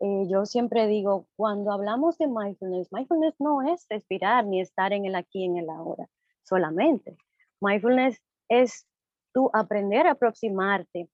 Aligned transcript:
eh, 0.00 0.26
yo 0.28 0.46
siempre 0.46 0.86
digo, 0.86 1.26
cuando 1.36 1.72
hablamos 1.72 2.16
de 2.18 2.26
mindfulness, 2.26 2.90
mindfulness 2.92 3.34
no 3.38 3.62
es 3.62 3.86
respirar 3.88 4.46
ni 4.46 4.60
estar 4.60 4.92
en 4.92 5.04
el 5.04 5.14
aquí, 5.14 5.44
en 5.44 5.58
el 5.58 5.68
ahora 5.68 6.08
solamente. 6.42 7.16
Mindfulness 7.60 8.20
es 8.48 8.86
tú 9.32 9.50
aprender 9.52 10.06
a 10.06 10.12
aproximarte 10.12 11.08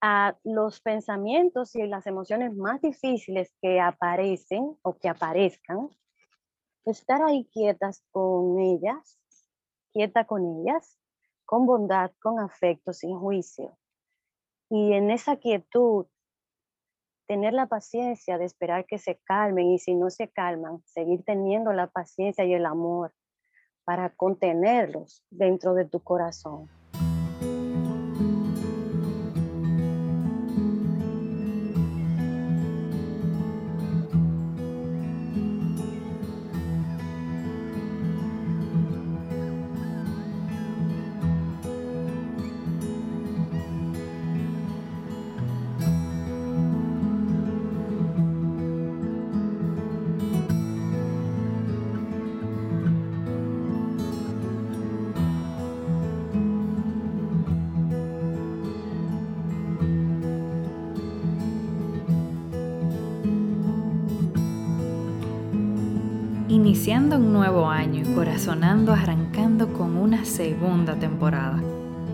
a 0.00 0.36
los 0.44 0.80
pensamientos 0.80 1.74
y 1.74 1.86
las 1.86 2.06
emociones 2.06 2.54
más 2.54 2.80
difíciles 2.80 3.52
que 3.60 3.80
aparecen 3.80 4.76
o 4.82 4.96
que 4.96 5.08
aparezcan, 5.08 5.88
estar 6.84 7.22
ahí 7.22 7.48
quietas 7.52 8.04
con 8.12 8.60
ellas, 8.60 9.18
quieta 9.92 10.24
con 10.24 10.60
ellas, 10.60 10.98
con 11.44 11.66
bondad, 11.66 12.12
con 12.22 12.38
afecto, 12.38 12.92
sin 12.92 13.18
juicio. 13.18 13.76
Y 14.70 14.92
en 14.92 15.10
esa 15.10 15.36
quietud, 15.36 16.06
tener 17.28 17.52
la 17.52 17.66
paciencia 17.66 18.38
de 18.38 18.46
esperar 18.46 18.86
que 18.86 18.98
se 18.98 19.20
calmen 19.24 19.66
y 19.68 19.78
si 19.78 19.94
no 19.94 20.08
se 20.08 20.28
calman, 20.28 20.82
seguir 20.86 21.22
teniendo 21.24 21.72
la 21.74 21.86
paciencia 21.86 22.44
y 22.44 22.54
el 22.54 22.64
amor 22.64 23.12
para 23.84 24.10
contenerlos 24.10 25.22
dentro 25.30 25.74
de 25.74 25.84
tu 25.84 26.00
corazón. 26.00 26.68
Un 67.10 67.32
nuevo 67.32 67.68
año 67.68 68.02
y 68.02 68.14
corazonando 68.14 68.92
arrancando 68.92 69.72
con 69.72 69.96
una 69.96 70.24
segunda 70.24 70.94
temporada. 70.94 71.58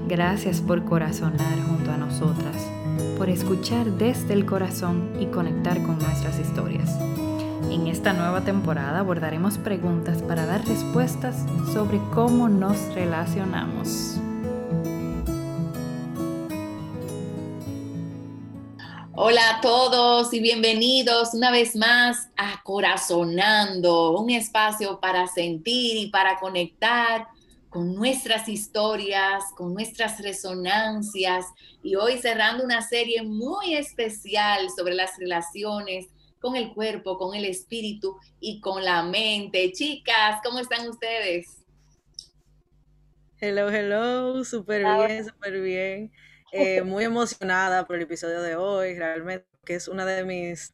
Gracias 0.09 0.61
por 0.61 0.85
corazonar 0.85 1.61
junto 1.69 1.91
a 1.91 1.99
nosotras, 1.99 2.57
por 3.19 3.29
escuchar 3.29 3.91
desde 3.91 4.33
el 4.33 4.47
corazón 4.47 5.11
y 5.21 5.27
conectar 5.27 5.83
con 5.83 5.99
nuestras 5.99 6.39
historias. 6.39 6.97
En 7.71 7.89
esta 7.89 8.13
nueva 8.13 8.43
temporada 8.43 9.01
abordaremos 9.01 9.59
preguntas 9.59 10.23
para 10.23 10.47
dar 10.47 10.65
respuestas 10.65 11.45
sobre 11.73 12.01
cómo 12.13 12.49
nos 12.49 12.95
relacionamos. 12.95 14.21
Hola 19.27 19.57
a 19.57 19.61
todos 19.63 20.35
y 20.35 20.41
bienvenidos 20.41 21.33
una 21.33 21.51
vez 21.51 21.75
más 21.77 22.29
a 22.37 22.63
Corazonando, 22.63 24.21
un 24.21 24.29
espacio 24.29 25.01
para 25.01 25.27
sentir 25.29 25.97
y 25.97 26.11
para 26.11 26.39
conectar 26.39 27.29
con 27.71 27.95
nuestras 27.95 28.51
historias, 28.51 29.45
con 29.57 29.73
nuestras 29.73 30.21
resonancias 30.21 31.47
y 31.83 31.95
hoy 31.95 32.19
cerrando 32.19 32.65
una 32.65 32.83
serie 32.83 33.23
muy 33.23 33.73
especial 33.77 34.69
sobre 34.69 34.93
las 34.93 35.17
relaciones 35.17 36.09
con 36.39 36.55
el 36.55 36.75
cuerpo, 36.75 37.17
con 37.17 37.35
el 37.35 37.47
espíritu 37.47 38.19
y 38.41 38.61
con 38.61 38.85
la 38.85 39.05
mente. 39.05 39.73
Chicas, 39.73 40.41
¿cómo 40.45 40.59
están 40.59 40.87
ustedes? 40.87 41.65
Hello, 43.41 43.71
hello, 43.71 44.45
súper 44.45 44.85
bien, 44.85 45.25
súper 45.25 45.63
bien. 45.63 46.13
Eh, 46.57 46.83
muy 46.83 47.03
emocionada 47.03 47.85
por 47.85 47.97
el 47.97 48.03
episodio 48.03 48.41
de 48.41 48.55
hoy, 48.55 48.97
realmente, 48.97 49.45
que 49.65 49.75
es 49.75 49.89
una 49.89 50.07
de 50.07 50.25
mis 50.25 50.73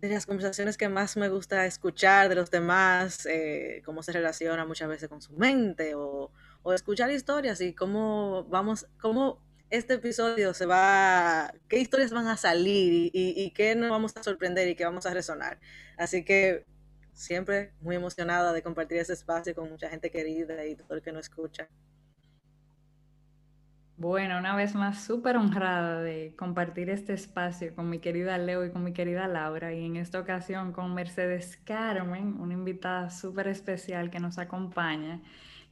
de 0.00 0.08
las 0.08 0.24
conversaciones 0.24 0.78
que 0.78 0.88
más 0.88 1.18
me 1.18 1.28
gusta 1.28 1.66
escuchar 1.66 2.30
de 2.30 2.34
los 2.34 2.50
demás, 2.50 3.26
eh, 3.26 3.82
cómo 3.84 4.02
se 4.02 4.12
relaciona 4.12 4.64
muchas 4.64 4.88
veces 4.88 5.08
con 5.08 5.20
su 5.20 5.34
mente 5.34 5.94
o, 5.94 6.30
o, 6.62 6.72
escuchar 6.72 7.10
historias 7.10 7.60
y 7.60 7.74
cómo 7.74 8.44
vamos, 8.44 8.86
cómo 8.98 9.42
este 9.68 9.94
episodio 9.94 10.54
se 10.54 10.64
va, 10.64 11.52
qué 11.68 11.78
historias 11.78 12.12
van 12.12 12.28
a 12.28 12.38
salir 12.38 12.92
y, 12.92 13.10
y, 13.12 13.44
y 13.44 13.50
qué 13.52 13.74
nos 13.74 13.90
vamos 13.90 14.16
a 14.16 14.22
sorprender 14.22 14.66
y 14.68 14.76
qué 14.76 14.84
vamos 14.84 15.04
a 15.04 15.12
resonar. 15.12 15.60
Así 15.98 16.24
que 16.24 16.64
siempre 17.12 17.72
muy 17.80 17.96
emocionada 17.96 18.52
de 18.54 18.62
compartir 18.62 18.98
ese 18.98 19.12
espacio 19.12 19.54
con 19.54 19.68
mucha 19.68 19.90
gente 19.90 20.10
querida 20.10 20.64
y 20.64 20.76
todo 20.76 20.94
el 20.94 21.02
que 21.02 21.12
nos 21.12 21.26
escucha. 21.26 21.68
Bueno, 23.98 24.38
una 24.38 24.54
vez 24.54 24.74
más, 24.74 25.02
súper 25.04 25.38
honrada 25.38 26.02
de 26.02 26.34
compartir 26.36 26.90
este 26.90 27.14
espacio 27.14 27.74
con 27.74 27.88
mi 27.88 27.98
querida 27.98 28.36
Leo 28.36 28.62
y 28.66 28.70
con 28.70 28.84
mi 28.84 28.92
querida 28.92 29.26
Laura, 29.26 29.72
y 29.72 29.86
en 29.86 29.96
esta 29.96 30.20
ocasión 30.20 30.72
con 30.72 30.92
Mercedes 30.94 31.56
Carmen, 31.64 32.38
una 32.38 32.52
invitada 32.52 33.08
súper 33.08 33.48
especial 33.48 34.10
que 34.10 34.20
nos 34.20 34.36
acompaña, 34.36 35.22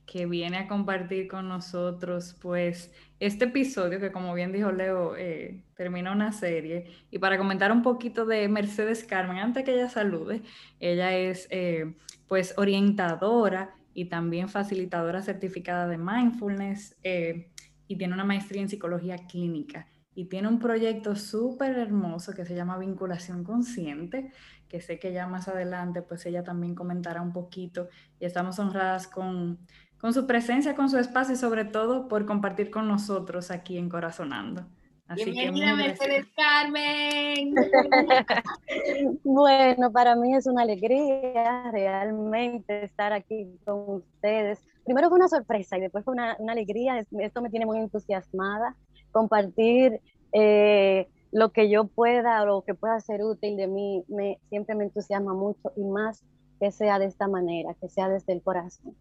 que 0.06 0.24
viene 0.24 0.56
a 0.56 0.68
compartir 0.68 1.28
con 1.28 1.48
nosotros, 1.48 2.34
pues, 2.40 2.94
este 3.20 3.44
episodio 3.44 4.00
que, 4.00 4.10
como 4.10 4.32
bien 4.32 4.52
dijo 4.52 4.72
Leo, 4.72 5.16
eh, 5.16 5.62
termina 5.76 6.10
una 6.12 6.32
serie. 6.32 6.86
Y 7.10 7.18
para 7.18 7.36
comentar 7.36 7.72
un 7.72 7.82
poquito 7.82 8.24
de 8.24 8.48
Mercedes 8.48 9.04
Carmen, 9.04 9.36
antes 9.36 9.64
que 9.64 9.74
ella 9.74 9.90
salude, 9.90 10.42
ella 10.80 11.14
es, 11.14 11.46
eh, 11.50 11.94
pues, 12.26 12.54
orientadora 12.56 13.74
y 13.92 14.06
también 14.06 14.48
facilitadora 14.48 15.20
certificada 15.22 15.86
de 15.88 15.98
mindfulness. 15.98 16.96
Eh, 17.02 17.50
y 17.86 17.96
tiene 17.96 18.14
una 18.14 18.24
maestría 18.24 18.62
en 18.62 18.68
psicología 18.68 19.16
clínica 19.26 19.86
y 20.14 20.26
tiene 20.26 20.48
un 20.48 20.58
proyecto 20.58 21.16
súper 21.16 21.76
hermoso 21.76 22.32
que 22.32 22.44
se 22.44 22.54
llama 22.54 22.78
Vinculación 22.78 23.42
Consciente, 23.42 24.30
que 24.68 24.80
sé 24.80 24.98
que 24.98 25.12
ya 25.12 25.26
más 25.26 25.48
adelante 25.48 26.02
pues 26.02 26.24
ella 26.26 26.44
también 26.44 26.74
comentará 26.74 27.20
un 27.20 27.32
poquito 27.32 27.88
y 28.20 28.24
estamos 28.24 28.58
honradas 28.58 29.08
con, 29.08 29.58
con 29.98 30.14
su 30.14 30.26
presencia, 30.26 30.74
con 30.74 30.88
su 30.88 30.98
espacio 30.98 31.34
y 31.34 31.38
sobre 31.38 31.64
todo 31.64 32.08
por 32.08 32.26
compartir 32.26 32.70
con 32.70 32.86
nosotros 32.88 33.50
aquí 33.50 33.76
en 33.76 33.88
Corazonando. 33.88 34.66
Así 35.06 35.30
Bienvenida 35.30 35.76
Mercedes 35.76 36.26
Carmen. 36.34 37.54
bueno, 39.22 39.92
para 39.92 40.16
mí 40.16 40.34
es 40.34 40.46
una 40.46 40.62
alegría 40.62 41.70
realmente 41.72 42.84
estar 42.84 43.12
aquí 43.12 43.58
con 43.66 43.84
ustedes. 43.86 44.60
Primero 44.84 45.08
fue 45.08 45.18
una 45.18 45.28
sorpresa 45.28 45.78
y 45.78 45.80
después 45.80 46.04
fue 46.04 46.14
una, 46.14 46.36
una 46.38 46.52
alegría. 46.52 47.04
Esto 47.18 47.42
me 47.42 47.50
tiene 47.50 47.66
muy 47.66 47.78
entusiasmada. 47.78 48.76
Compartir 49.12 50.00
eh, 50.32 51.08
lo 51.32 51.52
que 51.52 51.68
yo 51.68 51.86
pueda 51.86 52.42
o 52.42 52.46
lo 52.46 52.62
que 52.62 52.74
pueda 52.74 53.00
ser 53.00 53.22
útil 53.22 53.56
de 53.56 53.66
mí 53.66 54.04
me, 54.08 54.38
siempre 54.48 54.74
me 54.74 54.84
entusiasma 54.84 55.34
mucho 55.34 55.72
y 55.76 55.82
más 55.82 56.22
que 56.60 56.70
sea 56.70 56.98
de 56.98 57.06
esta 57.06 57.28
manera, 57.28 57.74
que 57.80 57.88
sea 57.88 58.08
desde 58.08 58.32
el 58.32 58.42
corazón. 58.42 58.96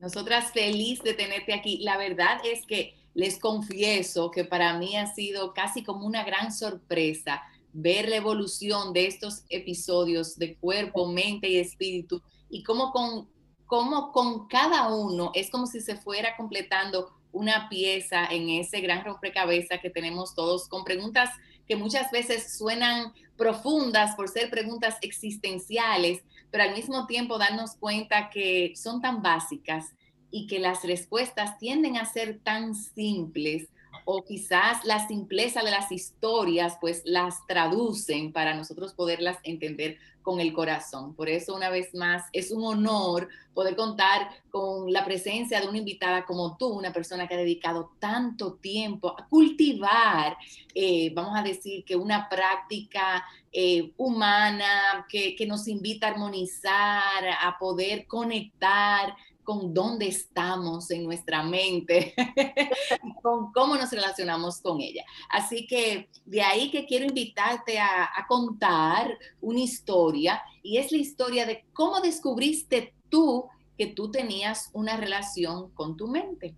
Nosotras 0.00 0.52
feliz 0.52 1.02
de 1.02 1.14
tenerte 1.14 1.52
aquí. 1.52 1.78
La 1.78 1.96
verdad 1.96 2.40
es 2.44 2.66
que 2.66 2.94
les 3.14 3.38
confieso 3.38 4.30
que 4.30 4.44
para 4.44 4.78
mí 4.78 4.96
ha 4.96 5.06
sido 5.06 5.52
casi 5.54 5.82
como 5.82 6.06
una 6.06 6.24
gran 6.24 6.52
sorpresa 6.52 7.42
ver 7.72 8.08
la 8.08 8.16
evolución 8.16 8.92
de 8.92 9.06
estos 9.06 9.44
episodios 9.50 10.36
de 10.38 10.56
cuerpo, 10.56 11.06
mente 11.06 11.48
y 11.48 11.58
espíritu 11.58 12.22
y 12.48 12.62
cómo 12.62 12.92
con, 12.92 13.28
cómo 13.68 14.12
con 14.12 14.48
cada 14.48 14.88
uno 14.88 15.30
es 15.34 15.50
como 15.50 15.66
si 15.66 15.80
se 15.80 15.96
fuera 15.96 16.36
completando 16.36 17.12
una 17.32 17.68
pieza 17.68 18.24
en 18.26 18.48
ese 18.48 18.80
gran 18.80 19.04
rompecabezas 19.04 19.80
que 19.80 19.90
tenemos 19.90 20.34
todos 20.34 20.68
con 20.68 20.84
preguntas 20.84 21.30
que 21.68 21.76
muchas 21.76 22.10
veces 22.10 22.56
suenan 22.56 23.12
profundas 23.36 24.16
por 24.16 24.28
ser 24.28 24.48
preguntas 24.48 24.96
existenciales, 25.02 26.22
pero 26.50 26.64
al 26.64 26.74
mismo 26.74 27.06
tiempo 27.06 27.38
darnos 27.38 27.76
cuenta 27.76 28.30
que 28.30 28.72
son 28.74 29.02
tan 29.02 29.22
básicas 29.22 29.94
y 30.30 30.46
que 30.46 30.58
las 30.58 30.82
respuestas 30.82 31.58
tienden 31.58 31.98
a 31.98 32.06
ser 32.06 32.40
tan 32.40 32.74
simples 32.74 33.68
o 34.10 34.24
quizás 34.24 34.86
la 34.86 35.06
simpleza 35.06 35.62
de 35.62 35.70
las 35.70 35.92
historias 35.92 36.78
pues 36.80 37.02
las 37.04 37.46
traducen 37.46 38.32
para 38.32 38.54
nosotros 38.54 38.94
poderlas 38.94 39.36
entender 39.42 39.98
con 40.22 40.40
el 40.40 40.54
corazón. 40.54 41.14
Por 41.14 41.28
eso 41.28 41.54
una 41.54 41.68
vez 41.68 41.94
más 41.94 42.24
es 42.32 42.50
un 42.50 42.64
honor 42.64 43.28
poder 43.52 43.76
contar 43.76 44.30
con 44.50 44.90
la 44.94 45.04
presencia 45.04 45.60
de 45.60 45.68
una 45.68 45.76
invitada 45.76 46.24
como 46.24 46.56
tú, 46.56 46.68
una 46.68 46.90
persona 46.90 47.28
que 47.28 47.34
ha 47.34 47.36
dedicado 47.38 47.92
tanto 47.98 48.54
tiempo 48.54 49.14
a 49.14 49.28
cultivar, 49.28 50.38
eh, 50.74 51.12
vamos 51.14 51.38
a 51.38 51.42
decir 51.42 51.84
que 51.84 51.94
una 51.94 52.30
práctica 52.30 53.26
eh, 53.52 53.92
humana 53.98 55.04
que, 55.10 55.36
que 55.36 55.46
nos 55.46 55.68
invita 55.68 56.06
a 56.06 56.10
armonizar, 56.12 57.28
a 57.42 57.58
poder 57.58 58.06
conectar 58.06 59.14
con 59.48 59.72
dónde 59.72 60.06
estamos 60.06 60.90
en 60.90 61.04
nuestra 61.04 61.42
mente 61.42 62.12
con 63.22 63.50
cómo 63.50 63.76
nos 63.76 63.90
relacionamos 63.90 64.60
con 64.60 64.82
ella. 64.82 65.02
Así 65.30 65.66
que 65.66 66.10
de 66.26 66.42
ahí 66.42 66.70
que 66.70 66.84
quiero 66.84 67.06
invitarte 67.06 67.78
a, 67.78 68.10
a 68.14 68.26
contar 68.28 69.16
una 69.40 69.60
historia 69.60 70.42
y 70.62 70.76
es 70.76 70.92
la 70.92 70.98
historia 70.98 71.46
de 71.46 71.64
cómo 71.72 72.02
descubriste 72.02 72.92
tú 73.08 73.46
que 73.78 73.86
tú 73.86 74.10
tenías 74.10 74.68
una 74.74 74.98
relación 74.98 75.70
con 75.70 75.96
tu 75.96 76.08
mente. 76.08 76.54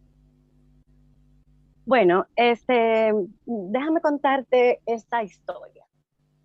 Bueno, 1.86 2.26
este, 2.34 3.12
déjame 3.46 4.00
contarte 4.00 4.80
esta 4.84 5.22
historia. 5.22 5.84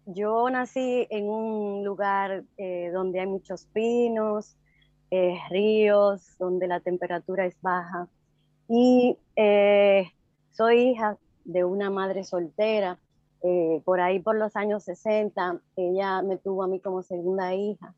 Yo 0.05 0.47
nací 0.51 1.07
en 1.09 1.27
un 1.27 1.83
lugar 1.83 2.43
eh, 2.57 2.91
donde 2.93 3.21
hay 3.21 3.25
muchos 3.25 3.65
pinos, 3.73 4.55
eh, 5.15 5.39
ríos, 5.49 6.37
donde 6.37 6.67
la 6.67 6.79
temperatura 6.79 7.45
es 7.45 7.55
baja. 7.61 8.07
Y 8.67 9.17
eh, 9.35 10.11
soy 10.51 10.89
hija 10.89 11.17
de 11.43 11.63
una 11.63 11.89
madre 11.89 12.23
soltera. 12.23 12.99
por 13.85 13.99
ahí 13.99 14.19
por 14.19 14.35
los 14.35 14.55
años 14.55 14.83
60, 14.85 15.61
ella 15.75 16.21
me 16.23 16.37
tuvo 16.37 16.63
a 16.63 16.67
mí 16.67 16.79
como 16.79 17.03
segunda 17.03 17.53
hija. 17.53 17.93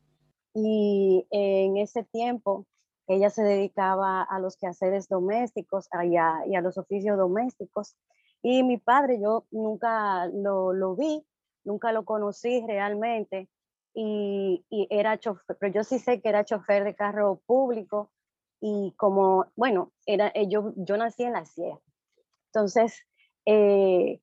Y 0.54 1.26
en 1.30 1.78
ese 1.78 2.04
tiempo, 2.04 2.66
ella 3.06 3.30
se 3.30 3.42
dedicaba 3.42 4.22
a 4.22 4.38
los 4.40 4.56
quehaceres 4.58 5.08
domésticos 5.08 5.88
y 6.04 6.16
a, 6.16 6.46
y 6.46 6.54
a 6.54 6.60
los 6.60 6.76
oficios 6.76 7.16
domésticos. 7.16 7.96
Y 8.42 8.62
mi 8.62 8.76
padre, 8.76 9.18
yo 9.20 9.46
nunca 9.50 10.26
lo, 10.26 10.74
lo 10.74 10.94
vi, 10.94 11.24
nunca 11.64 11.92
lo 11.92 12.04
conocí 12.04 12.62
realmente 12.66 13.48
y, 14.00 14.86
era 14.90 15.18
chofer, 15.18 15.56
pero 15.58 15.72
yo 15.72 15.84
sí 15.84 15.98
sé 15.98 16.20
que 16.20 16.28
era 16.28 16.44
chofer 16.44 16.84
de 16.84 16.94
carro 16.94 17.40
público 17.46 18.10
y 18.60 18.92
como, 18.96 19.46
bueno, 19.56 19.92
era, 20.06 20.30
eh, 20.34 20.48
yo, 20.48 20.72
yo 20.76 20.96
nací 20.96 21.24
en 21.24 21.32
la 21.32 21.44
sierra. 21.44 21.80
Entonces, 22.46 23.02
eh, 23.44 24.20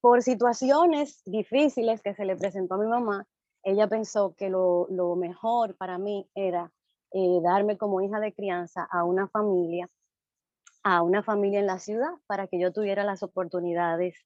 por 0.00 0.22
situaciones 0.22 1.22
difíciles 1.24 2.02
que 2.02 2.14
se 2.14 2.26
le 2.26 2.36
presentó 2.36 2.74
a 2.74 2.78
mi 2.78 2.86
mamá, 2.86 3.26
ella 3.62 3.88
pensó 3.88 4.34
que 4.36 4.50
lo, 4.50 4.86
lo 4.90 5.16
mejor 5.16 5.74
para 5.76 5.96
mí 5.96 6.28
era 6.34 6.70
eh, 7.12 7.40
darme 7.42 7.78
como 7.78 8.02
hija 8.02 8.20
de 8.20 8.34
crianza 8.34 8.86
a 8.90 9.04
una 9.04 9.26
familia, 9.28 9.88
a 10.82 11.02
una 11.02 11.22
familia 11.22 11.60
en 11.60 11.66
la 11.66 11.78
ciudad, 11.78 12.12
para 12.26 12.46
que 12.46 12.60
yo 12.60 12.72
tuviera 12.72 13.04
las 13.04 13.22
oportunidades 13.22 14.16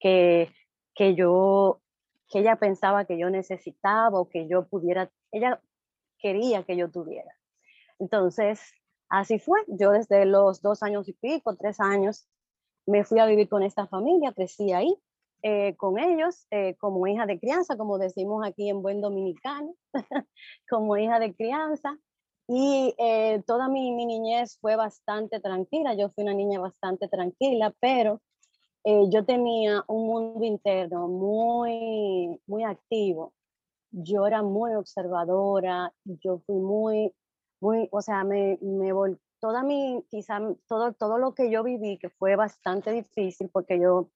que, 0.00 0.50
que 0.94 1.14
yo, 1.14 1.82
que 2.28 2.40
ella 2.40 2.56
pensaba 2.56 3.04
que 3.04 3.18
yo 3.18 3.30
necesitaba 3.30 4.20
o 4.20 4.28
que 4.28 4.48
yo 4.48 4.66
pudiera, 4.68 5.10
ella 5.32 5.60
quería 6.18 6.62
que 6.62 6.76
yo 6.76 6.90
tuviera. 6.90 7.32
Entonces, 7.98 8.60
así 9.08 9.38
fue. 9.38 9.60
Yo 9.68 9.92
desde 9.92 10.26
los 10.26 10.62
dos 10.62 10.82
años 10.82 11.08
y 11.08 11.14
pico, 11.14 11.56
tres 11.56 11.80
años, 11.80 12.28
me 12.86 13.04
fui 13.04 13.18
a 13.18 13.26
vivir 13.26 13.48
con 13.48 13.62
esta 13.62 13.86
familia, 13.86 14.32
crecí 14.32 14.72
ahí. 14.72 14.94
Eh, 15.42 15.76
con 15.76 16.00
ellos 16.00 16.48
eh, 16.50 16.74
como 16.80 17.06
hija 17.06 17.24
de 17.24 17.38
crianza, 17.38 17.76
como 17.76 17.96
decimos 17.98 18.44
aquí 18.44 18.68
en 18.68 18.82
buen 18.82 19.00
dominicano, 19.00 19.72
como 20.68 20.96
hija 20.96 21.20
de 21.20 21.34
crianza. 21.34 21.96
Y 22.48 22.94
eh, 22.98 23.42
toda 23.46 23.68
mi, 23.68 23.92
mi, 23.92 24.06
niñez 24.06 24.58
fue 24.60 24.74
bastante 24.74 25.38
tranquila, 25.38 25.94
yo 25.94 26.08
fui 26.10 26.24
una 26.24 26.34
niña 26.34 26.58
bastante 26.58 27.06
tranquila, 27.06 27.72
pero 27.78 28.20
eh, 28.84 29.04
yo 29.10 29.24
tenía 29.24 29.84
un 29.88 30.06
mundo 30.06 30.44
interno 30.44 31.08
muy, 31.08 32.40
muy 32.46 32.64
activo. 32.64 33.34
Yo 33.90 34.26
era 34.26 34.42
muy 34.42 34.74
observadora, 34.74 35.92
yo 36.04 36.38
fui 36.46 36.56
muy, 36.56 37.14
muy, 37.60 37.88
o 37.90 38.02
sea, 38.02 38.24
me, 38.24 38.58
me 38.60 38.92
toda 39.40 39.62
mi, 39.62 40.04
quizá 40.10 40.40
todo, 40.66 40.92
todo 40.92 41.18
lo 41.18 41.34
que 41.34 41.50
yo 41.50 41.62
viví, 41.62 41.98
que 41.98 42.10
fue 42.10 42.36
bastante 42.36 42.92
difícil, 42.92 43.48
porque 43.52 43.80
yo 43.80 44.10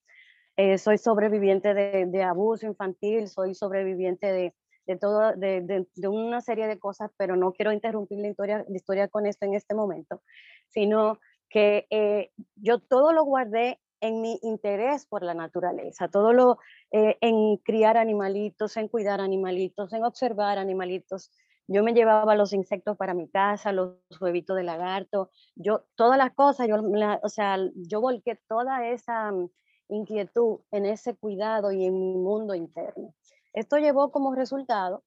eh, 0.56 0.79
soy 0.79 0.99
sobreviviente 0.99 1.75
de, 1.75 2.23
abuso 2.23 2.67
infantil, 2.67 3.29
soy 3.29 3.55
sobreviviente 3.55 4.26
de, 4.26 4.55
de, 4.87 4.97
todo, 4.97 5.35
de, 5.35 5.62
de, 5.62 6.08
una 6.08 6.41
serie 6.41 6.67
de 6.67 6.79
cosas, 6.79 7.11
pero 7.17 7.37
no 7.37 7.53
quiero 7.53 7.73
interrumpir 7.73 8.19
la 8.19 8.29
historia, 8.29 8.65
la 8.69 8.76
historia 8.76 9.08
con 9.08 9.26
esto 9.26 9.47
en 9.47 9.55
este 9.55 9.75
momento, 9.75 10.23
sino 10.69 11.19
que 11.49 11.87
eh, 11.91 12.31
yo 12.56 12.79
todo 12.81 13.12
lo 13.12 13.25
guardé 13.25 13.79
en 14.02 14.20
mi 14.20 14.38
interés 14.43 15.06
por 15.06 15.22
la 15.22 15.32
naturaleza, 15.32 16.08
todo 16.08 16.32
lo 16.32 16.58
eh, 16.90 17.16
en 17.20 17.56
criar 17.58 17.96
animalitos, 17.96 18.76
en 18.76 18.88
cuidar 18.88 19.20
animalitos, 19.20 19.93
en 19.93 20.04
observar 20.04 20.58
animalitos. 20.58 21.31
Yo 21.69 21.84
me 21.84 21.94
llevaba 21.94 22.34
los 22.34 22.52
insectos 22.52 22.96
para 22.96 23.14
mi 23.14 23.28
casa, 23.28 23.72
los 23.72 23.94
huevitos 24.20 24.56
de 24.56 24.64
lagarto, 24.64 25.31
yo 25.54 25.84
todas 25.94 26.19
las 26.19 26.32
cosas, 26.32 26.66
yo, 26.69 26.82
o 27.22 27.28
sea, 27.28 27.56
yo 27.76 28.00
volqué 28.00 28.40
toda 28.49 28.88
esa 28.88 29.31
mm, 29.31 29.49
inquietud 29.88 30.58
en 30.72 30.84
ese 30.84 31.14
cuidado 31.14 31.70
y 31.70 31.87
en 31.87 31.94
mi 31.94 32.16
mundo 32.16 32.56
interno. 32.56 33.14
Esto 33.52 33.78
llevó 33.78 34.10
como 34.10 34.34
resultado 34.34 35.05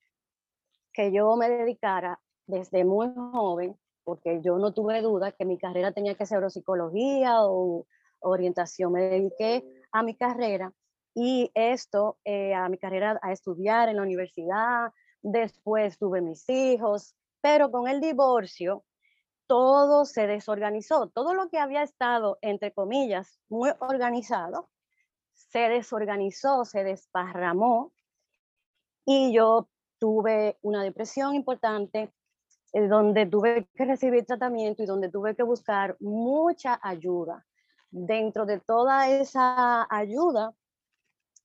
que 0.93 1.11
yo 1.11 1.35
me 1.35 1.49
dedicara 1.49 2.21
desde 2.47 2.85
muy 2.85 3.11
joven, 3.13 3.77
porque 4.05 4.39
yo 4.41 4.57
no 4.57 4.73
tuve 4.73 5.01
duda 5.01 5.33
que 5.33 5.43
mi 5.43 5.57
carrera 5.57 5.91
tenía 5.91 6.15
que 6.15 6.25
ser 6.25 6.49
psicología 6.49 7.41
o 7.41 7.85
orientación. 8.25 8.91
Me 8.93 9.01
dediqué 9.01 9.63
a 9.91 10.03
mi 10.03 10.15
carrera 10.15 10.73
y 11.13 11.51
esto, 11.53 12.17
eh, 12.25 12.53
a 12.53 12.67
mi 12.69 12.77
carrera, 12.77 13.19
a 13.21 13.31
estudiar 13.31 13.89
en 13.89 13.97
la 13.97 14.01
universidad. 14.01 14.91
Después 15.21 15.97
tuve 15.97 16.21
mis 16.21 16.47
hijos, 16.49 17.15
pero 17.41 17.71
con 17.71 17.87
el 17.87 18.01
divorcio 18.01 18.83
todo 19.47 20.05
se 20.05 20.27
desorganizó. 20.27 21.07
Todo 21.07 21.33
lo 21.33 21.49
que 21.49 21.59
había 21.59 21.83
estado, 21.83 22.37
entre 22.41 22.73
comillas, 22.73 23.39
muy 23.47 23.71
organizado, 23.79 24.69
se 25.33 25.69
desorganizó, 25.69 26.65
se 26.65 26.83
desparramó 26.83 27.93
y 29.05 29.33
yo 29.33 29.69
tuve 29.99 30.57
una 30.61 30.83
depresión 30.83 31.35
importante, 31.35 32.11
eh, 32.73 32.87
donde 32.87 33.25
tuve 33.25 33.67
que 33.75 33.85
recibir 33.85 34.25
tratamiento 34.25 34.83
y 34.83 34.85
donde 34.85 35.09
tuve 35.09 35.35
que 35.35 35.43
buscar 35.43 35.95
mucha 35.99 36.79
ayuda. 36.81 37.45
Dentro 37.97 38.45
de 38.45 38.59
toda 38.59 39.09
esa 39.09 39.87
ayuda, 39.89 40.53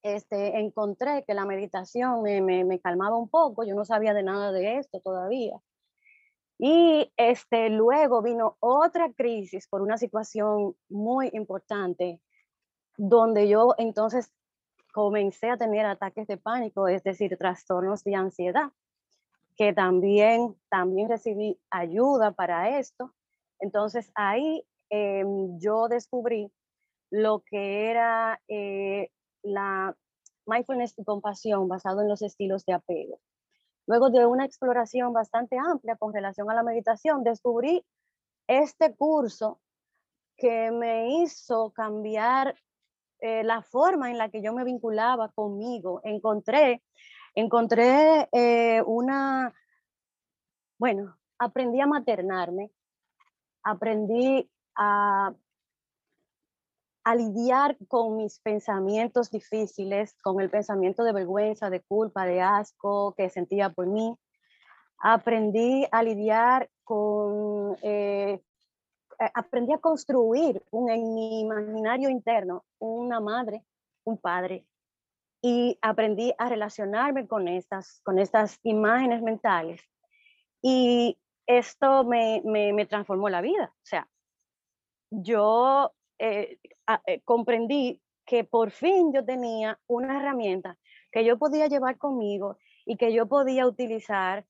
este, 0.03 0.59
encontré 0.59 1.23
que 1.25 1.33
la 1.33 1.45
meditación 1.45 2.23
me, 2.23 2.41
me, 2.41 2.81
calmaba 2.81 3.17
un 3.17 3.29
poco, 3.29 3.63
yo 3.63 3.77
no 3.77 3.85
sabía 3.85 4.15
de 4.15 4.25
nada 4.25 4.51
de 4.51 4.79
esto 4.79 4.99
todavía. 4.99 5.61
Y 6.59 7.13
este, 7.17 7.71
luego 7.71 8.21
vino 8.21 8.57
otra 8.59 9.13
crisis 9.13 9.69
por 9.69 9.81
una 9.81 9.97
situación 9.97 10.75
muy 10.89 11.31
importante, 11.35 12.21
donde 12.97 13.47
yo 13.47 13.77
entonces 13.79 14.33
comencé 14.93 15.51
a 15.51 15.57
tener 15.57 15.87
ataques 15.87 16.27
de 16.27 16.37
pánico, 16.37 16.89
es 16.89 17.05
decir, 17.05 17.37
trastornos 17.39 18.03
de 18.03 18.17
ansiedad, 18.17 18.73
que 19.57 19.73
también, 19.73 20.57
también 20.69 21.09
recibí 21.09 21.61
ayuda 21.71 22.33
para 22.33 22.77
esto. 22.81 23.15
Entonces 23.61 24.11
ahí 24.17 24.67
em, 24.91 25.59
yo 25.59 25.89
descubrí 25.89 26.53
lo 27.11 27.41
que 27.41 27.91
era 27.91 28.41
eh, 28.49 29.11
la 29.43 29.97
mindfulness 30.47 30.95
y 30.99 31.05
compasión 31.05 31.69
basado 31.69 32.03
en 32.03 32.09
los 32.09 32.23
estilos 32.23 32.65
de 32.67 32.75
apego. 32.75 33.21
Luego 33.87 34.11
de 34.11 34.27
una 34.27 34.45
exploración 34.45 35.13
bastante 35.13 35.57
amplia 35.59 35.97
con 35.97 36.13
relación 36.13 36.51
a 36.51 36.55
la 36.55 36.63
meditación, 36.63 37.25
descubrí 37.25 37.85
este 38.47 38.95
curso 38.95 39.61
que 40.37 40.71
me 40.71 41.23
hizo 41.23 41.71
cambiar 41.71 42.55
eh, 43.21 43.45
la 43.45 43.63
forma 43.63 44.11
en 44.11 44.19
la 44.19 44.31
que 44.31 44.43
yo 44.43 44.53
me 44.53 44.65
vinculaba 44.65 45.31
conmigo. 45.33 46.01
Encontré, 46.05 46.83
encontré 47.35 48.29
eh, 48.33 48.83
una, 48.87 49.53
bueno, 50.79 51.19
aprendí 51.39 51.81
a 51.81 51.87
maternarme, 51.87 52.71
aprendí 53.63 54.51
a, 54.81 55.35
lidiar 57.17 57.77
con 57.89 58.17
mis 58.17 58.39
pensamientos 58.39 59.31
difíciles, 59.31 60.15
con 60.23 60.41
el 60.41 60.49
pensamiento 60.49 61.03
de 61.03 61.13
vergüenza, 61.13 61.69
de 61.69 61.81
culpa, 61.81 62.25
de 62.25 62.41
asco 62.41 63.15
que 63.17 63.29
sentía 63.31 63.71
por 63.71 63.87
mí. 63.87 64.17
Aprendí 64.99 65.87
a 65.91 66.03
lidiar 66.05 66.71
con 66.85 67.77
eh, 67.83 68.41
eh, 69.21 69.31
aprendí 69.35 69.75
a 69.75 69.79
construir 69.79 70.63
un, 70.71 70.91
en 70.91 71.15
mi 71.15 71.41
imaginario 71.41 72.09
interno 72.09 72.65
una 72.79 73.21
madre, 73.21 73.63
un 74.05 74.17
padre, 74.17 74.65
y 75.43 75.79
aprendí 75.83 76.33
a 76.39 76.49
relacionarme 76.49 77.27
con 77.29 77.47
estas, 77.47 78.01
con 78.03 78.19
estas 78.19 78.59
imágenes 78.63 79.23
mentales. 79.23 79.83
Y 80.63 81.19
esto 81.47 82.05
me, 82.05 82.43
me, 82.45 82.87
transformó 82.87 83.29
la 83.29 83.43
vida. 83.43 83.73
O 83.75 83.87
sea, 83.87 84.09
yo 85.11 85.93
eh, 86.19 86.59
eh, 87.07 87.21
comprendí 87.25 88.01
que 88.25 88.45
por 88.45 88.71
fin 88.71 89.13
yo 89.13 89.25
tenía 89.25 89.79
una 89.87 90.19
herramienta 90.19 90.79
que 91.11 91.25
yo 91.25 91.39
podía 91.39 91.67
llevar 91.67 91.99
conmigo 91.99 92.57
y 92.87 92.97
que 92.97 93.13
yo 93.13 93.27
podía 93.27 93.67
utilizar 93.67 94.47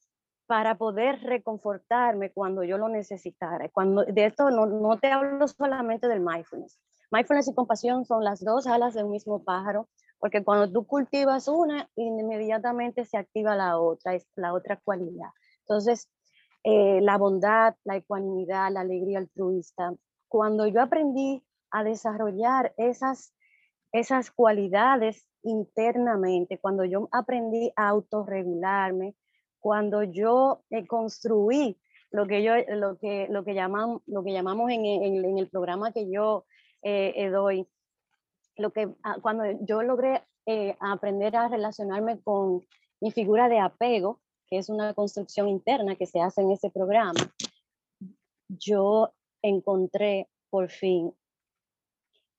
para 0.46 0.76
poder 0.76 1.20
reconfortarme 1.22 2.32
cuando 2.32 2.64
yo 2.64 2.76
lo 2.76 2.88
necesitara. 2.88 3.68
Cuando, 3.68 4.04
de 4.04 4.26
esto 4.26 4.50
no, 4.50 4.66
no 4.66 4.98
te 4.98 5.10
hablo 5.10 5.46
solamente 5.46 6.08
del 6.08 6.20
mindfulness. 6.20 6.78
Mindfulness 7.10 7.48
y 7.48 7.54
compasión 7.54 8.04
son 8.04 8.24
las 8.24 8.44
dos 8.44 8.66
alas 8.66 8.94
de 8.94 9.04
un 9.04 9.12
mismo 9.12 9.42
pájaro, 9.42 9.88
porque 10.18 10.44
cuando 10.44 10.70
tú 10.70 10.86
cultivas 10.86 11.48
una, 11.48 11.88
inmediatamente 11.96 13.04
se 13.04 13.16
activa 13.16 13.56
la 13.56 13.78
otra, 13.78 14.14
es 14.14 14.26
la 14.34 14.52
otra 14.52 14.80
cualidad. 14.84 15.30
Entonces, 15.60 16.08
eh, 16.62 17.00
la 17.00 17.16
bondad, 17.16 17.74
la 17.84 17.96
ecuanimidad, 17.96 18.70
la 18.70 18.80
alegría 18.80 19.18
altruista. 19.18 19.94
Cuando 20.30 20.68
yo 20.68 20.80
aprendí 20.80 21.42
a 21.72 21.82
desarrollar 21.82 22.72
esas, 22.76 23.34
esas 23.90 24.30
cualidades 24.30 25.26
internamente, 25.42 26.58
cuando 26.58 26.84
yo 26.84 27.08
aprendí 27.10 27.72
a 27.74 27.88
autorregularme, 27.88 29.16
cuando 29.58 30.04
yo 30.04 30.62
eh, 30.70 30.86
construí 30.86 31.80
lo 32.12 32.28
que 32.28 32.44
yo 32.44 32.52
lo 32.68 32.96
que 32.96 33.26
lo 33.28 33.44
que 33.44 33.54
llamamos 33.54 34.02
lo 34.06 34.22
que 34.22 34.32
llamamos 34.32 34.70
en, 34.70 34.84
en, 34.84 35.38
el 35.38 35.48
programa 35.48 35.92
que 35.92 36.10
yo 36.10 36.44
eh, 36.82 37.28
doy 37.30 37.68
lo 38.56 38.70
que 38.70 38.88
ah, 39.02 39.18
cuando 39.20 39.44
yo 39.62 39.82
logré 39.82 40.22
aprender 40.80 41.36
a 41.36 41.46
relacionarme 41.48 42.20
con 42.20 42.66
mi 43.00 43.12
figura 43.12 43.48
de 43.48 43.60
apego 43.60 44.20
que 44.48 44.58
es 44.58 44.68
una 44.68 44.94
construcción 44.94 45.48
interna 45.48 45.94
que 45.94 46.06
se 46.06 46.20
hace 46.20 46.40
en 46.40 46.50
ese 46.50 46.70
programa, 46.70 47.20
yo 48.48 49.12
encontré 49.42 50.28
por 50.50 50.70
fin 50.70 51.12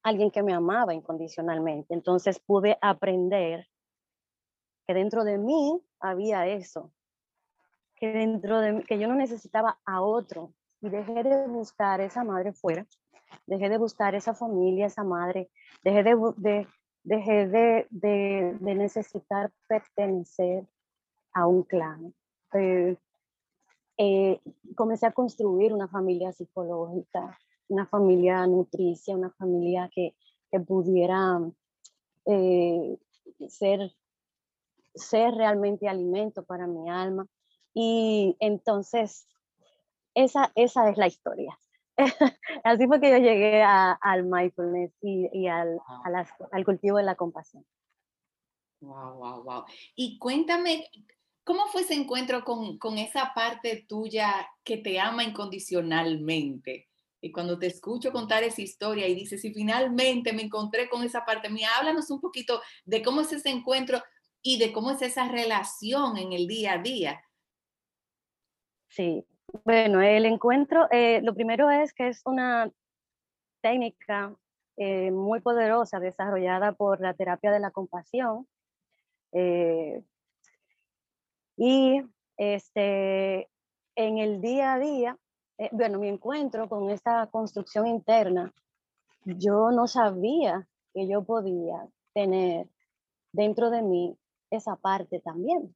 alguien 0.04 0.32
que 0.32 0.44
me 0.44 0.54
amaba 0.54 0.94
incondicionalmente. 0.94 1.94
Entonces 1.94 2.40
pude 2.40 2.78
aprender 2.82 3.68
que 4.88 4.94
dentro 4.94 5.24
de 5.24 5.38
mí 5.38 5.82
había 6.00 6.48
eso, 6.48 6.92
que 7.96 8.12
dentro 8.12 8.60
de 8.60 8.84
que 8.84 8.98
yo 8.98 9.08
no 9.08 9.16
necesitaba 9.16 9.80
a 9.86 10.02
otro 10.02 10.54
y 10.82 10.90
dejé 10.90 11.24
de 11.24 11.48
buscar 11.48 12.02
esa 12.02 12.24
madre 12.24 12.52
fuera, 12.52 12.88
dejé 13.46 13.70
de 13.70 13.78
buscar 13.78 14.16
esa 14.16 14.34
familia, 14.34 14.88
esa 14.88 15.04
madre, 15.04 15.50
dejé 15.84 16.04
de, 16.04 16.16
de 16.38 16.68
dejé 17.04 17.48
de, 17.48 17.88
de, 17.90 18.58
de 18.60 18.76
necesitar 18.76 19.52
pertenecer 19.68 20.68
a 21.34 21.48
un 21.48 21.64
clan. 21.64 22.14
Eh, 24.04 24.42
comencé 24.76 25.06
a 25.06 25.12
construir 25.12 25.74
una 25.74 25.88
familia 25.88 26.32
psicológica, 26.32 27.38
una 27.68 27.86
familia 27.86 28.48
nutricia, 28.48 29.16
una 29.16 29.30
familia 29.30 29.92
que, 29.94 30.16
que 30.50 30.60
pudiera 30.60 31.40
eh, 32.26 32.98
ser, 33.48 33.92
ser 34.96 35.36
realmente 35.36 35.88
alimento 35.88 36.44
para 36.44 36.66
mi 36.66 36.90
alma. 36.90 37.28
Y 37.76 38.36
entonces, 38.40 39.28
esa, 40.16 40.52
esa 40.56 40.90
es 40.90 40.98
la 40.98 41.06
historia. 41.06 41.56
Así 42.64 42.88
fue 42.88 43.00
que 43.00 43.12
yo 43.12 43.18
llegué 43.18 43.62
a, 43.62 43.92
al 43.92 44.24
mindfulness 44.24 44.92
y, 45.00 45.30
y 45.32 45.48
al, 45.48 45.80
al 46.52 46.66
cultivo 46.66 46.98
de 46.98 47.04
la 47.04 47.14
compasión. 47.14 47.64
Wow, 48.80 49.14
wow, 49.14 49.44
wow. 49.44 49.64
Y 49.96 50.18
cuéntame, 50.18 50.90
¿Cómo 51.44 51.68
fue 51.68 51.82
ese 51.82 51.96
encuentro 51.96 52.44
con, 52.44 52.78
con, 52.78 52.98
esa 52.98 53.32
parte 53.34 53.86
tuya 53.88 54.48
que 54.64 54.78
te 54.78 55.00
ama 55.00 55.24
incondicionalmente? 55.24 56.90
Y 57.20 57.32
cuando 57.32 57.58
te 57.60 57.68
escucho 57.68 58.12
contar 58.12 58.44
esa 58.44 58.62
historia 58.62 59.08
y 59.08 59.16
dices, 59.16 59.44
y 59.46 59.54
finalmente 59.54 60.34
me 60.34 60.44
encontré 60.44 60.90
con 60.90 61.04
esa 61.04 61.24
parte 61.26 61.50
mía, 61.50 61.70
háblanos 61.78 62.10
un 62.10 62.20
poquito 62.20 62.62
de 62.86 63.02
cómo 63.02 63.22
es 63.22 63.32
ese 63.32 63.50
encuentro 63.50 64.02
y 64.42 64.58
de 64.58 64.74
cómo 64.74 64.92
es 64.92 65.02
esa 65.02 65.28
relación 65.28 66.18
en 66.18 66.34
el 66.34 66.48
día 66.48 66.74
a 66.74 66.78
día. 66.80 67.22
Sí, 68.88 69.24
bueno, 69.64 70.02
el 70.02 70.26
encuentro, 70.26 70.88
eh, 70.92 71.22
lo 71.24 71.34
primero 71.34 71.70
es 71.70 71.94
que 71.94 72.08
es 72.08 72.22
una 72.26 72.72
técnica 73.62 74.36
eh, 74.78 75.12
muy 75.12 75.42
poderosa 75.42 76.00
desarrollada 76.00 76.74
por 76.74 77.02
la 77.02 77.14
terapia 77.14 77.52
de 77.52 77.60
la 77.60 77.72
compasión. 77.72 78.48
Eh, 79.32 80.02
y 81.64 82.02
este, 82.38 83.48
en 83.96 84.18
el 84.18 84.42
día 84.42 84.74
a 84.74 84.80
día, 84.80 85.20
eh, 85.60 85.70
bueno, 85.72 86.00
mi 86.00 86.08
encuentro 86.08 86.68
con 86.68 86.90
esta 86.90 87.28
construcción 87.28 87.86
interna, 87.86 88.52
yo 89.26 89.70
no 89.70 89.86
sabía 89.86 90.68
que 90.92 91.08
yo 91.08 91.24
podía 91.24 91.88
tener 92.16 92.68
dentro 93.32 93.70
de 93.70 93.84
mí 93.84 94.18
esa 94.50 94.76
parte 94.76 95.20
también. 95.20 95.76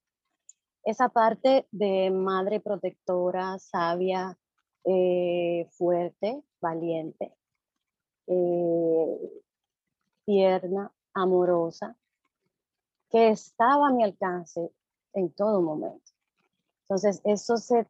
Esa 0.84 1.10
parte 1.10 1.68
de 1.70 2.10
madre 2.10 2.60
protectora, 2.60 3.60
sabia, 3.60 4.40
eh, 4.86 5.68
fuerte, 5.70 6.42
valiente, 6.62 7.32
eh, 8.26 9.44
tierna, 10.26 10.92
amorosa, 11.14 11.96
que 13.12 13.30
estaba 13.30 13.90
a 13.90 13.92
mi 13.92 14.04
alcance 14.04 14.72
en 15.16 15.32
todo 15.32 15.62
momento. 15.62 16.12
Entonces, 16.84 17.20
eso 17.24 17.58
se 17.58 17.88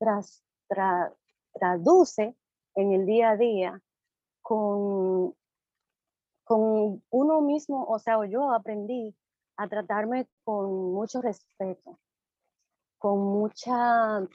traduce 1.54 2.36
en 2.76 2.92
el 2.94 3.06
día 3.06 3.32
a 3.32 3.38
día 3.38 3.82
con, 4.42 5.36
con 6.44 7.04
uno 7.10 7.42
mismo, 7.42 7.84
o 7.86 8.00
sea, 8.00 8.26
yo 8.26 8.52
aprendí 8.54 9.16
a 9.58 9.68
tratarme 9.68 10.30
con 10.44 10.94
mucho 10.94 11.22
respeto, 11.22 12.00
con 12.98 13.20
mucha, 13.20 14.26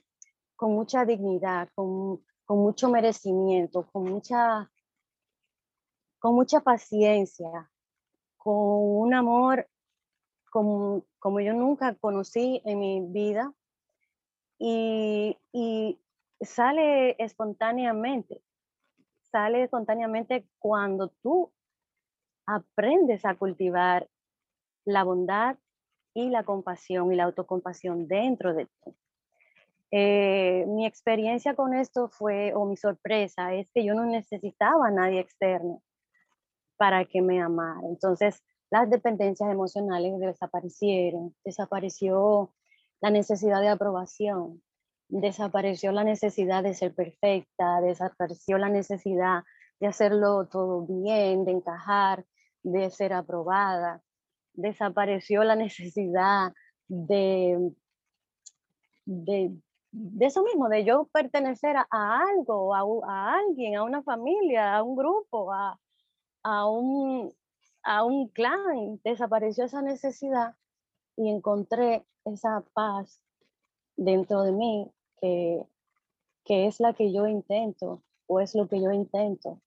con 0.57 0.73
mucha 0.73 1.05
dignidad, 1.05 1.69
con, 1.75 2.23
con 2.45 2.59
mucho 2.59 2.89
merecimiento, 2.89 3.87
con 3.91 4.05
mucha, 4.11 4.71
con 6.19 6.35
mucha 6.35 6.61
paciencia, 6.61 7.71
con 8.37 8.55
un 8.55 9.15
amor 9.15 9.69
como, 10.51 11.05
como 11.21 11.41
yo 11.41 11.53
nunca 11.53 11.95
conocí 11.95 12.63
en 12.65 12.79
mi 12.81 13.01
vida 13.07 13.53
y, 14.59 15.37
sale 16.41 17.15
espontáneamente, 17.23 18.41
sale 19.31 19.63
espontáneamente 19.63 20.47
cuando 20.59 21.09
tú 21.23 21.53
aprendes 22.47 23.25
a 23.27 23.35
cultivar 23.35 24.09
la 24.87 25.05
bondad 25.05 25.59
y 26.15 26.31
la 26.31 26.45
compasión 26.45 27.13
y 27.13 27.17
la 27.17 27.25
autocompasión 27.25 28.09
dentro 28.09 28.55
de 28.55 28.67
ti. 28.67 28.97
Eh, 29.93 30.65
mi 30.69 30.87
experiencia 30.87 31.55
con 31.55 31.75
esto 31.75 32.09
fue, 32.09 32.55
o 32.55 32.65
mi 32.65 32.77
sorpresa, 32.77 33.53
es 33.55 33.69
que 33.73 33.85
yo 33.85 33.95
no 33.95 34.07
necesitaba 34.07 34.89
a 34.89 34.91
nadie 34.91 35.21
externo 35.21 35.83
para 36.77 37.05
que 37.05 37.21
me 37.21 37.43
amara. 37.43 37.81
Entonces, 37.87 38.43
las 38.71 38.89
dependencias 38.89 39.51
emocionales 39.51 40.19
desaparecieron, 40.19 41.35
desapareció 41.45 42.55
la 43.01 43.11
necesidad 43.11 43.61
de 43.61 43.69
aprobación, 43.69 44.63
desapareció 45.09 45.91
la 45.93 46.05
necesidad 46.05 46.63
de 46.63 46.75
ser 46.75 46.95
perfecta, 46.95 47.81
desapareció 47.81 48.59
la 48.59 48.69
necesidad 48.69 49.43
de 49.81 49.89
hacerlo 49.89 50.47
todo 50.47 50.87
bien, 50.87 51.45
de 51.45 51.53
encajar, 51.53 52.25
de 52.63 52.91
ser 52.91 53.13
aprobada, 53.13 54.03
desapareció 54.53 55.43
la 55.43 55.57
necesidad 55.57 56.53
de, 56.87 57.73
de, 59.07 59.53
eso 60.21 60.43
mismo, 60.43 60.69
de 60.69 60.85
yo 60.85 61.09
pertenecer 61.13 61.77
a, 61.77 61.87
algo, 61.91 62.75
a, 62.75 63.35
alguien, 63.35 63.77
a 63.77 63.83
una 63.83 64.03
familia, 64.03 64.77
a 64.77 64.83
un 64.83 64.97
grupo, 64.97 65.53
a, 65.53 65.79
a 66.43 66.69
un, 66.69 67.33
a 67.83 68.05
un 68.05 68.29
clan, 68.29 69.01
desapareció 69.05 69.65
esa 69.65 69.83
necesidad 69.83 70.55
y 71.17 71.29
encontré 71.31 72.05
esa 72.25 72.65
paz 72.75 73.21
dentro 73.97 74.43
de 74.43 74.53
mí 74.53 74.91
que, 75.21 75.67
que 76.45 76.67
es 76.67 76.81
la 76.81 76.93
que 76.93 77.13
yo 77.13 77.27
intento 77.27 78.03
o 78.27 78.41
es 78.41 78.55
lo 78.55 78.69
que 78.69 78.81
yo 78.81 78.93
intento 78.93 79.61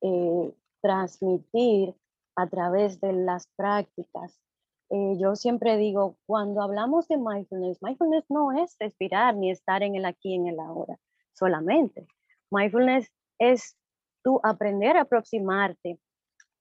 eh, 0.00 0.54
transmitir 0.80 1.94
a 2.36 2.46
través 2.46 3.00
de 3.00 3.12
las 3.12 3.46
prácticas. 3.56 4.40
Eh, 4.88 5.16
yo 5.18 5.36
siempre 5.36 5.76
digo, 5.76 6.16
cuando 6.26 6.62
hablamos 6.62 7.06
de 7.08 7.18
mindfulness, 7.18 7.82
mindfulness 7.82 8.24
no 8.28 8.52
es 8.52 8.76
respirar 8.80 9.36
ni 9.36 9.50
estar 9.50 9.82
en 9.82 9.94
el 9.94 10.04
aquí, 10.04 10.34
en 10.34 10.46
el 10.46 10.58
ahora, 10.58 10.98
solamente. 11.32 12.06
Mindfulness 12.50 13.12
es 13.38 13.76
tú 14.22 14.40
aprender 14.42 14.96
a 14.96 15.02
aproximarte 15.02 16.00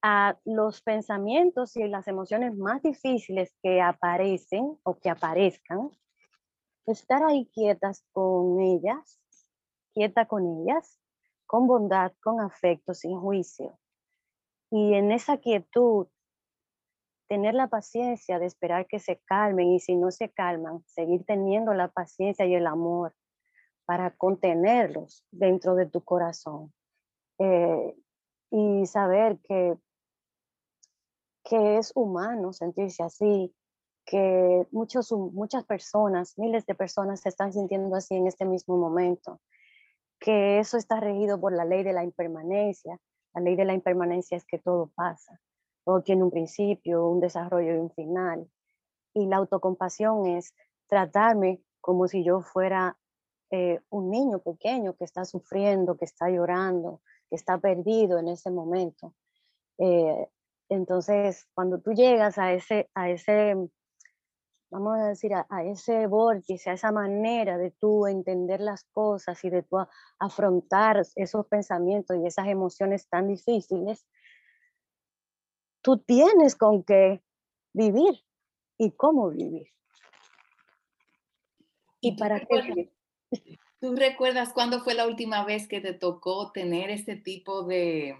a 0.02 0.38
los 0.46 0.82
pensamientos 0.82 1.76
y 1.76 1.88
las 1.88 2.08
emociones 2.08 2.56
más 2.56 2.82
difíciles 2.82 3.54
que 3.62 3.82
aparecen 3.82 4.78
o 4.84 4.98
que 4.98 5.10
aparezcan, 5.10 5.90
estar 6.86 7.24
ahí 7.24 7.50
quietas 7.54 8.06
con 8.12 8.60
ellas, 8.62 9.20
quieta 9.94 10.26
con 10.26 10.62
ellas, 10.62 11.00
con 11.46 11.68
bondad, 11.68 12.14
con 12.22 12.40
afecto, 12.40 12.94
sin 12.94 13.20
juicio. 13.20 13.78
Y 14.72 14.94
en 14.94 15.12
esa 15.12 15.38
quietud, 15.38 16.08
tener 17.28 17.54
la 17.54 17.68
paciencia 17.68 18.40
de 18.40 18.46
esperar 18.46 18.88
que 18.88 19.00
se 19.00 19.20
calmen 19.26 19.68
y 19.70 19.80
si 19.80 19.96
no 19.96 20.12
se 20.12 20.30
calman, 20.30 20.84
seguir 20.88 21.26
teniendo 21.26 21.74
la 21.74 21.88
paciencia 21.88 22.46
y 22.46 22.56
el 22.56 22.66
amor 22.66 23.16
para 23.86 24.12
contenerlos 24.12 25.26
dentro 25.32 25.76
de 25.76 25.86
tu 25.86 26.04
corazón. 26.04 26.74
Eh, 27.40 27.96
y 28.52 28.86
saber 28.86 29.40
que, 29.48 29.78
que 31.44 31.78
es 31.78 31.92
humano 31.96 32.54
sentirse 32.54 33.04
así, 33.04 33.54
que 34.06 34.68
muchos, 34.72 35.12
muchas 35.12 35.64
personas, 35.66 36.38
miles 36.38 36.66
de 36.66 36.76
personas 36.76 37.22
se 37.22 37.30
están 37.30 37.54
sintiendo 37.54 37.96
así 37.96 38.16
en 38.16 38.28
este 38.28 38.46
mismo 38.46 38.78
momento, 38.78 39.40
que 40.20 40.60
eso 40.60 40.78
está 40.78 41.00
regido 41.00 41.40
por 41.40 41.54
la 41.54 41.66
ley 41.66 41.84
de 41.84 41.94
la 41.94 42.04
impermanencia. 42.04 43.00
La 43.34 43.42
ley 43.42 43.56
de 43.56 43.66
la 43.66 43.74
impermanencia 43.74 44.36
es 44.36 44.46
que 44.46 44.58
todo 44.58 44.92
pasa, 44.96 45.40
todo 45.86 46.02
tiene 46.02 46.24
un 46.24 46.32
principio, 46.32 47.08
un 47.08 47.20
desarrollo 47.20 47.76
y 47.76 47.78
un 47.78 47.92
final. 47.92 48.50
Y 49.14 49.28
la 49.28 49.38
autocompasión 49.38 50.26
es 50.26 50.54
tratarme 50.88 51.62
como 51.80 52.08
si 52.08 52.24
yo 52.24 52.42
fuera 52.42 52.98
eh, 53.52 53.80
un 53.90 54.10
niño 54.10 54.40
pequeño 54.40 54.96
que 54.96 55.06
está 55.06 55.26
sufriendo, 55.26 55.98
que 55.98 56.06
está 56.06 56.30
llorando, 56.30 57.02
que 57.30 57.36
está 57.36 57.58
perdido 57.58 58.18
en 58.18 58.28
ese 58.28 58.52
momento. 58.52 59.14
Eh, 59.78 60.28
entonces, 60.70 61.48
cuando 61.54 61.80
tú 61.82 61.92
llegas 61.92 62.38
a 62.38 62.54
ese, 62.54 62.90
a 62.94 63.10
ese 63.10 63.56
vamos 64.72 65.00
a 65.00 65.08
decir, 65.08 65.34
a, 65.34 65.64
ese 65.64 66.08
vórtice, 66.08 66.70
a 66.70 66.74
esa 66.74 66.92
manera 66.92 67.58
de 67.58 67.72
tú 67.72 68.06
entender 68.08 68.62
las 68.62 68.84
cosas 68.92 69.44
y 69.44 69.50
de 69.50 69.64
tú 69.64 69.78
afrontar 70.20 71.02
esos 71.16 71.48
pensamientos 71.48 72.18
y 72.18 72.28
esas 72.28 72.48
emociones 72.48 73.08
tan 73.10 73.28
difíciles, 73.28 74.06
tú 75.82 75.98
tienes 75.98 76.56
con 76.56 76.84
qué 76.84 77.24
vivir 77.74 78.24
y 78.78 78.92
cómo 78.92 79.30
vivir. 79.30 79.68
¿Y, 82.02 82.16
para 82.16 82.40
qué 82.40 82.92
¿Tú 83.82 83.96
recuerdas 83.96 84.54
cuándo 84.54 84.82
fue 84.82 84.94
la 84.94 85.08
última 85.08 85.46
vez 85.46 85.68
que 85.68 85.82
te 85.82 85.94
tocó 85.94 86.52
tener 86.52 86.90
este 86.90 87.16
tipo 87.16 87.64
de, 87.64 88.18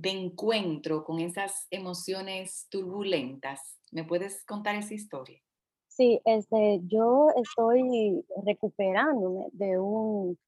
de 0.00 0.10
encuentro 0.10 1.04
con 1.04 1.20
esas 1.20 1.66
emociones 1.70 2.66
turbulentas? 2.70 3.78
¿Me 3.90 4.04
puedes 4.04 4.44
contar 4.44 4.76
esa 4.76 4.94
historia? 4.94 5.40
Sí, 5.88 6.20
este, 6.24 6.80
yo 6.84 7.28
estoy 7.34 8.22
recuperándome 8.44 9.46
de 9.52 9.78
un, 9.78 10.38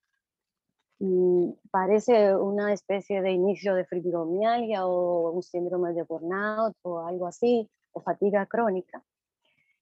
mm, 0.98 1.52
parece 1.70 2.36
una 2.36 2.74
especie 2.74 3.22
de 3.22 3.30
inicio 3.32 3.74
de 3.74 3.86
fibromialgia 3.86 4.86
o 4.86 5.30
un 5.30 5.42
síndrome 5.42 5.94
de 5.94 6.02
burnout 6.02 6.76
o 6.82 6.98
algo 6.98 7.26
así, 7.26 7.70
o 7.92 8.02
fatiga 8.02 8.44
crónica. 8.44 9.02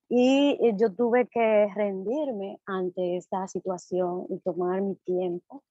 Y 0.08 0.56
eh, 0.62 0.74
yo 0.76 0.94
tuve 0.94 1.26
que 1.26 1.66
rendirme 1.74 2.60
ante 2.66 3.16
esta 3.16 3.48
situación 3.48 4.26
y 4.30 4.38
tomar 4.38 4.80
mi 4.80 4.94
tiempo 4.94 5.64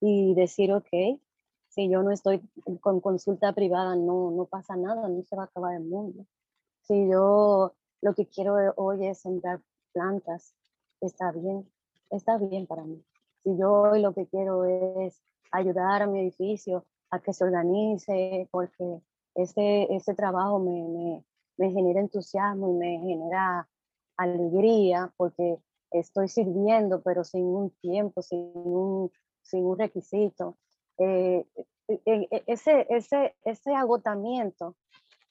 y 0.00 0.34
decir, 0.34 0.72
ok, 0.72 1.20
si 1.74 1.88
yo 1.90 2.02
no 2.04 2.12
estoy 2.12 2.40
con 2.80 3.00
consulta 3.00 3.52
privada, 3.52 3.96
no, 3.96 4.30
no 4.30 4.44
pasa 4.46 4.76
nada, 4.76 5.08
no 5.08 5.22
se 5.24 5.34
va 5.34 5.42
a 5.42 5.46
acabar 5.46 5.74
el 5.74 5.84
mundo. 5.84 6.24
Si 6.82 7.08
yo 7.08 7.74
lo 8.00 8.14
que 8.14 8.26
quiero 8.28 8.54
hoy 8.76 9.06
es 9.06 9.18
sembrar 9.18 9.60
plantas, 9.92 10.54
está 11.00 11.32
bien, 11.32 11.68
está 12.10 12.38
bien 12.38 12.66
para 12.66 12.84
mí. 12.84 13.02
Si 13.42 13.56
yo 13.56 13.72
hoy 13.72 14.02
lo 14.02 14.14
que 14.14 14.26
quiero 14.26 14.64
es 14.64 15.20
ayudar 15.50 16.02
a 16.02 16.06
mi 16.06 16.20
edificio 16.20 16.84
a 17.10 17.18
que 17.18 17.32
se 17.32 17.42
organice, 17.42 18.48
porque 18.52 19.00
ese, 19.34 19.92
ese 19.92 20.14
trabajo 20.14 20.60
me, 20.60 21.24
me, 21.56 21.70
genera 21.72 22.00
entusiasmo 22.00 22.70
y 22.70 22.72
me 22.74 22.98
genera 23.00 23.68
alegría, 24.16 25.12
porque 25.16 25.58
estoy 25.90 26.28
sirviendo, 26.28 27.02
pero 27.02 27.24
sin 27.24 27.46
un 27.46 27.70
tiempo, 27.80 28.22
sin 28.22 28.52
un, 28.54 29.10
sin 29.42 29.64
un 29.64 29.76
requisito. 29.76 30.56
Eh, 30.98 31.44
e, 31.88 32.00
e, 32.06 32.28
e, 32.30 32.44
ese, 32.46 32.86
ese, 32.88 33.36
ese 33.44 33.74
agotamiento 33.74 34.76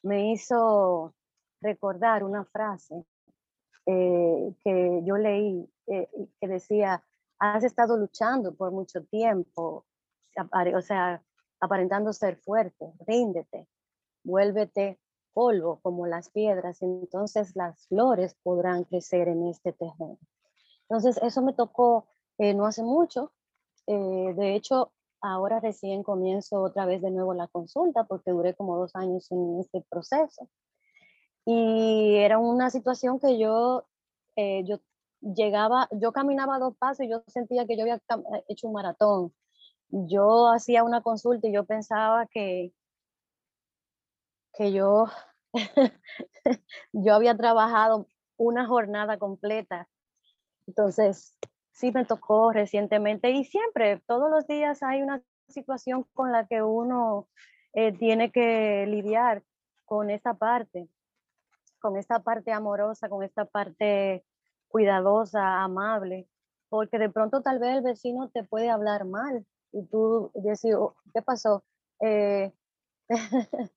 me 0.03 0.31
hizo 0.31 1.13
recordar 1.61 2.23
una 2.23 2.43
frase 2.45 3.05
eh, 3.85 4.53
que 4.63 5.01
yo 5.03 5.17
leí 5.17 5.69
eh, 5.87 6.09
que 6.39 6.47
decía, 6.47 7.03
has 7.39 7.63
estado 7.63 7.97
luchando 7.97 8.55
por 8.55 8.71
mucho 8.71 9.03
tiempo, 9.05 9.85
o 10.75 10.81
sea, 10.81 11.21
aparentando 11.59 12.13
ser 12.13 12.37
fuerte, 12.37 12.93
ríndete, 13.05 13.67
vuélvete 14.23 14.99
polvo 15.33 15.79
como 15.81 16.05
las 16.05 16.29
piedras, 16.29 16.81
entonces 16.81 17.55
las 17.55 17.87
flores 17.87 18.35
podrán 18.43 18.83
crecer 18.83 19.27
en 19.27 19.47
este 19.47 19.73
terreno. 19.73 20.19
Entonces, 20.83 21.17
eso 21.23 21.41
me 21.41 21.53
tocó 21.53 22.07
eh, 22.37 22.53
no 22.53 22.65
hace 22.65 22.83
mucho. 22.83 23.31
de 23.85 24.55
hecho, 24.55 24.93
ahora 25.23 25.59
recién 25.61 26.03
comienzo 26.03 26.61
otra 26.61 26.85
vez 26.85 27.01
de 27.01 27.09
nuevo 27.09 27.33
la 27.33 27.47
consulta 27.47 28.03
porque 28.03 28.31
duré 28.31 28.53
como 28.55 28.77
dos 28.77 28.95
años 28.95 29.31
en 29.31 29.59
este 29.59 29.81
proceso. 29.89 30.49
Y 31.45 32.15
era 32.17 32.37
una 32.39 32.69
situación 32.69 33.19
que 33.19 33.39
yo, 33.39 33.85
eh, 34.35 34.63
yo 34.65 34.79
llegaba, 35.21 35.87
yo 35.91 36.11
caminaba 36.11 36.59
dos 36.59 36.75
pasos 36.77 37.05
y 37.05 37.09
yo 37.09 37.23
sentía 37.27 37.65
que 37.65 37.77
yo 37.77 37.83
había 37.83 37.95
eh, 37.95 38.43
hecho 38.49 38.67
un 38.67 38.73
maratón. 38.73 39.33
Yo 39.89 40.49
hacía 40.49 40.83
una 40.83 41.01
consulta 41.01 41.47
y 41.47 41.53
yo 41.53 41.65
pensaba 41.65 42.27
que, 42.27 42.73
que 44.53 44.73
yo, 44.73 45.05
yo 46.93 47.13
había 47.15 47.37
trabajado 47.37 48.07
una 48.37 48.67
jornada 48.67 49.17
completa. 49.17 49.87
Entonces, 50.67 51.37
sí 51.73 51.91
me 51.91 52.05
tocó 52.05 52.51
recientemente 52.53 53.29
y 53.31 53.43
siempre, 53.45 54.01
todos 54.07 54.31
los 54.31 54.47
días 54.47 54.81
hay 54.83 55.01
una 55.01 55.21
situación 55.49 56.05
con 56.13 56.31
la 56.31 56.47
que 56.47 56.63
uno 56.63 57.27
eh, 57.73 57.91
tiene 57.91 58.31
que 58.31 58.85
lidiar 58.87 59.43
con 59.85 60.09
esa 60.09 60.35
parte 60.35 60.87
con 61.83 61.97
esta 61.97 62.19
parte 62.19 62.53
amorosa, 62.53 63.09
con 63.09 63.23
esta 63.23 63.43
parte 63.43 64.23
cuidadosa, 64.69 65.63
amable, 65.63 66.29
porque 66.69 66.97
de 66.97 67.09
pronto 67.09 67.41
tal 67.41 67.59
vez 67.59 67.75
el 67.75 67.83
vecino 67.83 68.29
te 68.29 68.45
puede 68.45 68.69
hablar 68.69 69.03
mal 69.03 69.45
y 69.73 69.85
tú 69.87 70.31
decís, 70.33 70.73
oh, 70.75 70.95
¿qué 71.13 71.21
pasó? 71.21 71.65
Eh, 71.99 72.53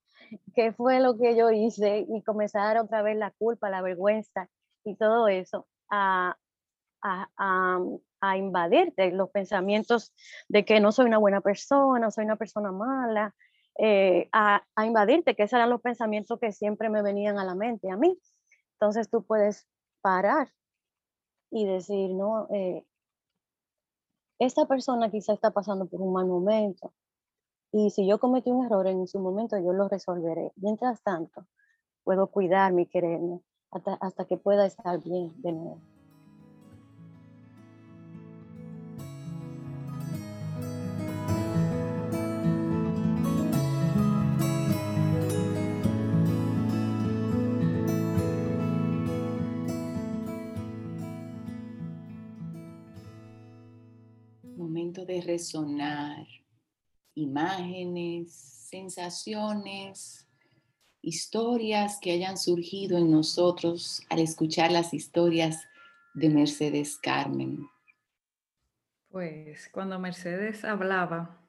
¿Qué 0.55 0.73
fue 0.73 1.01
lo 1.01 1.19
que 1.19 1.37
yo 1.37 1.51
hice? 1.51 2.07
Y 2.09 2.23
comenzar 2.23 2.79
otra 2.79 3.03
vez 3.03 3.17
la 3.17 3.33
culpa, 3.33 3.71
la 3.71 3.83
vergüenza 3.83 4.49
y 4.85 4.95
todo 4.95 5.27
eso 5.27 5.67
a, 5.91 6.37
a, 7.37 7.79
a, 8.21 8.37
invadirte 8.37 9.13
los 9.13 9.31
pensamientos 9.31 10.13
de 10.49 10.65
que 10.65 10.81
no 10.81 10.93
soy 10.93 11.07
una 11.07 11.19
buena 11.19 11.41
persona, 11.41 12.11
soy 12.11 12.25
una 12.25 12.37
persona 12.37 12.73
mala, 12.73 13.35
eh, 13.79 14.29
a, 14.33 14.63
invadirte, 14.85 15.35
que 15.37 15.45
esos 15.45 15.55
eran 15.55 15.71
los 15.71 15.81
pensamientos 15.81 16.39
que 16.41 16.53
siempre 16.53 16.89
me 16.89 17.03
venían 17.03 17.39
a 17.39 17.45
la 17.45 17.55
mente, 17.55 17.91
a 17.91 17.97
mí. 17.97 18.19
Entonces 18.73 19.09
tú 19.11 19.25
puedes 19.25 19.67
parar 20.01 20.49
y 21.51 21.67
decir, 21.67 22.11
no, 22.11 22.49
eh, 22.51 22.85
esta 24.39 24.67
persona 24.67 25.11
quizá 25.11 25.33
está 25.33 25.51
pasando 25.51 25.87
por 25.87 26.01
un 26.01 26.13
mal 26.13 26.27
momento 26.27 26.93
y 27.73 27.91
si 27.91 28.07
yo 28.07 28.19
cometí 28.19 28.51
un 28.51 28.65
error 28.65 28.87
en 28.87 29.07
su 29.07 29.19
momento, 29.19 29.59
yo 29.59 29.73
lo 29.73 29.89
resolveré. 29.89 30.53
Mientras 30.57 31.03
tanto, 31.03 31.47
puedo 32.05 32.29
cuidarme 32.29 32.83
y 32.83 32.87
quererme 32.87 33.41
hasta, 33.71 33.95
hasta 33.95 34.25
que 34.25 34.37
pueda 34.37 34.67
estar 34.67 34.99
bien 35.03 35.35
de 35.43 35.53
nuevo. 35.53 35.96
De 54.93 55.21
resonar 55.21 56.27
imágenes, 57.15 58.33
sensaciones, 58.33 60.27
historias 61.03 61.99
que 62.01 62.13
hayan 62.13 62.37
surgido 62.37 62.99
en 62.99 63.11
nosotros 63.11 64.03
al 64.11 64.19
escuchar 64.19 64.71
las 64.71 64.93
historias 64.93 65.67
de 66.15 66.31
Mercedes 66.31 66.99
Carmen. 66.99 67.69
Pues 69.09 69.69
cuando 69.73 69.99
Mercedes 69.99 70.65
hablaba, 70.65 71.41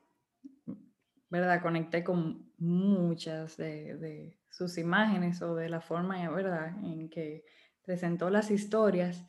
¿verdad? 1.30 1.62
Conecté 1.62 2.04
con 2.04 2.52
muchas 2.58 3.58
de, 3.58 3.98
de 3.98 4.38
sus 4.50 4.78
imágenes 4.78 5.42
o 5.42 5.56
de 5.56 5.70
la 5.70 5.82
forma, 5.82 6.30
¿verdad?, 6.30 6.76
en 6.84 7.10
que 7.10 7.46
presentó 7.84 8.30
las 8.30 8.52
historias. 8.52 9.26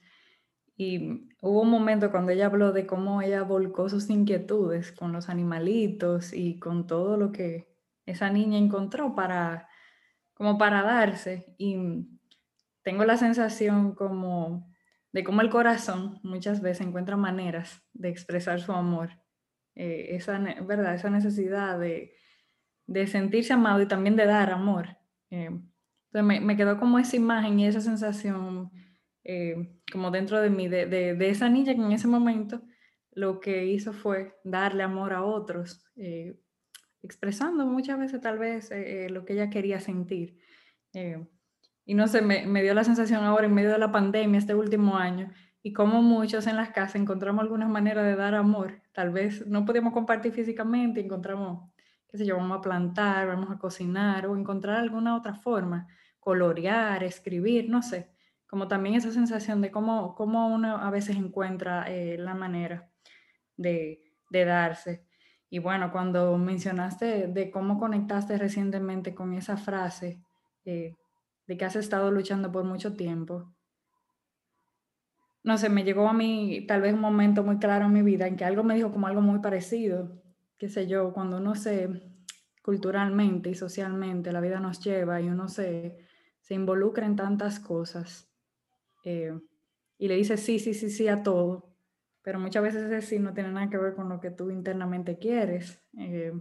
Y 0.80 1.28
hubo 1.42 1.62
un 1.62 1.70
momento 1.70 2.12
cuando 2.12 2.30
ella 2.30 2.46
habló 2.46 2.72
de 2.72 2.86
cómo 2.86 3.20
ella 3.20 3.42
volcó 3.42 3.88
sus 3.88 4.08
inquietudes 4.10 4.92
con 4.92 5.12
los 5.12 5.28
animalitos 5.28 6.32
y 6.32 6.60
con 6.60 6.86
todo 6.86 7.16
lo 7.16 7.32
que 7.32 7.66
esa 8.06 8.30
niña 8.30 8.58
encontró 8.58 9.12
para 9.16 9.68
como 10.34 10.56
para 10.56 10.82
darse 10.82 11.52
y 11.58 12.06
tengo 12.82 13.04
la 13.04 13.16
sensación 13.16 13.96
como 13.96 14.72
de 15.12 15.24
cómo 15.24 15.40
el 15.40 15.50
corazón 15.50 16.20
muchas 16.22 16.62
veces 16.62 16.86
encuentra 16.86 17.16
maneras 17.16 17.82
de 17.92 18.08
expresar 18.08 18.60
su 18.60 18.72
amor, 18.72 19.10
eh, 19.74 20.10
esa, 20.10 20.38
¿verdad? 20.38 20.94
esa 20.94 21.10
necesidad 21.10 21.76
de, 21.76 22.14
de, 22.86 23.08
sentirse 23.08 23.52
amado 23.52 23.82
y 23.82 23.88
también 23.88 24.14
de 24.14 24.26
dar 24.26 24.50
amor. 24.52 24.96
Eh, 25.30 25.46
entonces 25.46 26.22
me, 26.24 26.40
me, 26.40 26.56
quedó 26.56 26.78
como 26.78 27.00
esa 27.00 27.16
imagen 27.16 27.58
y 27.58 27.66
esa 27.66 27.80
sensación 27.80 28.70
eh, 29.30 29.78
como 29.92 30.10
dentro 30.10 30.40
de 30.40 30.48
mí, 30.48 30.68
de, 30.68 30.86
de, 30.86 31.28
esa 31.28 31.50
niña 31.50 31.74
que 31.74 31.82
en 31.82 31.92
ese 31.92 32.08
momento 32.08 32.62
lo 33.12 33.40
que 33.40 33.66
hizo 33.66 33.92
fue 33.92 34.38
darle 34.42 34.82
amor 34.82 35.12
a 35.12 35.22
otros, 35.22 35.84
expresando 37.02 37.66
muchas 37.66 37.98
veces 37.98 38.22
tal 38.22 38.38
vez 38.38 38.70
lo 39.10 39.26
que 39.26 39.34
ella 39.34 39.50
quería 39.50 39.80
sentir. 39.80 40.38
Y 41.84 41.92
no 41.92 42.08
sé, 42.08 42.22
me, 42.22 42.46
me, 42.46 42.62
dio 42.62 42.72
la 42.72 42.84
sensación 42.84 43.22
ahora 43.22 43.46
en 43.46 43.52
medio 43.52 43.70
de 43.70 43.78
la 43.78 43.92
pandemia, 43.92 44.38
este 44.38 44.54
último 44.54 44.96
año, 44.96 45.30
y 45.62 45.74
como 45.74 46.00
muchos 46.00 46.46
en 46.46 46.56
las 46.56 46.70
casas 46.70 46.96
encontramos 46.96 47.42
algunas 47.42 47.68
maneras 47.68 48.06
de 48.06 48.16
dar 48.16 48.34
amor. 48.34 48.80
Tal 48.92 49.10
vez 49.10 49.46
no 49.46 49.66
podíamos 49.66 49.92
compartir 49.92 50.32
físicamente, 50.32 51.00
encontramos, 51.00 51.70
qué 52.08 52.16
sé 52.16 52.24
yo, 52.24 52.38
vamos 52.38 52.56
a 52.56 52.62
plantar, 52.62 53.26
vamos 53.26 53.50
a 53.50 53.58
cocinar 53.58 54.26
o 54.26 54.36
encontrar 54.36 54.76
alguna 54.76 55.14
otra 55.14 55.34
forma, 55.34 55.86
colorear, 56.18 57.04
escribir, 57.04 57.68
no 57.68 57.82
sé. 57.82 58.10
Como 58.48 58.66
también 58.66 58.96
esa 58.96 59.12
sensación 59.12 59.60
de 59.60 59.70
cómo, 59.70 60.14
cómo 60.16 60.48
uno 60.48 60.78
a 60.78 60.90
veces 60.90 61.16
encuentra 61.16 61.84
eh, 61.86 62.16
la 62.18 62.34
manera 62.34 62.90
de, 63.56 64.00
de 64.30 64.44
darse. 64.44 65.04
Y 65.50 65.60
bueno, 65.60 65.92
cuando 65.92 66.36
mencionaste 66.36 67.28
de 67.28 67.50
cómo 67.50 67.78
conectaste 67.78 68.36
recientemente 68.36 69.14
con 69.14 69.32
esa 69.34 69.56
frase, 69.56 70.20
eh, 70.64 70.94
de 71.46 71.56
que 71.56 71.64
has 71.64 71.76
estado 71.76 72.10
luchando 72.10 72.52
por 72.52 72.64
mucho 72.64 72.94
tiempo. 72.94 73.54
No 75.42 75.56
sé, 75.56 75.70
me 75.70 75.84
llegó 75.84 76.08
a 76.08 76.12
mí 76.12 76.66
tal 76.66 76.82
vez 76.82 76.92
un 76.92 77.00
momento 77.00 77.42
muy 77.42 77.58
claro 77.58 77.86
en 77.86 77.92
mi 77.94 78.02
vida 78.02 78.26
en 78.26 78.36
que 78.36 78.44
algo 78.44 78.62
me 78.64 78.74
dijo 78.74 78.92
como 78.92 79.06
algo 79.06 79.22
muy 79.22 79.38
parecido, 79.38 80.20
qué 80.58 80.68
sé 80.68 80.86
yo, 80.86 81.14
cuando 81.14 81.38
uno 81.38 81.54
se 81.54 81.88
culturalmente 82.62 83.48
y 83.48 83.54
socialmente 83.54 84.30
la 84.30 84.42
vida 84.42 84.60
nos 84.60 84.80
lleva 84.80 85.22
y 85.22 85.28
uno 85.28 85.48
se, 85.48 85.96
se 86.42 86.52
involucra 86.52 87.06
en 87.06 87.16
tantas 87.16 87.60
cosas 87.60 88.27
eh, 89.04 89.32
y 89.98 90.08
le 90.08 90.16
dice 90.16 90.36
sí, 90.36 90.58
sí, 90.58 90.74
sí, 90.74 90.90
sí 90.90 91.08
a 91.08 91.22
todo, 91.22 91.74
pero 92.22 92.38
muchas 92.38 92.62
veces 92.62 92.84
ese 92.84 93.02
sí 93.02 93.18
no 93.18 93.34
tiene 93.34 93.50
nada 93.50 93.70
que 93.70 93.78
ver 93.78 93.94
con 93.94 94.08
lo 94.08 94.20
que 94.20 94.30
tú 94.30 94.50
internamente 94.50 95.18
quieres. 95.18 95.82
Eh, 95.98 96.32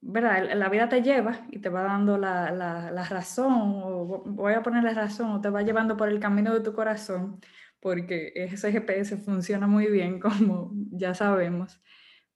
¿verdad? 0.00 0.52
La 0.54 0.68
vida 0.68 0.88
te 0.88 1.02
lleva 1.02 1.46
y 1.50 1.58
te 1.58 1.68
va 1.68 1.82
dando 1.82 2.16
la, 2.18 2.50
la, 2.52 3.04
razón, 3.04 3.80
o 3.84 4.22
voy 4.24 4.54
a 4.54 4.62
ponerle 4.62 4.94
razón, 4.94 5.30
o 5.32 5.40
te 5.40 5.50
va 5.50 5.62
llevando 5.62 5.96
por 5.96 6.08
el 6.08 6.20
camino 6.20 6.54
de 6.54 6.60
tu 6.60 6.72
corazón, 6.74 7.40
porque 7.80 8.32
ese 8.34 8.70
GPS 8.72 9.16
funciona 9.16 9.66
muy 9.66 9.86
bien, 9.86 10.20
como 10.20 10.70
ya 10.92 11.14
sabemos, 11.14 11.80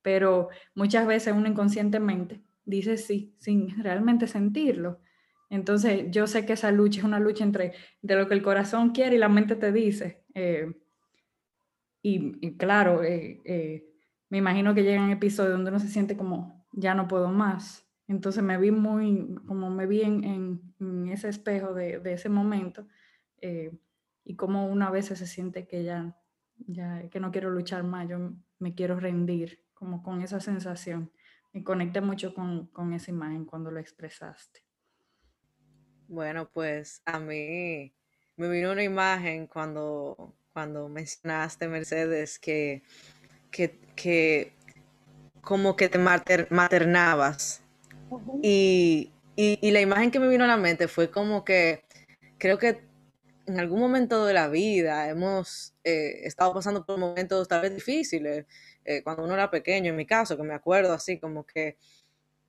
pero 0.03 0.49
muchas 0.75 1.07
veces 1.07 1.35
uno 1.35 1.49
inconscientemente 1.49 2.43
dice 2.65 2.97
sí, 2.97 3.35
sin 3.39 3.83
realmente 3.83 4.27
sentirlo. 4.27 5.01
Entonces 5.51 6.07
yo 6.11 6.29
sé 6.29 6.47
que 6.47 6.53
esa 6.55 6.71
lucha 6.71 7.01
es 7.01 7.05
una 7.05 7.19
lucha 7.19 7.45
entre 7.45 7.75
de 8.01 8.15
lo 8.15 8.29
que 8.29 8.35
el 8.35 8.43
corazón 8.43 8.91
quiere 8.91 9.17
y 9.17 9.19
la 9.19 9.29
mente 9.29 9.57
te 9.57 9.73
dice. 9.73 10.25
Eh, 10.35 10.73
y, 12.03 12.57
claro, 12.57 13.03
eh, 13.03 13.43
eh, 13.45 13.85
me 14.31 14.39
imagino 14.39 14.75
que 14.75 14.85
llegan 14.85 15.11
episodios 15.11 15.53
donde 15.53 15.71
uno 15.71 15.81
se 15.81 15.89
siente 15.89 16.17
como 16.17 16.67
ya 16.73 16.95
no 16.95 17.09
puedo 17.09 17.29
más. 17.29 17.85
Entonces 18.07 18.43
me 18.43 18.57
vi 18.59 18.71
muy, 18.71 19.35
como 19.47 19.71
me 19.71 19.87
vi 19.87 20.03
en, 20.03 20.63
ese 21.13 21.29
espejo 21.29 21.75
de, 21.75 22.01
ese 22.05 22.29
momento 22.29 22.87
y 24.25 24.37
como 24.37 24.67
una 24.67 24.91
vez 24.91 25.07
se 25.07 25.27
siente 25.27 25.67
que 25.67 25.85
ya, 25.85 26.17
ya, 26.57 27.09
que 27.11 27.21
no 27.21 27.33
quiero 27.33 27.51
luchar 27.51 27.83
más, 27.83 28.09
yo 28.09 28.33
me 28.59 28.75
quiero 28.75 28.99
rendir, 28.99 29.65
como 29.75 30.03
con 30.03 30.23
esa 30.23 30.41
sensación. 30.41 31.13
Me 31.53 31.65
conecté 31.65 32.01
mucho 32.01 32.35
con, 32.35 32.69
con 32.69 32.93
esa 32.93 33.11
imagen 33.11 33.45
cuando 33.45 33.71
lo 33.71 33.81
expresaste. 33.81 34.70
Bueno, 36.11 36.51
pues 36.53 37.03
a 37.05 37.21
mí 37.21 37.95
me 38.37 38.49
vino 38.49 38.73
una 38.73 38.83
imagen 38.83 39.47
cuando, 39.47 40.35
cuando 40.53 40.89
mencionaste, 40.89 41.69
Mercedes, 41.69 42.41
que, 42.41 42.83
que, 43.53 43.79
que 43.95 44.53
como 45.41 45.77
que 45.77 45.89
te 45.89 45.99
maternabas. 45.99 47.63
y, 48.43 49.13
y, 49.37 49.71
la 49.71 49.81
imagen 49.81 50.11
que 50.11 50.19
me 50.19 50.27
vino 50.27 50.43
a 50.43 50.49
la 50.49 50.57
mente 50.57 50.89
fue 50.89 51.13
como 51.13 51.45
que 51.45 51.85
creo 52.39 52.59
que 52.59 52.81
en 53.47 53.61
algún 53.61 53.79
momento 53.79 54.27
de 54.27 54.35
la 54.35 54.49
vida 54.49 55.09
hemos 55.09 55.75
eh, 55.85 56.23
estado 56.27 56.53
pasando 56.53 56.85
por 56.85 56.99
momentos 56.99 57.47
tal 57.47 57.63
vez 57.63 57.73
difíciles, 57.73 58.47
eh, 58.85 59.05
cuando 59.05 59.23
uno 59.23 59.35
era 59.35 59.49
pequeño, 59.49 59.91
en 59.91 59.97
mi 59.97 60.07
caso, 60.07 60.37
que 60.37 60.43
me 60.43 60.55
acuerdo 60.55 60.93
así 60.93 61.21
como 61.21 61.47
que, 61.47 61.79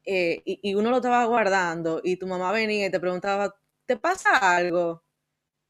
eh, 0.06 0.42
y, 0.46 0.60
y, 0.64 0.76
uno 0.76 0.90
lo 0.90 0.98
estaba 0.98 1.26
guardando 1.26 2.02
y 2.04 2.18
tu 2.18 2.28
mamá 2.28 2.52
venía 2.52 2.88
y 2.88 2.92
te 2.92 3.00
preguntaba, 3.00 3.56
¿te 3.86 3.98
pasa 3.98 4.38
algo? 4.58 5.04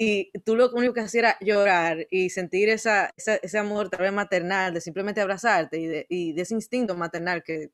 y 0.04 0.32
tú 0.46 0.56
lo 0.56 0.72
único 0.72 0.96
que 0.96 1.02
hacías 1.02 1.24
era 1.24 1.38
llorar 1.42 2.08
y 2.10 2.32
sentir 2.32 2.70
esa, 2.70 3.14
ese 3.16 3.58
amor 3.60 3.88
tal 3.92 4.02
vez 4.02 4.12
maternal, 4.12 4.74
de 4.74 4.82
simplemente 4.82 5.22
abrazarte 5.22 5.78
y 5.78 5.86
de, 5.86 6.08
y 6.10 6.34
de 6.34 6.42
ese 6.42 6.56
instinto 6.56 6.96
maternal 6.96 7.44
que, 7.44 7.70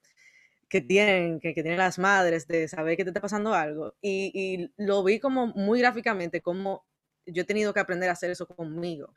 que 0.67 0.82
tienen, 0.82 1.39
que, 1.39 1.54
que, 1.54 1.62
tienen 1.63 1.80
las 1.80 1.98
madres 2.00 2.46
de 2.46 2.67
saber 2.67 2.98
que 2.98 3.06
te 3.06 3.12
está 3.12 3.22
pasando 3.22 3.54
algo. 3.54 3.96
Y, 4.02 4.32
y, 4.34 4.74
lo 4.76 5.06
vi 5.06 5.20
como 5.22 5.48
muy 5.48 5.80
gráficamente, 5.80 6.41
como 6.41 6.86
yo 7.26 7.43
he 7.43 7.46
tenido 7.46 7.74
que 7.74 7.80
aprender 7.80 8.10
a 8.10 8.13
hacer 8.13 8.30
eso 8.30 8.46
conmigo. 8.46 9.13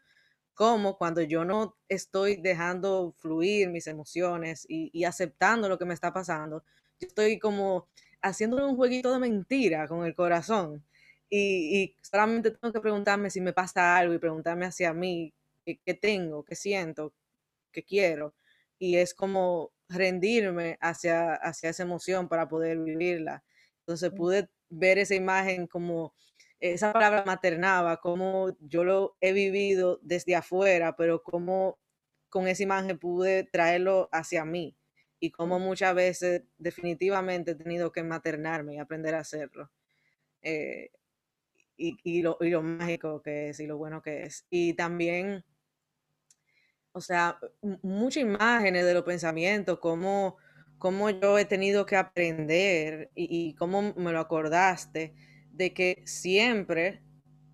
Como 0.55 0.97
cuando 0.97 1.21
yo 1.23 1.45
no 1.45 1.77
estoy 1.89 2.37
dejando 2.37 3.13
fluir 3.19 3.71
mis 3.71 3.89
emociones 3.89 4.65
y, 4.69 4.91
y 4.93 5.05
aceptando 5.05 5.69
lo 5.69 5.79
que 5.79 5.85
me 5.85 5.95
está 5.95 6.13
pasando, 6.13 6.63
yo 7.01 7.09
estoy 7.09 7.39
como 7.39 7.89
haciendo 8.23 8.67
un 8.69 8.77
jueguito 8.77 9.13
de 9.13 9.19
mentira 9.19 9.89
con 9.89 10.05
el 10.05 10.15
corazón 10.15 10.85
y, 11.31 11.97
solamente 12.03 12.51
tengo 12.51 12.73
que 12.73 12.81
preguntarme 12.81 13.31
si 13.31 13.41
me 13.41 13.53
pasa 13.53 13.97
algo 13.97 14.15
y 14.15 14.19
preguntarme 14.19 14.67
hacia 14.67 14.93
mí 14.93 15.33
qué, 15.65 15.95
tengo, 15.95 16.45
qué 16.45 16.57
siento, 16.57 17.15
qué 17.73 17.85
quiero. 17.85 18.35
Y 18.79 18.97
es 18.97 19.15
como 19.15 19.73
rendirme 19.89 20.77
hacia, 20.81 21.35
hacia 21.35 21.71
esa 21.71 21.85
emoción 21.85 22.29
para 22.29 22.49
poder 22.49 22.79
vivirla. 22.79 23.45
Entonces 23.81 24.11
pude 24.11 24.51
ver 24.71 24.99
esa 24.99 25.15
imagen 25.15 25.67
como 25.69 26.15
esa 26.61 26.93
palabra 26.93 27.25
maternaba, 27.25 27.99
como 27.99 28.57
yo 28.61 28.85
lo 28.85 29.17
he 29.21 29.33
vivido 29.33 30.01
desde 30.03 30.37
afuera, 30.37 30.97
pero 30.97 31.23
como 31.23 31.79
con 32.29 32.49
esa 32.49 32.65
imagen 32.65 32.99
pude 32.99 33.45
traerlo 33.45 34.09
hacia 34.13 34.45
mí 34.45 34.77
y 35.21 35.31
como 35.31 35.59
muchas 35.59 35.95
veces 35.95 36.43
definitivamente 36.59 37.53
he 37.53 37.55
tenido 37.55 37.93
que 37.93 38.03
maternarme 38.03 38.75
y 38.75 38.79
aprender 38.79 39.15
a 39.15 39.21
hacerlo. 39.21 39.71
Eh, 40.43 40.91
y, 41.77 42.21
lo, 42.23 42.37
y, 42.41 42.51
lo, 42.51 42.63
mágico 42.63 43.23
que 43.23 43.51
es 43.51 43.61
y 43.61 43.67
lo 43.67 43.79
bueno 43.79 44.03
que 44.03 44.25
es. 44.25 44.47
Y 44.51 44.75
también, 44.75 45.45
o 46.93 47.01
sea, 47.01 47.39
muchas 47.83 48.23
imágenes 48.23 48.85
de 48.85 48.95
los 48.95 49.05
pensamientos, 49.05 49.79
cómo, 49.79 50.37
cómo 50.79 51.09
yo 51.11 51.39
he 51.39 51.45
tenido 51.47 51.87
que 51.87 51.97
aprender 51.97 53.11
y, 53.15 53.49
y 53.49 53.55
cómo 53.55 53.95
me 53.95 54.13
lo 54.13 54.21
acordaste 54.21 55.15
de 55.53 55.73
que 55.73 56.03
siempre 56.07 57.03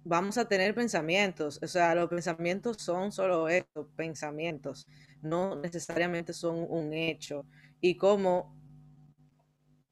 vamos 0.04 0.38
a 0.38 0.48
tener 0.48 0.74
pensamientos. 0.74 1.60
O 1.62 1.66
sea, 1.66 1.94
los 1.94 2.08
pensamientos 2.08 2.78
son 2.78 3.12
solo 3.12 3.48
estos 3.48 3.88
pensamientos, 3.96 4.86
no 5.22 5.56
necesariamente 5.56 6.32
son 6.32 6.66
un 6.68 6.92
hecho. 6.92 7.46
Y 7.80 7.96
cómo 7.96 8.56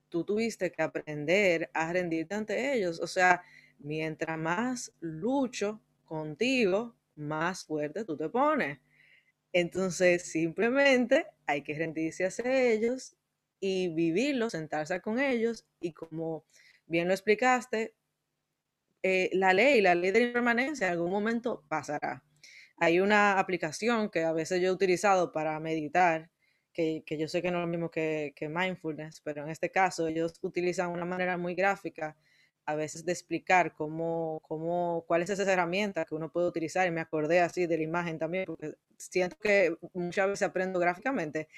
tú 0.09 0.25
tuviste 0.25 0.71
que 0.71 0.83
aprender 0.83 1.71
a 1.75 1.93
rendirte 1.93 2.35
ante 2.35 2.75
ellos. 2.75 3.01
O 3.01 3.07
sea, 3.07 3.43
mientras 3.79 4.39
más 4.39 4.93
lucho 5.01 5.81
contigo, 6.05 6.95
más 7.17 7.65
fuerte 7.65 8.05
tú 8.05 8.17
te 8.17 8.29
pones. 8.29 8.79
Entonces, 9.53 10.31
simplemente 10.31 11.27
hay 11.47 11.63
que 11.63 11.75
rendirse 11.75 12.25
hacia 12.25 12.71
ellos 12.71 13.17
y 13.61 13.89
vivirlo, 13.89 14.51
sentarse 14.51 15.01
con 15.01 15.19
ellos 15.19 15.65
y 15.81 15.93
como 15.93 16.45
bien 16.87 17.09
lo 17.09 17.15
explicaste, 17.15 17.95
eh, 19.03 19.31
la 19.33 19.53
ley, 19.53 19.81
la 19.81 19.95
ley 19.95 20.11
de 20.13 20.21
la 20.21 20.27
impermanencia 20.27 20.87
en 20.87 20.93
algún 20.95 21.11
momento 21.11 21.65
pasará. 21.69 22.23
Hay 22.77 23.01
una 23.01 23.39
aplicación 23.39 24.11
que 24.11 24.25
a 24.25 24.33
veces 24.33 24.61
yo 24.61 24.69
he 24.69 24.73
utilizado 24.73 25.33
para 25.33 25.59
meditar, 25.61 26.31
que, 26.73 27.05
que 27.07 27.19
yo 27.19 27.29
sé 27.29 27.43
que 27.43 27.51
no 27.51 27.59
es 27.59 27.63
lo 27.63 27.69
mismo 27.69 27.91
que, 27.91 28.33
que 28.37 28.49
mindfulness, 28.49 29.21
pero 29.23 29.45
en 29.45 29.51
este 29.51 29.71
caso 29.71 30.09
ellos 30.09 30.35
utilizan 30.43 30.91
una 30.91 31.05
manera 31.05 31.37
muy 31.39 31.55
gráfica 31.55 32.17
a 32.67 32.75
veces 32.75 33.05
de 33.05 33.13
explicar 33.13 33.75
cómo, 33.75 34.41
cómo, 34.43 35.05
cuál 35.07 35.23
es 35.23 35.31
esa 35.31 35.51
herramienta 35.51 36.05
que 36.05 36.15
uno 36.15 36.31
puede 36.33 36.49
utilizar. 36.49 36.87
Y 36.87 36.91
me 36.91 37.01
acordé 37.01 37.41
así 37.41 37.67
de 37.67 37.77
la 37.77 37.83
imagen 37.83 38.19
también, 38.19 38.47
porque 38.47 38.75
siento 38.97 39.37
que 39.39 39.77
muchas 39.93 40.29
veces 40.29 40.43
aprendo 40.49 40.79
gráficamente. 40.81 41.49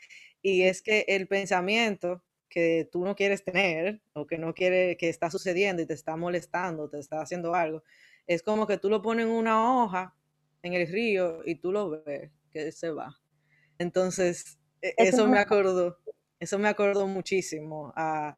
Y 0.43 0.63
es 0.63 0.83
que 0.83 1.05
el 1.09 1.29
pensamiento 1.29 2.23
que 2.49 2.89
tú 2.91 3.05
no 3.05 3.15
quieres 3.17 3.45
tener 3.45 4.01
o 4.15 4.27
que 4.27 4.39
no 4.39 4.55
quiere 4.55 4.97
que 4.97 5.09
está 5.09 5.31
sucediendo 5.31 5.83
y 5.83 5.87
te 5.87 5.95
está 5.95 6.17
molestando, 6.17 6.89
te 6.89 6.99
está 6.99 7.21
haciendo 7.21 7.55
algo, 7.55 7.83
es 8.27 8.43
como 8.43 8.67
que 8.67 8.79
tú 8.79 8.91
lo 8.91 9.03
pones 9.03 9.27
en 9.27 9.33
una 9.33 9.83
hoja 9.83 10.16
en 10.67 10.75
el 10.75 10.87
río 10.89 11.43
y 11.45 11.57
tú 11.57 11.73
lo 11.73 11.91
ves 11.91 12.31
que 12.53 12.73
se 12.73 12.91
va. 12.91 13.17
Entonces, 13.79 14.59
e, 14.83 14.95
eso, 14.99 15.27
me 15.27 15.39
acordó, 15.39 15.99
eso 16.39 16.59
me 16.59 16.69
acordó 16.69 17.07
muchísimo 17.07 17.93
a, 17.97 18.37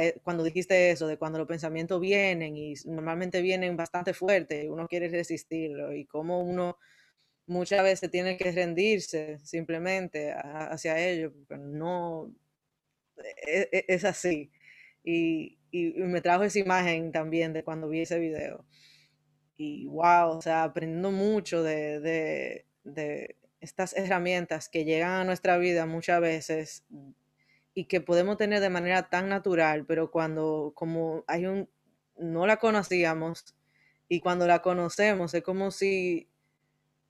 eh, 0.00 0.18
cuando 0.22 0.42
dijiste 0.42 0.90
eso, 0.90 1.06
de 1.06 1.16
cuando 1.16 1.38
los 1.38 1.48
pensamientos 1.48 2.00
vienen 2.00 2.56
y 2.56 2.74
normalmente 2.86 3.40
vienen 3.42 3.76
bastante 3.76 4.14
fuertes, 4.14 4.66
uno 4.68 4.88
quiere 4.88 5.08
resistirlo 5.08 5.92
y 5.94 6.06
cómo 6.06 6.40
uno 6.42 6.76
muchas 7.46 7.82
veces 7.82 8.10
tiene 8.10 8.36
que 8.36 8.52
rendirse 8.52 9.38
simplemente 9.40 10.32
hacia 10.32 10.98
ello, 10.98 11.32
porque 11.32 11.56
no 11.56 12.32
e, 13.46 13.68
e, 13.72 13.84
es, 13.88 14.04
así. 14.04 14.50
Y, 15.04 15.58
me 15.72 16.20
trajo 16.20 16.42
esa 16.44 16.58
imagen 16.58 17.12
también 17.12 17.52
de 17.52 17.62
cuando 17.62 17.88
vi 17.88 18.00
ese 18.00 18.18
video. 18.18 18.64
Y 19.62 19.84
wow, 19.88 20.38
o 20.38 20.40
sea, 20.40 20.62
aprendiendo 20.62 21.10
mucho 21.10 21.62
de 21.62 22.64
estas 23.60 23.94
herramientas 23.94 24.70
que 24.70 24.86
llegan 24.86 25.10
a 25.10 25.24
nuestra 25.24 25.58
vida 25.58 25.84
muchas 25.84 26.18
veces 26.22 26.84
y 27.74 27.84
que 27.84 28.00
podemos 28.00 28.38
tener 28.38 28.60
de 28.60 28.70
manera 28.70 29.10
tan 29.10 29.28
natural, 29.28 29.84
pero 29.84 30.10
cuando 30.10 30.72
como 30.74 31.24
hay 31.26 31.44
un, 31.44 31.68
no 32.16 32.46
la 32.46 32.56
conocíamos 32.56 33.54
y 34.08 34.20
cuando 34.20 34.46
la 34.46 34.62
conocemos 34.62 35.34
es 35.34 35.42
como 35.42 35.70
si, 35.70 36.26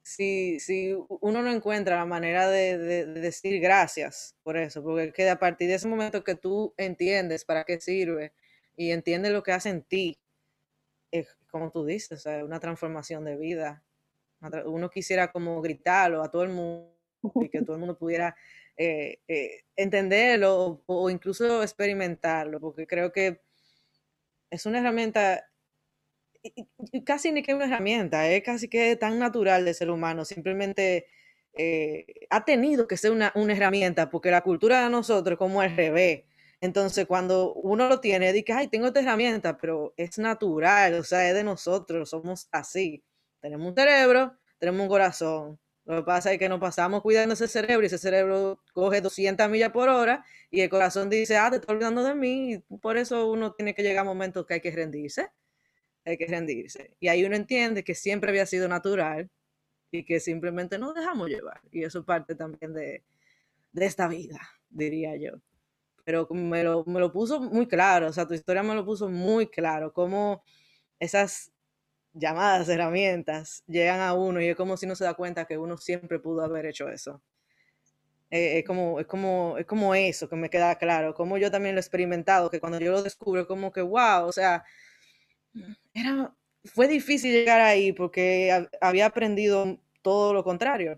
si, 0.03 0.59
si 0.59 0.93
uno 1.07 1.41
no 1.41 1.49
encuentra 1.49 1.95
la 1.95 2.05
manera 2.05 2.49
de, 2.49 3.05
decir 3.05 3.61
gracias 3.61 4.35
por 4.43 4.57
eso, 4.57 4.83
porque 4.83 5.13
que 5.13 5.29
a 5.29 5.39
partir 5.39 5.69
de 5.69 5.75
ese 5.75 5.87
momento 5.87 6.25
que 6.25 6.35
tú 6.35 6.73
entiendes 6.75 7.45
para 7.45 7.63
qué 7.63 7.79
sirve 7.79 8.33
y 8.75 8.91
entiendes 8.91 9.31
lo 9.31 9.41
que 9.41 9.53
hace 9.53 9.69
en 9.69 9.83
ti, 9.83 10.19
es 11.11 11.37
como 11.51 11.69
tú 11.69 11.85
dices, 11.85 12.25
una 12.25 12.59
transformación 12.59 13.25
de 13.25 13.35
vida. 13.37 13.83
Uno 14.65 14.89
quisiera 14.89 15.31
como 15.31 15.61
gritarlo 15.61 16.23
a 16.23 16.31
todo 16.31 16.43
el 16.43 16.49
mundo 16.49 16.91
y 17.35 17.49
que 17.49 17.61
todo 17.61 17.73
el 17.73 17.79
mundo 17.79 17.97
pudiera 17.97 18.35
eh, 18.77 19.19
eh, 19.27 19.63
entenderlo 19.75 20.81
o, 20.85 21.09
incluso 21.09 21.61
experimentarlo, 21.61 22.59
porque 22.59 22.87
creo 22.87 23.11
que 23.11 23.41
es 24.49 24.65
una 24.65 24.79
herramienta, 24.79 25.45
y, 26.41 27.03
casi 27.03 27.31
ni 27.31 27.43
que 27.43 27.53
una 27.53 27.65
herramienta, 27.65 28.27
es 28.27 28.41
casi 28.43 28.67
que 28.67 28.95
tan 28.95 29.19
natural 29.19 29.65
del 29.65 29.75
ser 29.75 29.91
humano, 29.91 30.25
simplemente 30.25 31.07
eh, 31.53 32.05
ha 32.29 32.43
tenido 32.45 32.87
que 32.87 32.97
ser 32.97 33.11
una, 33.11 33.31
una, 33.35 33.53
herramienta, 33.53 34.09
porque 34.09 34.31
la 34.31 34.41
cultura 34.41 34.83
de 34.83 34.89
nosotros 34.89 35.37
como 35.37 35.61
el 35.61 35.75
revés. 35.75 36.23
Entonces, 36.61 37.07
cuando 37.07 37.53
uno 37.55 37.87
lo 37.89 37.99
tiene, 37.99 38.31
dice, 38.33 38.53
ay, 38.53 38.67
tengo 38.69 38.87
esta 38.87 39.01
herramienta, 39.01 39.57
pero 39.57 39.93
es 39.97 40.17
natural, 40.19 40.93
o 40.95 41.03
sea, 41.03 41.27
es 41.27 41.35
de 41.35 41.43
nosotros, 41.43 42.09
somos 42.09 42.47
así. 42.51 43.03
Tenemos 43.41 43.67
un 43.67 43.75
cerebro, 43.75 44.37
tenemos 44.59 44.81
un 44.81 44.87
corazón, 44.87 45.59
lo 45.85 45.97
que 45.97 46.03
pasa 46.03 46.31
es 46.31 46.39
que 46.39 46.47
nos 46.47 46.59
pasamos 46.59 47.01
cuidando 47.01 47.33
ese 47.33 47.47
cerebro 47.47 47.83
y 47.83 47.87
ese 47.87 47.97
cerebro 47.97 48.61
coge 48.73 49.01
200 49.01 49.49
millas 49.49 49.71
por 49.71 49.89
hora 49.89 50.23
y 50.51 50.61
el 50.61 50.69
corazón 50.69 51.09
dice, 51.09 51.37
ah, 51.37 51.49
te 51.49 51.57
estoy 51.57 51.73
olvidando 51.75 52.03
de 52.03 52.13
mí. 52.15 52.63
Por 52.81 52.97
eso 52.97 53.29
uno 53.31 53.53
tiene 53.53 53.73
que 53.73 53.81
llegar 53.83 54.01
a 54.01 54.03
momentos 54.05 54.45
que 54.45 54.55
hay 54.55 54.61
que 54.61 54.71
rendirse. 54.71 55.29
Hay 56.05 56.17
que 56.17 56.27
rendirse. 56.27 56.95
Y 56.99 57.07
ahí 57.07 57.23
uno 57.25 57.35
entiende 57.35 57.83
que 57.83 57.95
siempre 57.95 58.29
había 58.29 58.45
sido 58.45 58.67
natural 58.67 59.29
y 59.91 60.05
que 60.05 60.19
simplemente 60.19 60.77
nos 60.77 60.95
dejamos 60.95 61.29
llevar. 61.29 61.61
Y 61.71 61.83
eso 61.83 61.99
es 61.99 62.05
parte 62.05 62.35
también 62.35 62.73
de, 62.73 63.03
de 63.71 63.85
esta 63.85 64.07
vida, 64.07 64.39
diría 64.69 65.15
yo. 65.15 65.41
Pero 66.05 66.27
me 66.31 66.63
lo, 66.63 66.83
me 66.85 66.99
lo 66.99 67.11
puso 67.11 67.39
muy 67.41 67.67
claro, 67.67 68.07
o 68.07 68.13
sea, 68.13 68.27
tu 68.27 68.33
historia 68.33 68.63
me 68.63 68.75
lo 68.75 68.85
puso 68.85 69.09
muy 69.09 69.47
claro, 69.47 69.93
cómo 69.93 70.43
esas 70.99 71.51
llamadas 72.13 72.69
herramientas 72.69 73.63
llegan 73.67 74.01
a 74.01 74.13
uno 74.13 74.41
y 74.41 74.47
es 74.49 74.55
como 74.55 74.77
si 74.77 74.85
no 74.87 74.95
se 74.95 75.05
da 75.05 75.13
cuenta 75.15 75.45
que 75.45 75.57
uno 75.57 75.77
siempre 75.77 76.19
pudo 76.19 76.43
haber 76.43 76.65
hecho 76.67 76.89
eso. 76.89 77.21
Eh, 78.29 78.59
es, 78.59 78.65
como, 78.65 78.99
es, 78.99 79.07
como, 79.07 79.57
es 79.57 79.65
como 79.65 79.93
eso 79.93 80.29
que 80.29 80.35
me 80.37 80.49
queda 80.49 80.75
claro, 80.77 81.13
como 81.13 81.37
yo 81.37 81.51
también 81.51 81.75
lo 81.75 81.79
he 81.79 81.81
experimentado, 81.81 82.49
que 82.49 82.61
cuando 82.61 82.79
yo 82.79 82.91
lo 82.91 83.03
descubro, 83.03 83.45
como 83.45 83.71
que, 83.73 83.81
wow, 83.81 84.25
o 84.25 84.31
sea, 84.31 84.63
era, 85.93 86.33
fue 86.65 86.87
difícil 86.87 87.31
llegar 87.33 87.61
ahí 87.61 87.91
porque 87.93 88.67
había 88.81 89.05
aprendido 89.07 89.79
todo 90.01 90.33
lo 90.33 90.43
contrario. 90.43 90.97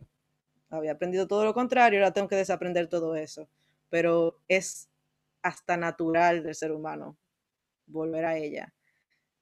Había 0.70 0.94
aprendido 0.94 1.28
todo 1.28 1.46
lo 1.46 1.54
contrario, 1.54 2.00
ahora 2.00 2.14
tengo 2.14 2.28
que 2.28 2.36
desaprender 2.36 2.88
todo 2.88 3.16
eso. 3.16 3.48
Pero 3.90 4.40
es 4.48 4.90
hasta 5.44 5.78
natural 5.78 6.44
del 6.44 6.56
ser 6.56 6.72
humano 6.72 7.18
volver 7.86 8.26
a 8.26 8.38
ella 8.38 8.74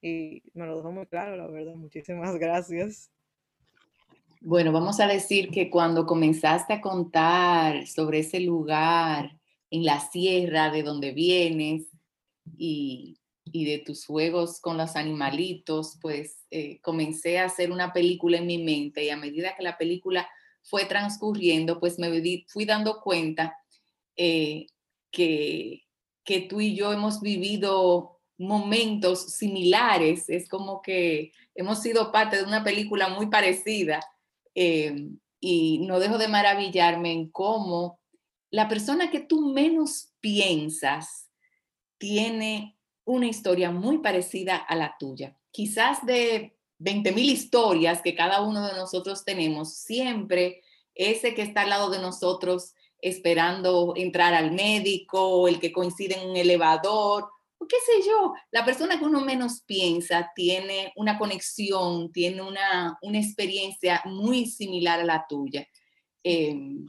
y 0.01 0.41
me 0.53 0.65
lo 0.65 0.77
dejó 0.77 0.91
muy 0.91 1.05
claro, 1.05 1.37
la 1.37 1.47
verdad. 1.47 1.75
Muchísimas 1.75 2.35
gracias. 2.37 3.11
Bueno, 4.41 4.71
vamos 4.71 4.99
a 4.99 5.07
decir 5.07 5.51
que 5.51 5.69
cuando 5.69 6.07
comenzaste 6.07 6.73
a 6.73 6.81
contar 6.81 7.85
sobre 7.85 8.19
ese 8.19 8.39
lugar 8.39 9.37
en 9.69 9.85
la 9.85 9.99
sierra 9.99 10.71
de 10.71 10.81
donde 10.81 11.11
vienes 11.11 11.85
y, 12.57 13.19
y 13.45 13.65
de 13.65 13.77
tus 13.77 14.05
juegos 14.07 14.59
con 14.59 14.77
los 14.77 14.95
animalitos, 14.95 15.99
pues 16.01 16.47
eh, 16.49 16.81
comencé 16.81 17.37
a 17.37 17.45
hacer 17.45 17.71
una 17.71 17.93
película 17.93 18.39
en 18.39 18.47
mi 18.47 18.57
mente 18.57 19.03
y 19.03 19.09
a 19.09 19.17
medida 19.17 19.55
que 19.55 19.63
la 19.63 19.77
película 19.77 20.27
fue 20.63 20.85
transcurriendo, 20.85 21.79
pues 21.79 21.99
me 21.99 22.09
fui 22.47 22.65
dando 22.65 22.99
cuenta 23.01 23.55
eh, 24.15 24.65
que, 25.11 25.83
tú 26.39 26.61
y 26.61 26.75
yo 26.75 26.93
hemos 26.93 27.21
vivido 27.21 28.19
momentos 28.37 29.33
similares, 29.33 30.29
es 30.29 30.49
como 30.49 30.81
que 30.81 31.31
hemos 31.53 31.81
sido 31.81 32.11
parte 32.11 32.37
de 32.37 32.43
una 32.43 32.63
película 32.63 33.09
muy 33.09 33.27
parecida 33.27 33.99
eh, 34.55 35.09
y 35.39 35.79
no 35.85 35.99
dejo 35.99 36.17
de 36.17 36.27
maravillarme 36.27 37.11
en 37.11 37.29
cómo 37.29 37.99
la 38.49 38.67
persona 38.67 39.11
que 39.11 39.19
tú 39.19 39.41
menos 39.53 40.13
piensas 40.19 41.29
tiene 41.97 42.77
una 43.05 43.27
historia 43.27 43.71
muy 43.71 43.99
parecida 43.99 44.55
a 44.55 44.75
la 44.75 44.95
tuya. 44.99 45.37
Quizás 45.51 46.05
de 46.05 46.55
20 46.79 47.11
mil 47.11 47.29
historias 47.29 48.01
que 48.01 48.15
cada 48.15 48.41
uno 48.41 48.65
de 48.67 48.73
nosotros 48.73 49.23
tenemos, 49.23 49.75
siempre 49.75 50.63
ese 50.95 51.33
que 51.35 51.43
está 51.43 51.61
al 51.61 51.69
lado 51.69 51.89
de 51.89 51.99
nosotros 51.99 52.73
esperando 53.01 53.93
entrar 53.95 54.33
al 54.33 54.51
médico, 54.51 55.47
el 55.47 55.59
que 55.59 55.71
coincide 55.71 56.19
en 56.19 56.29
un 56.29 56.37
elevador 56.37 57.29
qué 57.67 57.77
sé 57.85 58.07
yo, 58.07 58.33
la 58.51 58.65
persona 58.65 58.99
que 58.99 59.05
uno 59.05 59.21
menos 59.21 59.61
piensa 59.65 60.31
tiene 60.35 60.91
una 60.95 61.17
conexión, 61.17 62.11
tiene 62.11 62.41
una, 62.41 62.97
experiencia 63.13 64.01
muy 64.05 64.45
similar 64.45 64.99
a 64.99 65.05
la 65.05 65.25
tuya. 65.27 65.67
Em, 66.23 66.85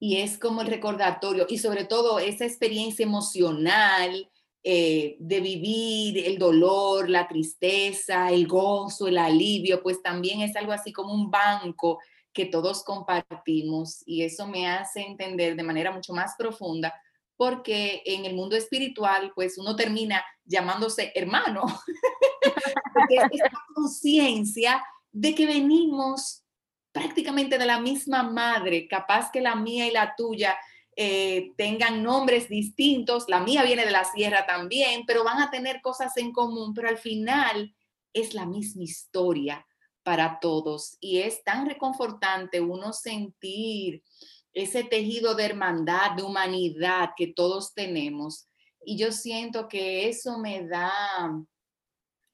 y 0.00 0.16
es 0.16 0.36
como 0.36 0.62
el 0.62 0.66
recordatorio 0.66 1.46
y 1.48 1.58
sobre 1.58 1.84
todo 1.84 2.18
esa 2.18 2.44
experiencia 2.44 3.04
emocional 3.04 4.28
eh, 4.62 5.16
de 5.18 5.40
vivir 5.40 6.18
el 6.26 6.38
dolor, 6.38 7.08
la 7.08 7.28
tristeza, 7.28 8.30
el 8.30 8.46
gozo, 8.46 9.06
el 9.06 9.18
alivio, 9.18 9.82
pues 9.82 10.02
también 10.02 10.40
es 10.40 10.56
algo 10.56 10.72
así 10.72 10.92
como 10.92 11.12
un 11.14 11.30
banco 11.30 12.00
que 12.34 12.44
todos 12.46 12.82
compartimos 12.82 14.02
y 14.04 14.24
eso 14.24 14.46
me 14.46 14.68
hace 14.68 15.00
entender 15.00 15.56
de 15.56 15.62
manera 15.62 15.92
mucho 15.92 16.12
más 16.12 16.34
profunda 16.36 16.92
porque 17.36 18.02
en 18.04 18.24
el 18.24 18.34
mundo 18.34 18.56
espiritual, 18.56 19.32
pues 19.34 19.58
uno 19.58 19.74
termina 19.74 20.24
llamándose 20.44 21.12
hermano, 21.14 21.62
porque 22.94 23.16
es 23.16 23.24
esta 23.32 23.62
conciencia 23.74 24.84
de 25.10 25.34
que 25.34 25.46
venimos 25.46 26.42
prácticamente 26.92 27.58
de 27.58 27.66
la 27.66 27.80
misma 27.80 28.22
madre, 28.22 28.86
capaz 28.86 29.30
que 29.32 29.40
la 29.40 29.56
mía 29.56 29.86
y 29.86 29.90
la 29.90 30.14
tuya 30.16 30.56
eh, 30.96 31.52
tengan 31.56 32.04
nombres 32.04 32.48
distintos, 32.48 33.24
la 33.28 33.40
mía 33.40 33.64
viene 33.64 33.84
de 33.84 33.90
la 33.90 34.04
sierra 34.04 34.46
también, 34.46 35.02
pero 35.06 35.24
van 35.24 35.40
a 35.40 35.50
tener 35.50 35.80
cosas 35.82 36.16
en 36.16 36.32
común, 36.32 36.72
pero 36.72 36.88
al 36.88 36.98
final 36.98 37.74
es 38.12 38.34
la 38.34 38.46
misma 38.46 38.84
historia 38.84 39.66
para 40.04 40.38
todos 40.38 40.96
y 41.00 41.20
es 41.20 41.42
tan 41.42 41.66
reconfortante 41.66 42.60
uno 42.60 42.92
sentir 42.92 44.04
ese 44.52 44.84
tejido 44.84 45.34
de 45.34 45.46
hermandad, 45.46 46.12
de 46.12 46.22
humanidad 46.22 47.10
que 47.16 47.26
todos 47.26 47.74
tenemos. 47.74 48.46
Y 48.84 48.96
yo 48.96 49.10
siento 49.10 49.66
que 49.66 50.08
eso 50.08 50.38
me 50.38 50.66
da, 50.66 50.92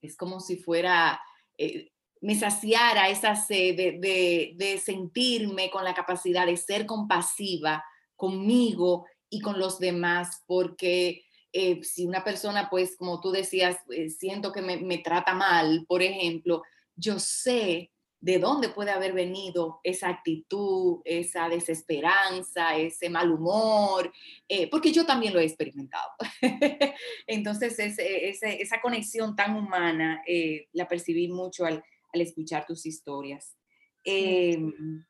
es 0.02 0.16
como 0.16 0.40
si 0.40 0.56
fuera, 0.56 1.20
eh, 1.56 1.92
me 2.20 2.38
saciara 2.38 3.08
esa 3.08 3.34
sed 3.36 4.00
de, 4.00 4.82
sentirme 4.84 5.70
con 5.70 5.84
la 5.84 5.94
capacidad 5.94 6.44
de 6.44 6.58
ser 6.58 6.84
compasiva 6.84 7.82
conmigo 8.16 9.06
y 9.30 9.40
con 9.40 9.58
los 9.58 9.78
demás, 9.78 10.42
porque 10.46 11.24
eh, 11.52 11.82
si 11.82 12.04
una 12.04 12.22
persona, 12.22 12.68
pues 12.68 12.96
como 12.96 13.20
tú 13.20 13.30
decías, 13.30 13.78
eh, 13.90 14.10
siento 14.10 14.52
que 14.52 14.60
me, 14.60 14.76
me 14.76 14.98
trata 14.98 15.32
mal, 15.32 15.86
por 15.88 16.02
ejemplo, 16.02 16.62
yo 17.00 17.18
sé 17.18 17.90
de 18.20 18.38
dónde 18.38 18.68
puede 18.68 18.90
haber 18.90 19.14
venido 19.14 19.80
esa 19.82 20.10
actitud, 20.10 21.00
esa 21.04 21.48
desesperanza, 21.48 22.76
ese 22.76 23.08
mal 23.08 23.30
humor, 23.30 24.12
eh, 24.46 24.68
porque 24.68 24.92
yo 24.92 25.06
también 25.06 25.32
lo 25.32 25.40
he 25.40 25.44
experimentado. 25.44 26.10
Entonces, 27.26 27.78
esa 27.78 28.80
conexión 28.82 29.34
tan 29.34 29.56
humana 29.56 30.22
eh, 30.26 30.68
la 30.72 30.86
percibí 30.86 31.28
mucho 31.28 31.64
al, 31.64 31.82
escuchar 32.12 32.66
tus 32.66 32.84
historias. 32.84 33.56
Em, 34.04 35.06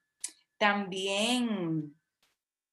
también 0.56 1.99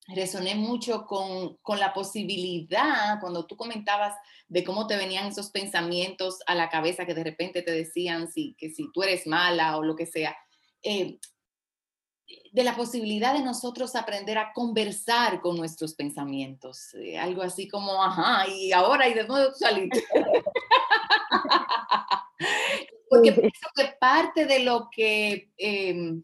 resoné 0.08 0.56
mucho 0.56 1.06
con, 1.06 1.58
con, 1.58 1.80
la 1.80 1.93
posibilidad, 1.93 3.20
cuando 3.20 3.46
tú 3.46 3.58
comentabas 3.58 4.15
de 4.48 4.63
cómo 4.63 4.88
te 4.88 4.96
venían 4.96 5.28
esos 5.28 5.50
pensamientos 5.50 6.39
a 6.48 6.56
la 6.56 6.70
cabeza 6.70 7.06
que 7.06 7.13
de 7.13 7.24
repente 7.24 7.62
te 7.62 7.72
decían 7.72 8.32
si, 8.32 8.56
que 8.58 8.70
si 8.70 8.89
tú 8.93 9.04
eres 9.04 9.28
mala 9.28 9.78
o 9.78 9.84
lo 9.84 9.96
que 9.96 10.06
sea, 10.06 10.36
eh, 10.82 11.20
de 12.52 12.63
la 12.63 12.76
posibilidad 12.76 13.34
de 13.34 13.43
nosotros 13.43 13.96
aprender 13.96 14.38
a 14.38 14.52
conversar 14.54 15.41
con 15.41 15.58
nuestros 15.58 15.96
pensamientos, 15.96 16.93
eh, 16.96 17.17
algo 17.17 17.41
así 17.41 17.67
como, 17.67 18.04
ajá, 18.04 18.48
y 18.48 18.72
ahora 18.72 19.08
y 19.08 19.13
de 19.13 19.28
nuevo 19.28 19.54
salir. 19.54 19.89
Porque 23.10 23.32
pienso 23.32 23.70
que 23.76 23.93
parte 24.00 24.46
de 24.46 24.60
lo 24.60 24.89
que... 24.91 25.52
Em, 25.58 26.24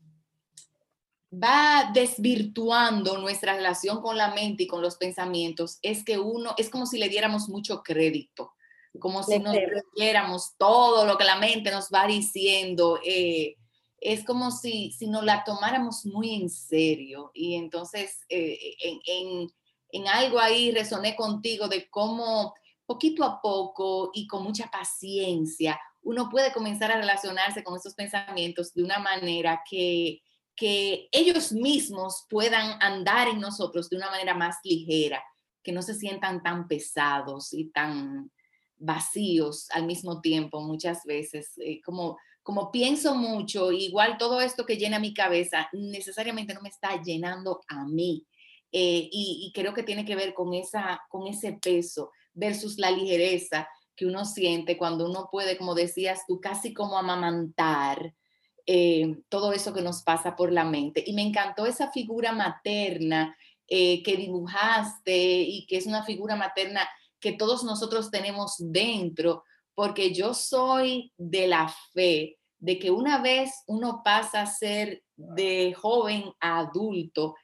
va 1.33 1.91
desvirtuando 1.93 3.17
nuestra 3.17 3.55
relación 3.55 4.01
con 4.01 4.17
la 4.17 4.33
mente 4.33 4.63
y 4.63 4.67
con 4.67 4.81
los 4.81 4.97
pensamientos 4.97 5.79
es 5.81 6.03
que 6.03 6.19
uno, 6.19 6.53
es 6.57 6.69
como 6.69 6.85
si 6.85 6.99
le 6.99 7.09
diéramos 7.09 7.49
mucho 7.49 7.81
crédito, 7.81 8.53
como 8.99 9.23
si 9.23 9.39
nos 9.39 9.55
creyéramos 9.55 10.55
todo 10.57 11.05
lo 11.05 11.17
que 11.17 11.23
la 11.23 11.37
mente 11.37 11.71
nos 11.71 11.89
va 11.89 12.05
diciendo. 12.05 12.99
Eh, 13.03 13.55
es 13.99 14.23
como 14.25 14.51
si, 14.51 14.91
si 14.91 15.07
nos 15.07 15.23
la 15.23 15.43
tomáramos 15.43 16.05
muy 16.05 16.35
en 16.35 16.49
serio. 16.49 17.31
Y 17.33 17.55
entonces 17.55 18.19
eh, 18.29 18.75
en, 18.83 18.99
en, 19.05 19.51
en 19.89 20.07
algo 20.07 20.39
ahí 20.39 20.71
resoné 20.71 21.15
contigo 21.15 21.67
de 21.67 21.89
cómo 21.89 22.53
poquito 22.85 23.23
a 23.23 23.41
poco 23.41 24.11
y 24.13 24.27
con 24.27 24.43
mucha 24.43 24.67
paciencia 24.69 25.79
uno 26.03 26.29
puede 26.29 26.51
comenzar 26.51 26.91
a 26.91 26.97
relacionarse 26.97 27.63
con 27.63 27.77
estos 27.77 27.95
pensamientos 27.95 28.73
de 28.73 28.83
una 28.83 28.99
manera 28.99 29.63
que 29.69 30.21
que 30.55 31.07
ellos 31.11 31.51
mismos 31.51 32.25
puedan 32.29 32.81
andar 32.81 33.27
en 33.27 33.39
nosotros 33.39 33.89
de 33.89 33.97
una 33.97 34.09
manera 34.09 34.33
más 34.33 34.57
ligera, 34.63 35.23
que 35.63 35.71
no 35.71 35.81
se 35.81 35.95
sientan 35.95 36.43
tan 36.43 36.67
pesados 36.67 37.53
y 37.53 37.65
tan 37.71 38.31
vacíos 38.77 39.67
al 39.71 39.85
mismo 39.85 40.21
tiempo 40.21 40.61
muchas 40.61 41.03
veces. 41.05 41.53
Eh, 41.57 41.81
como, 41.81 42.17
como 42.43 42.71
pienso 42.71 43.15
mucho, 43.15 43.71
igual 43.71 44.17
todo 44.17 44.41
esto 44.41 44.65
que 44.65 44.77
llena 44.77 44.99
mi 44.99 45.13
cabeza 45.13 45.69
necesariamente 45.71 46.53
no 46.53 46.61
me 46.61 46.69
está 46.69 47.01
llenando 47.01 47.61
a 47.67 47.85
mí. 47.85 48.25
Eh, 48.71 49.07
y, 49.11 49.45
y, 49.45 49.53
creo 49.53 49.73
que 49.73 49.83
tiene 49.83 50.03
que 50.03 50.15
ver 50.15 50.33
con, 50.33 50.53
esa, 50.55 50.99
con 51.07 51.27
ese 51.27 51.53
peso 51.53 52.11
versus 52.33 52.79
la 52.79 52.89
ligereza 52.89 53.69
que 53.95 54.07
uno 54.07 54.25
siente 54.25 54.79
cuando 54.79 55.05
uno 55.07 55.29
puede, 55.31 55.57
como 55.57 55.75
decías 55.75 56.21
tú, 56.27 56.41
casi 56.41 56.73
como 56.73 56.97
amamantar 56.97 58.15
eh, 58.65 59.17
todo 59.29 59.53
eso 59.53 59.73
que 59.73 59.81
nos 59.81 60.03
pasa 60.03 60.35
por 60.35 60.51
la 60.51 60.63
mente. 60.63 61.03
Y 61.05 61.13
me 61.13 61.21
encantó 61.21 61.65
esa 61.65 61.91
figura 61.91 62.31
materna 62.31 63.35
eh, 63.67 64.03
que 64.03 64.17
dibujaste 64.17 65.41
y 65.41 65.65
que 65.67 65.77
es 65.77 65.85
una 65.85 66.03
figura 66.03 66.35
materna 66.35 66.87
que 67.19 67.33
todos 67.33 67.63
nosotros 67.63 68.11
tenemos 68.11 68.55
dentro, 68.59 69.43
porque 69.73 70.13
yo 70.13 70.33
soy 70.33 71.11
de 71.17 71.47
la 71.47 71.73
fe 71.93 72.37
de 72.59 72.79
que 72.79 72.91
una 72.91 73.21
vez 73.21 73.51
uno 73.67 74.01
pasa 74.03 74.41
a 74.41 74.45
ser 74.45 75.03
de 75.15 75.73
joven 75.73 76.25
a 76.39 76.59
adulto, 76.59 77.35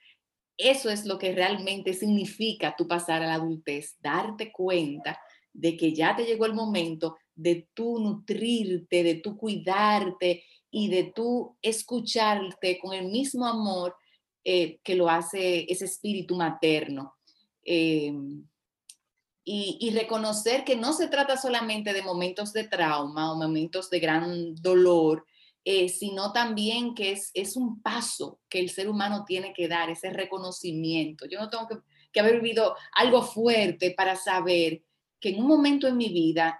eso 0.58 0.90
es 0.90 1.06
lo 1.06 1.18
que 1.18 1.34
realmente 1.34 1.94
significa 1.94 2.76
tu 2.78 2.88
pasar 2.88 3.24
a 3.24 3.28
la 3.28 3.36
adultez, 3.36 3.96
darte 4.00 4.52
cuenta 4.52 5.20
de 5.54 5.76
que 5.76 5.94
ya 5.94 6.16
te 6.16 6.26
llegó 6.26 6.46
el 6.46 6.54
momento 6.54 7.18
de 7.36 7.70
tú 7.74 8.00
nutrirte, 8.00 9.04
de 9.04 9.16
tú 9.16 9.38
cuidarte 9.38 10.44
y 10.72 10.90
de 10.90 11.12
tú 11.16 11.58
escucharte 11.62 12.80
con 12.80 12.94
el 12.94 13.08
mismo 13.08 13.46
amor 13.46 13.96
eh, 14.44 14.80
que 14.84 14.96
lo 14.96 15.10
hace 15.10 15.66
ese 15.72 15.86
espíritu 15.86 16.36
materno. 16.36 17.16
Em, 17.64 18.48
y, 19.52 19.90
reconocer 19.92 20.64
que 20.64 20.76
no 20.76 20.94
se 20.94 21.08
trata 21.08 21.36
solamente 21.36 21.92
de 21.92 22.04
momentos 22.04 22.54
de 22.54 22.68
trauma 22.68 23.32
o 23.32 23.36
momentos 23.36 23.90
de 23.90 24.00
gran 24.00 24.56
dolor, 24.56 25.26
eh, 25.66 25.90
sino 25.90 26.32
también 26.32 26.94
que 26.94 27.14
es, 27.14 27.32
es 27.34 27.56
un 27.56 27.82
paso 27.82 28.40
que 28.48 28.60
el 28.60 28.70
ser 28.70 28.88
humano 28.88 29.26
tiene 29.26 29.54
que 29.54 29.68
dar, 29.68 29.90
ese 29.90 30.12
reconocimiento. 30.12 31.26
Yo 31.26 31.40
no 31.40 31.50
tengo 31.50 31.68
que 32.12 32.20
haber 32.20 32.42
vivido 32.42 32.76
algo 32.94 33.24
fuerte 33.24 33.92
para 33.92 34.16
saber 34.16 34.84
que 35.20 35.30
en 35.30 35.42
un 35.42 35.48
momento 35.48 35.88
en 35.88 35.98
mi 35.98 36.10
vida 36.10 36.60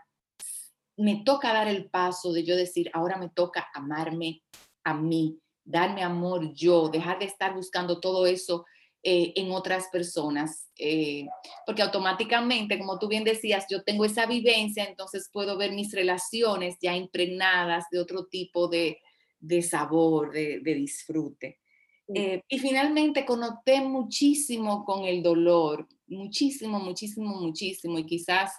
me 1.00 1.24
toca 1.24 1.54
dar 1.54 1.68
el 1.68 1.90
paso 1.90 2.34
de 2.34 2.44
yo 2.44 2.58
decir, 2.58 2.92
ahora 2.94 3.18
me 3.18 3.30
toca 3.30 3.70
amarme 3.74 4.44
a 4.84 4.94
mí, 4.94 5.40
darme 5.64 6.04
amor 6.04 6.54
yo, 6.54 6.90
dejar 6.90 7.20
de 7.20 7.26
estar 7.26 7.56
buscando 7.56 8.02
todo 8.02 8.28
eso 8.28 8.66
eh, 9.02 9.32
en 9.38 9.50
otras 9.52 9.88
personas, 9.94 10.70
eh, 10.78 11.26
porque 11.66 11.84
automáticamente, 11.84 12.78
como 12.78 13.00
tú 13.00 13.08
bien 13.08 13.24
decías, 13.24 13.66
yo 13.70 13.82
tengo 13.84 14.04
esa 14.04 14.26
vivencia, 14.26 14.84
entonces 14.84 15.30
puedo 15.32 15.58
ver 15.58 15.72
mis 15.72 15.94
relaciones 15.94 16.76
ya 16.82 16.98
impregnadas 16.98 17.86
de 17.92 18.00
otro 18.00 18.26
tipo 18.26 18.68
de, 18.68 19.00
sabor, 19.62 20.34
de, 20.34 20.60
disfrute. 20.62 21.60
Eh, 22.14 22.42
y 22.50 22.60
finalmente 22.60 23.24
conecté 23.24 23.80
muchísimo 23.80 24.84
con 24.84 25.06
el 25.06 25.24
dolor, 25.24 25.88
muchísimo, 26.08 26.78
muchísimo, 26.80 27.40
muchísimo, 27.40 28.00
y 28.00 28.06
quizás 28.06 28.52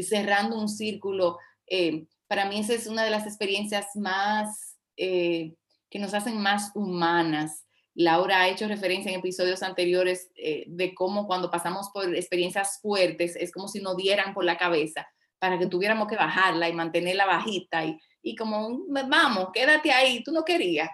cerrando 0.00 0.60
un 0.60 0.68
círculo, 0.68 1.38
eh, 1.70 2.06
para 2.26 2.46
mí 2.46 2.60
esa 2.60 2.74
es 2.74 2.86
una 2.86 3.04
de 3.04 3.10
las 3.10 3.26
experiencias 3.26 3.86
más 3.94 4.76
eh, 4.96 5.54
que 5.90 5.98
nos 5.98 6.14
hacen 6.14 6.40
más 6.40 6.72
humanas. 6.74 7.64
Laura 7.94 8.40
ha 8.40 8.48
hecho 8.48 8.68
referencia 8.68 9.10
en 9.10 9.18
episodios 9.18 9.62
anteriores 9.62 10.30
eh, 10.36 10.64
de 10.68 10.94
cómo 10.94 11.26
cuando 11.26 11.50
pasamos 11.50 11.90
por 11.92 12.14
experiencias 12.14 12.78
fuertes 12.80 13.34
es 13.36 13.50
como 13.50 13.66
si 13.66 13.80
nos 13.80 13.96
dieran 13.96 14.34
por 14.34 14.44
la 14.44 14.56
cabeza 14.56 15.08
para 15.38 15.58
que 15.58 15.66
tuviéramos 15.66 16.08
que 16.08 16.16
bajarla 16.16 16.68
y 16.68 16.72
mantenerla 16.72 17.26
bajita 17.26 17.84
y, 18.22 18.36
como, 18.36 18.84
vamos, 18.88 19.48
quédate 19.54 19.90
ahí, 19.92 20.22
tú 20.22 20.32
no 20.32 20.44
querías. 20.44 20.90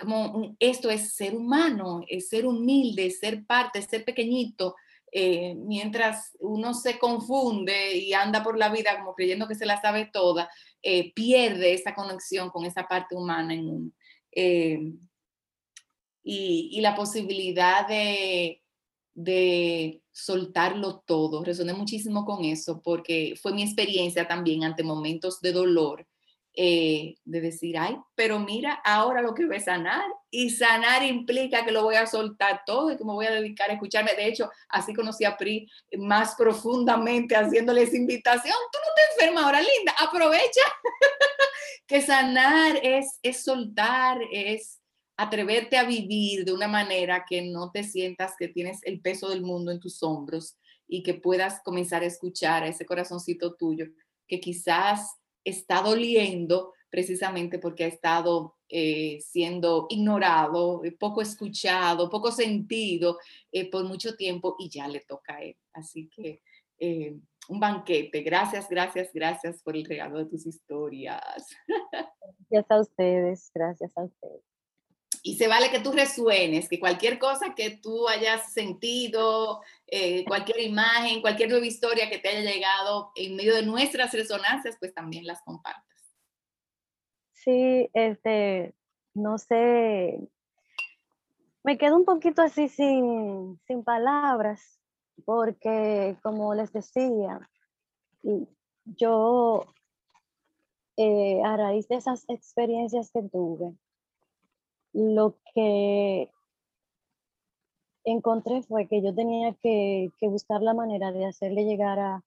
como 0.00 0.54
esto 0.60 0.90
es 0.90 1.14
ser 1.14 1.34
humano, 1.34 2.02
es 2.06 2.28
ser 2.28 2.46
humilde, 2.46 3.10
ser 3.10 3.46
parte, 3.46 3.80
ser 3.80 4.04
pequeñito, 4.04 4.74
eh, 5.12 5.54
mientras 5.54 6.36
uno 6.40 6.74
se 6.74 6.98
confunde 6.98 7.96
y 7.96 8.12
anda 8.12 8.42
por 8.42 8.58
la 8.58 8.68
vida 8.68 8.98
como 8.98 9.14
creyendo 9.14 9.48
que 9.48 9.54
se 9.54 9.66
la 9.66 9.80
sabe 9.80 10.10
toda, 10.12 10.50
eh, 10.82 11.12
pierde 11.14 11.72
esa 11.72 11.94
conexión 11.94 12.50
con 12.50 12.64
esa 12.64 12.86
parte 12.86 13.14
humana 13.14 13.54
en 13.54 13.68
uno. 13.68 13.90
Eh, 14.32 14.92
y, 16.22 16.80
la 16.80 16.94
posibilidad 16.94 17.88
de, 17.88 18.62
de 19.14 20.02
soltarlo 20.12 21.02
todo. 21.06 21.42
Resoné 21.42 21.72
muchísimo 21.72 22.24
con 22.24 22.44
eso 22.44 22.82
porque 22.82 23.34
fue 23.40 23.54
mi 23.54 23.62
experiencia 23.62 24.28
también 24.28 24.62
ante 24.64 24.82
momentos 24.82 25.40
de 25.40 25.52
dolor 25.52 26.06
eh, 26.54 27.14
de 27.24 27.40
decir, 27.40 27.78
ay, 27.78 27.96
pero 28.14 28.38
mira, 28.40 28.80
ahora 28.84 29.22
lo 29.22 29.34
que 29.34 29.46
voy 29.46 29.56
a 29.56 29.60
sanar, 29.60 30.04
y 30.30 30.50
sanar 30.50 31.04
implica 31.04 31.64
que 31.64 31.72
lo 31.72 31.84
voy 31.84 31.94
a 31.94 32.06
soltar 32.06 32.62
todo 32.66 32.90
y 32.90 32.96
que 32.96 33.04
me 33.04 33.12
voy 33.12 33.26
a 33.26 33.30
dedicar 33.30 33.70
a 33.70 33.74
escucharme. 33.74 34.14
De 34.14 34.26
hecho, 34.26 34.50
así 34.68 34.92
conocí 34.92 35.24
a 35.24 35.36
Pri 35.36 35.70
más 35.96 36.34
profundamente 36.34 37.34
haciéndoles 37.34 37.94
invitación. 37.94 38.56
Tú 38.72 38.78
no 38.78 38.94
te 38.94 39.12
enfermas 39.12 39.44
ahora, 39.44 39.60
linda, 39.60 39.94
aprovecha. 39.98 40.60
que 41.86 42.02
sanar 42.02 42.78
es, 42.82 43.18
es 43.22 43.42
soltar, 43.42 44.18
es 44.30 44.80
atreverte 45.16 45.78
a 45.78 45.84
vivir 45.84 46.44
de 46.44 46.52
una 46.52 46.68
manera 46.68 47.24
que 47.28 47.42
no 47.42 47.70
te 47.70 47.82
sientas 47.82 48.34
que 48.38 48.48
tienes 48.48 48.80
el 48.82 49.00
peso 49.00 49.28
del 49.28 49.42
mundo 49.42 49.72
en 49.72 49.80
tus 49.80 50.02
hombros 50.02 50.56
y 50.86 51.02
que 51.02 51.14
puedas 51.14 51.60
comenzar 51.64 52.02
a 52.02 52.06
escuchar 52.06 52.62
a 52.62 52.68
ese 52.68 52.86
corazoncito 52.86 53.54
tuyo 53.54 53.86
que 54.28 54.40
quizás 54.40 55.17
está 55.44 55.82
doliendo 55.82 56.74
precisamente 56.90 57.58
porque 57.58 57.84
ha 57.84 57.88
estado 57.88 58.56
eh, 58.68 59.18
siendo 59.20 59.86
ignorado, 59.90 60.84
eh, 60.84 60.92
poco 60.92 61.22
escuchado, 61.22 62.10
poco 62.10 62.30
sentido 62.30 63.18
eh, 63.52 63.70
por 63.70 63.84
mucho 63.84 64.16
tiempo 64.16 64.56
y 64.58 64.68
ya 64.68 64.88
le 64.88 65.00
toca 65.00 65.36
a 65.36 65.42
él. 65.42 65.56
Así 65.72 66.08
que 66.08 66.42
un 67.48 67.58
banquete. 67.58 68.22
Gracias, 68.22 68.68
gracias, 68.68 69.10
gracias 69.12 69.62
por 69.62 69.76
el 69.76 69.84
regalo 69.84 70.18
de 70.18 70.26
tus 70.26 70.46
historias. 70.46 71.46
Gracias 72.50 72.70
a 72.70 72.80
ustedes, 72.80 73.50
gracias 73.52 73.96
a 73.96 74.04
ustedes 74.04 74.47
y 75.28 75.34
se 75.34 75.46
vale 75.46 75.70
que 75.70 75.80
tú 75.80 75.92
resuenes, 75.92 76.70
que 76.70 76.80
cualquier 76.80 77.18
cosa 77.18 77.54
que 77.54 77.68
tú 77.68 78.08
hayas 78.08 78.50
sentido, 78.50 79.60
eh, 79.86 80.24
cualquier 80.24 80.62
imagen, 80.62 81.20
cualquier 81.20 81.50
nueva 81.50 81.66
historia 81.66 82.08
que 82.08 82.16
te 82.18 82.30
haya 82.30 82.50
llegado 82.50 83.12
en 83.14 83.36
medio 83.36 83.54
de 83.54 83.66
nuestras 83.66 84.10
resonancias, 84.14 84.78
pues 84.80 84.94
también 84.94 85.26
las 85.26 85.42
compartas. 85.42 85.84
Sí, 87.34 87.90
este, 87.92 88.74
no 89.12 89.36
sé, 89.36 90.18
me 91.62 91.76
quedo 91.76 91.96
un 91.96 92.06
poquito 92.06 92.40
así 92.40 92.68
sin, 92.70 93.60
sin 93.66 93.84
palabras, 93.84 94.80
porque 95.26 96.16
como 96.22 96.54
les 96.54 96.72
decía, 96.72 97.46
yo 98.86 99.66
eh, 100.96 101.42
a 101.44 101.54
raíz 101.58 101.86
de 101.88 101.96
esas 101.96 102.24
experiencias 102.28 103.10
que 103.12 103.20
tuve, 103.24 103.76
lo 104.92 105.36
que 105.54 106.30
encontré 108.04 108.62
fue 108.62 108.86
que 108.88 109.02
yo 109.02 109.14
tenía 109.14 109.54
que, 109.54 110.10
buscar 110.22 110.62
la 110.62 110.74
manera 110.74 111.12
de 111.12 111.26
hacerle 111.26 111.64
llegar 111.64 111.98
a, 111.98 112.24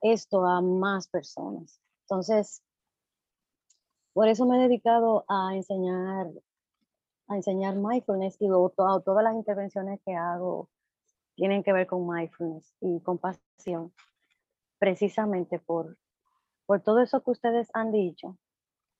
esto 0.00 0.46
a 0.46 0.62
más 0.62 1.08
personas. 1.08 1.80
Entonces, 2.02 2.62
por 4.12 4.28
eso 4.28 4.46
me 4.46 4.56
he 4.56 4.68
dedicado 4.68 5.24
a 5.28 5.54
enseñar, 5.54 6.30
a 7.28 7.36
enseñar 7.36 7.76
mindfulness 7.76 8.36
y 8.40 8.48
todas 8.48 9.24
las 9.24 9.34
intervenciones 9.34 10.00
que 10.04 10.14
hago 10.14 10.68
tienen 11.34 11.62
que 11.62 11.72
ver 11.72 11.86
con 11.86 12.08
mindfulness 12.08 12.74
y 12.80 13.00
compasión, 13.00 13.92
precisamente 14.78 15.58
por 15.58 15.96
por 16.66 16.80
todo 16.80 17.00
eso 17.00 17.22
que 17.22 17.30
ustedes 17.30 17.68
han 17.74 17.92
dicho, 17.92 18.36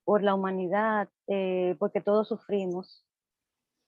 por 0.05 0.23
la 0.23 0.35
humanidad, 0.35 1.09
eh, 1.27 1.77
porque 1.79 2.01
todos 2.01 2.29
sufrimos, 2.29 3.05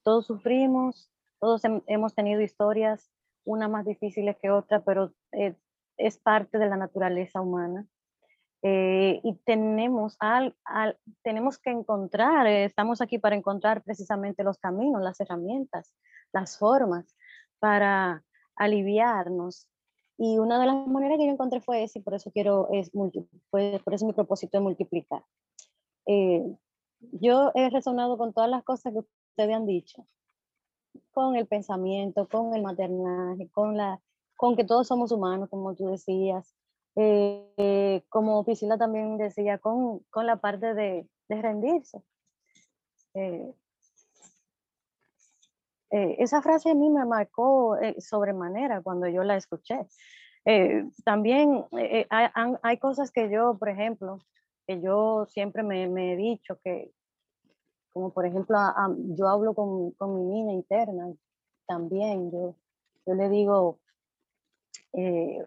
todos 0.03 0.27
sufrimos, 0.27 1.11
todos 1.41 1.63
hemos 1.87 2.15
tenido 2.15 2.41
historias, 2.41 3.11
una 3.45 3.69
más 3.69 3.85
difíciles 3.85 4.37
que 4.41 4.51
otra, 4.51 4.83
pero 4.85 5.13
eh, 5.33 5.55
es 5.97 6.19
parte 6.19 6.59
de 6.59 6.69
la 6.69 6.77
naturaleza 6.77 7.41
humana. 7.41 7.87
Eh, 8.63 9.21
y 9.23 9.35
tenemos, 9.45 10.17
al, 10.19 10.57
tenemos 11.23 11.59
que 11.59 11.71
encontrar, 11.71 12.47
estamos 12.47 13.01
aquí 13.01 13.19
para 13.19 13.37
encontrar 13.37 13.83
precisamente 13.83 14.43
los 14.43 14.59
caminos, 14.59 15.03
las 15.03 15.21
herramientas, 15.21 15.95
las 16.33 16.59
formas 16.59 17.15
para 17.61 18.25
aliviarnos 18.57 19.69
y 20.19 20.39
una 20.39 20.59
de 20.59 20.67
las 20.67 20.87
maneras 20.87 21.19
que 21.19 21.27
yo 21.27 21.33
encontré 21.33 21.61
fue 21.61 21.83
esa 21.83 21.99
y 21.99 22.03
por 22.03 22.15
eso 22.15 22.31
quiero, 22.33 22.69
es 22.73 22.91
por 22.91 23.95
eso 23.95 24.07
mi 24.07 24.15
propósito 24.15 24.57
de 24.57 24.63
multiplicar. 24.63 25.23
Eh, 26.07 26.43
yo 27.13 27.53
he 27.55 27.71
resonado 27.71 28.17
con 28.19 28.33
todas 28.33 28.51
las 28.51 28.65
cosas 28.65 28.93
que 28.93 29.01
ustedes 29.01 29.55
han 29.55 29.67
dicho, 29.67 30.07
con 31.13 31.37
el 31.37 31.47
pensamiento, 31.47 32.29
con 32.29 32.55
el 32.55 32.63
maternaje, 32.63 33.49
con, 33.51 33.77
la, 33.77 34.01
con 34.37 34.57
que 34.57 34.65
todos 34.65 34.87
somos 34.87 35.13
humanos, 35.13 35.49
como 35.51 35.75
tú 35.75 35.89
decías, 35.89 36.55
eh, 36.97 38.03
como 38.09 38.45
Priscila 38.45 38.79
también 38.79 39.19
decía, 39.19 39.59
con, 39.59 40.01
con 40.11 40.27
la 40.27 40.37
parte 40.37 40.75
de, 40.75 41.09
de 41.29 41.43
rendirse. 41.43 42.03
Eh, 43.15 43.55
eh, 45.91 46.17
esa 46.19 46.43
frase 46.43 46.71
a 46.71 46.75
mí 46.75 46.91
me 46.91 47.05
marcó 47.05 47.77
eh, 47.79 48.01
sobremanera 48.01 48.83
cuando 48.83 49.07
yo 49.09 49.23
la 49.23 49.37
escuché. 49.37 49.87
Eh, 50.45 50.85
también 51.05 51.65
hay, 52.11 52.79
cosas 52.79 53.11
que 53.11 53.31
yo, 53.31 53.57
por 53.59 53.69
ejemplo, 53.69 54.19
que 54.67 54.81
yo 54.81 55.27
siempre 55.27 55.63
me, 55.63 55.85
he 55.85 56.17
dicho 56.17 56.59
que, 56.63 56.93
como 57.93 58.13
por 58.13 58.27
ejemplo, 58.27 58.59
yo 59.17 59.29
hablo 59.29 59.55
con, 59.55 59.95
mi 60.15 60.25
niña 60.25 60.53
interna 60.53 61.13
también, 61.67 62.31
yo, 62.31 62.55
yo 63.07 63.15
le 63.15 63.29
digo, 63.29 63.79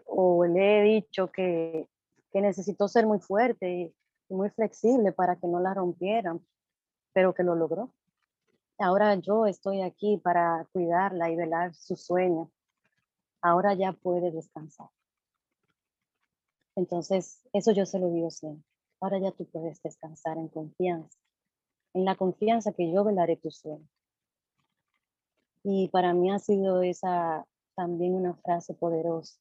o 0.06 0.46
le 0.46 0.80
he 0.80 0.84
dicho 0.84 1.32
que, 1.32 1.88
que 2.32 2.42
necesitó 2.42 2.88
ser 2.88 3.06
muy 3.06 3.20
fuerte 3.20 3.94
y 4.30 4.34
muy 4.34 4.50
flexible 4.50 5.12
para 5.12 5.36
que 5.36 5.48
no 5.48 5.60
la 5.60 5.74
rompieran, 5.74 6.46
pero 7.14 7.34
que 7.34 7.44
lo 7.44 7.56
logró. 7.56 7.92
Ahora 8.78 9.16
yo 9.16 9.46
estoy 9.46 9.82
aquí 9.82 10.18
para 10.18 10.68
cuidarla 10.72 11.30
y 11.30 11.36
velar 11.36 11.74
su 11.74 11.96
sueño. 11.96 12.50
Ahora 13.42 13.74
ya 13.74 13.94
puede 13.94 14.32
descansar. 14.32 14.90
Entonces, 16.76 17.46
eso 17.52 17.72
yo 17.72 17.86
se 17.86 18.00
lo 18.00 18.10
digo 18.10 18.30
siempre. 18.30 18.64
Ahora 19.02 19.20
ya 19.20 19.32
tú 19.32 19.46
puedes 19.46 19.82
descansar 19.82 20.38
en 20.38 20.50
confianza, 20.50 21.18
en 21.94 22.06
la 22.06 22.16
confianza 22.16 22.74
que 22.74 22.92
yo 22.92 23.04
velaré 23.04 23.38
tu 23.38 23.50
sueño. 23.50 23.88
Y 25.64 25.88
para 25.90 26.14
mí 26.14 26.32
ha 26.32 26.40
sido 26.40 26.82
esa 26.84 27.46
también 27.76 28.14
una 28.14 28.34
frase 28.36 28.74
poderosa. 28.74 29.40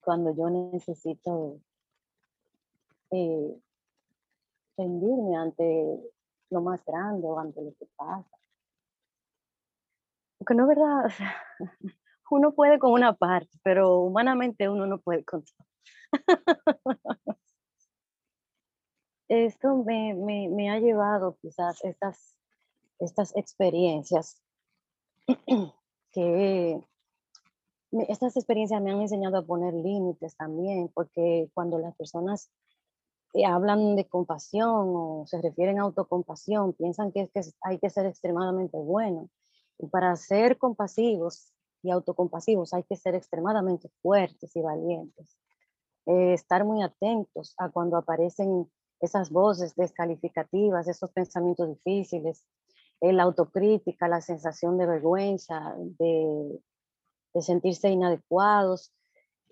Cuando 0.00 0.34
yo 0.36 0.48
necesito 0.48 1.60
eh, 3.10 3.60
rendirme 4.76 5.36
ante 5.36 6.00
lo 6.50 6.60
más 6.60 6.84
grande 6.84 7.26
o 7.26 7.38
ante 7.38 7.62
lo 7.62 7.72
que 7.74 7.86
pasa. 7.96 8.36
Porque 10.38 10.54
no 10.54 10.64
es 10.64 10.68
verdad, 10.68 11.10
uno 12.30 12.52
puede 12.52 12.78
con 12.78 12.92
una 12.92 13.14
parte, 13.14 13.58
pero 13.62 14.00
humanamente 14.00 14.68
uno 14.68 14.86
no 14.86 14.98
puede 14.98 15.24
con 15.24 15.42
todo. 15.42 15.66
Esto 19.28 19.76
me, 19.84 20.70
ha 20.70 20.78
llevado 20.78 21.36
quizás 21.40 21.82
estas, 21.84 22.36
estas 22.98 23.34
experiencias 23.36 24.40
que 26.12 26.80
estas 28.08 28.36
experiencias 28.36 28.80
me 28.82 28.92
han 28.92 29.00
enseñado 29.00 29.38
a 29.38 29.46
poner 29.46 29.74
límites 29.74 30.36
también, 30.36 30.90
porque 30.94 31.50
cuando 31.54 31.78
las 31.78 31.96
personas 31.96 32.50
hablan 33.44 33.96
de 33.96 34.06
compasión 34.06 34.92
o 34.94 35.24
se 35.26 35.40
refieren 35.42 35.78
a 35.78 35.82
autocompasión, 35.82 36.72
piensan 36.72 37.12
que, 37.12 37.22
es 37.22 37.30
que 37.30 37.40
hay 37.62 37.78
que 37.78 37.90
ser 37.90 38.06
extremadamente 38.06 38.78
bueno. 38.78 39.28
Y 39.78 39.88
para 39.88 40.16
ser 40.16 40.56
compasivos 40.56 41.52
y 41.82 41.90
autocompasivos 41.90 42.72
hay 42.72 42.84
que 42.84 42.96
ser 42.96 43.14
extremadamente 43.14 43.90
fuertes 44.00 44.54
y 44.56 44.62
valientes. 44.62 45.36
Eh, 46.06 46.34
estar 46.34 46.64
muy 46.64 46.82
atentos 46.82 47.54
a 47.58 47.68
cuando 47.68 47.96
aparecen 47.96 48.70
esas 49.00 49.30
voces 49.30 49.74
descalificativas, 49.76 50.88
esos 50.88 51.10
pensamientos 51.12 51.68
difíciles, 51.68 52.44
la 53.00 53.24
autocrítica, 53.24 54.08
la 54.08 54.20
sensación 54.20 54.78
de 54.78 54.86
vergüenza, 54.86 55.74
de, 55.78 56.60
de 57.34 57.42
sentirse 57.42 57.90
inadecuados, 57.90 58.92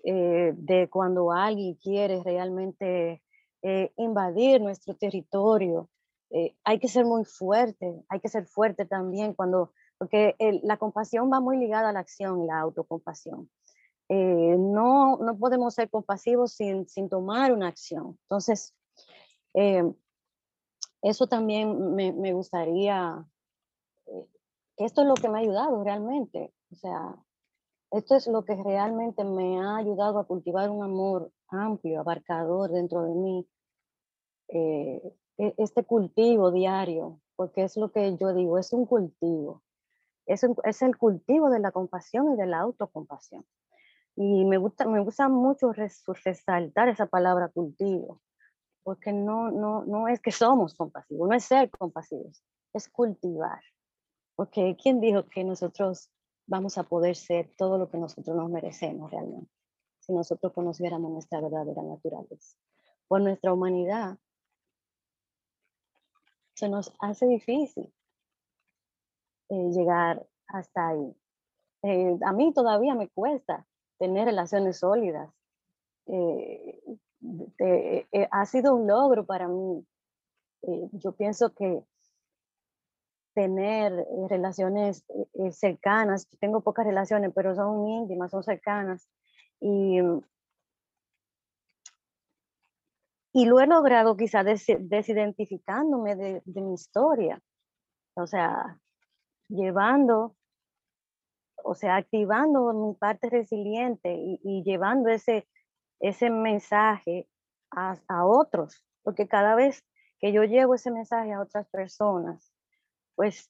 eh, 0.03 0.53
de 0.55 0.89
cuando 0.89 1.31
alguien 1.31 1.75
quiere 1.75 2.21
realmente 2.23 3.23
eh, 3.61 3.91
invadir 3.97 4.61
nuestro 4.61 4.95
territorio. 4.95 5.89
Eh, 6.29 6.55
hay 6.63 6.79
que 6.79 6.87
ser 6.87 7.05
muy 7.05 7.25
fuerte, 7.25 8.03
hay 8.09 8.19
que 8.19 8.29
ser 8.29 8.45
fuerte 8.45 8.85
también 8.85 9.33
cuando, 9.33 9.71
porque 9.97 10.35
la 10.63 10.77
compasión 10.77 11.31
va 11.31 11.39
muy 11.39 11.57
ligada 11.57 11.89
a 11.89 11.93
la 11.93 11.99
acción, 11.99 12.45
la 12.45 12.59
autocompasión. 12.59 13.49
Eh, 14.07 14.55
no, 14.59 15.17
no 15.17 15.37
podemos 15.37 15.73
ser 15.73 15.89
compasivos 15.89 16.53
sin, 16.53 16.87
sin 16.87 17.09
tomar 17.09 17.51
una 17.51 17.67
acción. 17.67 18.17
Entonces, 18.23 18.75
eso 21.01 21.27
también 21.27 21.95
me, 21.95 22.11
me 22.11 22.33
gustaría, 22.33 23.25
esto 24.77 25.01
es 25.01 25.07
lo 25.07 25.13
que 25.13 25.29
me 25.29 25.37
ha 25.37 25.41
ayudado 25.41 25.83
realmente, 25.83 26.53
o 26.71 26.75
sea, 26.75 27.15
esto 27.91 28.15
es 28.15 28.27
lo 28.27 28.43
que 28.43 28.55
realmente 28.55 29.23
me 29.23 29.59
ha 29.61 29.77
ayudado 29.77 30.19
a 30.19 30.27
cultivar 30.27 30.69
un 30.69 30.83
amor 30.83 31.31
amplio, 31.47 32.01
abarcador 32.01 32.71
dentro 32.71 33.03
de 33.03 33.13
mí, 33.13 33.47
eh, 34.49 35.01
e-, 35.37 35.53
este 35.57 35.83
cultivo 35.83 36.51
diario, 36.51 37.21
porque 37.35 37.63
es 37.63 37.77
lo 37.77 37.91
que 37.91 38.17
yo 38.17 38.33
digo, 38.33 38.57
es 38.57 38.73
un 38.73 38.85
cultivo. 38.85 39.63
Es, 40.25 40.45
es 40.63 40.81
el 40.81 40.97
cultivo 40.97 41.49
de 41.49 41.59
la 41.59 41.71
compasión 41.71 42.33
y 42.33 42.35
de 42.35 42.47
la 42.47 42.59
autocompasión. 42.59 43.45
Y 44.15 44.45
me 44.45 44.57
gusta, 44.57 44.87
me 44.87 45.01
gusta 45.01 45.29
mucho 45.29 45.71
resaltar 45.71 46.89
esa 46.89 47.05
palabra 47.05 47.49
cultivo, 47.49 48.21
porque 48.85 49.11
no, 49.11 49.49
no, 49.49 49.83
no 49.83 50.07
es 50.07 50.21
que 50.21 50.31
somos 50.31 50.75
compasivos, 50.75 51.27
no 51.27 51.33
es 51.33 51.43
ser 51.43 51.71
compasivos, 51.71 52.43
es 52.71 52.87
cultivar. 52.87 53.59
Porque 54.35 54.77
¿quién 54.79 55.01
dijo 55.01 55.27
que 55.27 55.43
nosotros 55.43 56.11
vamos 56.45 56.77
a 56.77 56.83
poder 56.83 57.15
ser 57.15 57.49
todo 57.57 57.79
lo 57.79 57.89
que 57.89 57.97
nosotros 57.97 58.37
nos 58.37 58.47
merecemos 58.47 59.09
realmente? 59.09 59.51
Si 60.01 60.13
nosotros 60.13 60.53
conociéramos 60.53 61.11
nuestra 61.11 61.41
verdadera 61.41 61.81
naturaleza. 61.81 62.59
Por 63.07 63.21
nuestra 63.21 63.53
humanidad, 63.53 64.19
se 66.53 66.69
nos 66.69 66.93
hace 66.99 67.25
difícil 67.25 67.91
eh, 69.49 69.69
llegar 69.71 70.27
hasta 70.45 70.89
ahí. 70.89 71.17
Eh, 71.81 72.19
a 72.23 72.33
mí 72.33 72.53
todavía 72.53 72.93
me 72.93 73.09
cuesta 73.09 73.65
tener 73.97 74.25
relaciones 74.25 74.77
sólidas. 74.77 75.33
Eh, 76.05 76.99
ha 78.31 78.45
sido 78.45 78.75
un 78.75 78.87
logro 78.87 79.25
para 79.25 79.47
mí. 79.47 79.85
yo 80.93 81.11
pienso 81.13 81.53
que 81.53 81.83
tener 83.33 83.91
relaciones 84.29 85.05
cercanas, 85.51 86.27
tengo 86.39 86.61
pocas 86.61 86.85
relaciones, 86.85 87.31
pero 87.35 87.53
son 87.55 87.87
íntimas, 87.87 88.31
son 88.31 88.43
cercanas. 88.43 89.07
Y 89.59 89.99
y 93.35 93.43
lo 93.43 93.59
he 93.59 93.67
logrado 93.67 94.15
quizás 94.15 94.45
desidentificándome 94.79 96.15
de, 96.15 96.41
de 96.45 96.61
mi 96.61 96.73
historia. 96.73 97.37
O 98.13 98.27
sea, 98.27 98.79
llevando, 99.49 100.37
o 101.61 101.75
sea, 101.75 101.97
activando 101.97 102.71
mi 102.71 102.93
parte 102.93 103.29
resiliente 103.29 104.15
y, 104.15 104.63
llevando 104.63 105.09
ese, 105.09 105.49
ese 105.99 106.29
mensaje 106.29 107.27
a, 107.71 107.97
a, 108.07 108.25
otros, 108.25 108.83
porque 109.03 109.27
cada 109.27 109.55
vez 109.55 109.83
que 110.19 110.31
yo 110.31 110.43
llevo 110.43 110.75
ese 110.75 110.91
mensaje 110.91 111.33
a 111.33 111.41
otras 111.41 111.67
personas, 111.69 112.53
pues 113.15 113.49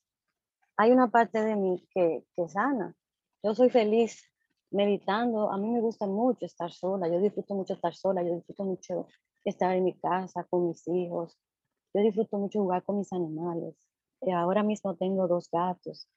hay 0.78 0.92
una 0.92 1.10
parte 1.10 1.42
de 1.42 1.56
mí 1.56 1.88
que, 1.94 2.26
que 2.36 2.48
sana. 2.48 2.96
Yo 3.44 3.54
soy 3.56 3.70
feliz 3.70 4.24
meditando, 4.72 5.52
a 5.52 5.58
mí 5.58 5.70
me 5.70 5.82
gusta 5.82 6.06
mucho 6.06 6.46
estar 6.46 6.72
sola, 6.72 7.08
yo 7.08 7.20
disfruto 7.20 7.56
mucho 7.56 7.74
estar 7.74 7.94
sola, 7.94 8.24
yo 8.24 8.36
disfruto 8.36 8.64
mucho 8.64 9.08
estar 9.44 9.76
en 9.76 9.84
mi 9.84 9.94
casa 9.94 10.44
con 10.46 10.68
mis 10.68 10.88
hijos, 10.88 11.38
yo 11.94 12.02
disfruto 12.02 12.38
mucho 12.38 12.60
jugar 12.60 12.84
con 12.84 12.98
mis 12.98 13.14
animales. 13.14 13.76
Eh, 14.22 14.34
ahora 14.34 14.64
mismo 14.64 14.96
tengo 14.96 15.28
dos 15.28 15.50
gatos 15.52 16.08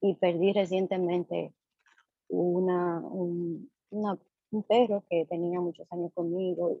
y 0.00 0.14
perdí 0.14 0.52
recientemente 0.52 1.54
una, 2.28 3.00
un, 3.00 3.70
un 4.54 4.62
perro 4.62 5.04
que 5.08 5.26
tenía 5.26 5.60
muchos 5.60 5.90
años 5.92 6.12
conmigo, 6.14 6.78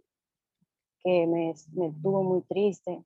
que 1.00 1.26
me, 1.26 1.54
me 1.74 1.92
tuvo 2.02 2.22
muy 2.22 2.42
triste 2.42 3.04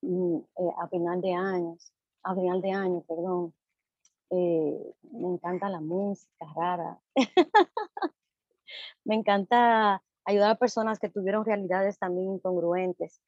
mm, 0.00 0.36
eh, 0.36 0.70
a 0.78 0.88
final 0.88 1.20
de 1.20 1.34
años, 1.34 1.92
a 2.22 2.34
final 2.34 2.60
de 2.62 2.70
año, 2.70 3.00
perdón. 3.06 3.54
Eh, 4.30 4.94
me 5.12 5.28
encanta 5.28 5.68
la 5.68 5.80
música 5.80 6.46
rara. 6.54 6.98
me 9.04 9.16
encanta 9.16 10.02
ayudar 10.24 10.52
a 10.52 10.58
personas 10.58 10.98
que 10.98 11.08
tuvieron 11.08 11.44
realidades 11.44 11.98
también 11.98 12.34
incongruentes. 12.34 13.20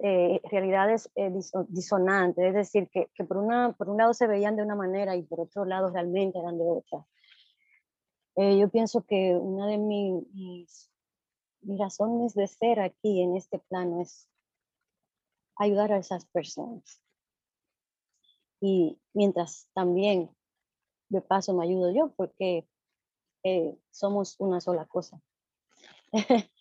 Eh, 0.00 0.40
realidades 0.44 1.10
disonantes, 1.70 2.44
es 2.44 2.54
decir, 2.54 2.88
que, 2.88 3.10
que, 3.14 3.24
por, 3.24 3.38
una, 3.38 3.72
por 3.72 3.88
un 3.88 3.96
lado 3.96 4.14
se 4.14 4.28
veían 4.28 4.54
de 4.54 4.62
una 4.62 4.76
manera 4.76 5.16
y 5.16 5.24
por 5.24 5.40
otro 5.40 5.64
lado 5.64 5.90
realmente 5.90 6.38
eran 6.38 6.56
de 6.56 6.64
otra. 6.64 7.04
Eh, 8.40 8.56
yo 8.56 8.68
pienso 8.68 9.04
que 9.04 9.34
una 9.34 9.66
de 9.66 9.78
mis, 9.78 10.24
mis, 10.32 10.90
razones 11.76 12.34
de 12.34 12.46
ser 12.46 12.78
aquí 12.78 13.20
en 13.20 13.36
este 13.36 13.58
plano 13.58 14.00
es 14.00 14.28
ayudar 15.56 15.90
a 15.90 15.98
esas 15.98 16.24
personas. 16.26 17.02
Y 18.60 18.96
mientras 19.12 19.68
también 19.74 20.30
de 21.08 21.20
paso 21.20 21.52
me 21.52 21.64
ayudo 21.64 21.92
yo 21.92 22.12
porque 22.14 22.68
somos 23.90 24.36
una 24.38 24.60
sola 24.60 24.86
cosa. 24.86 25.20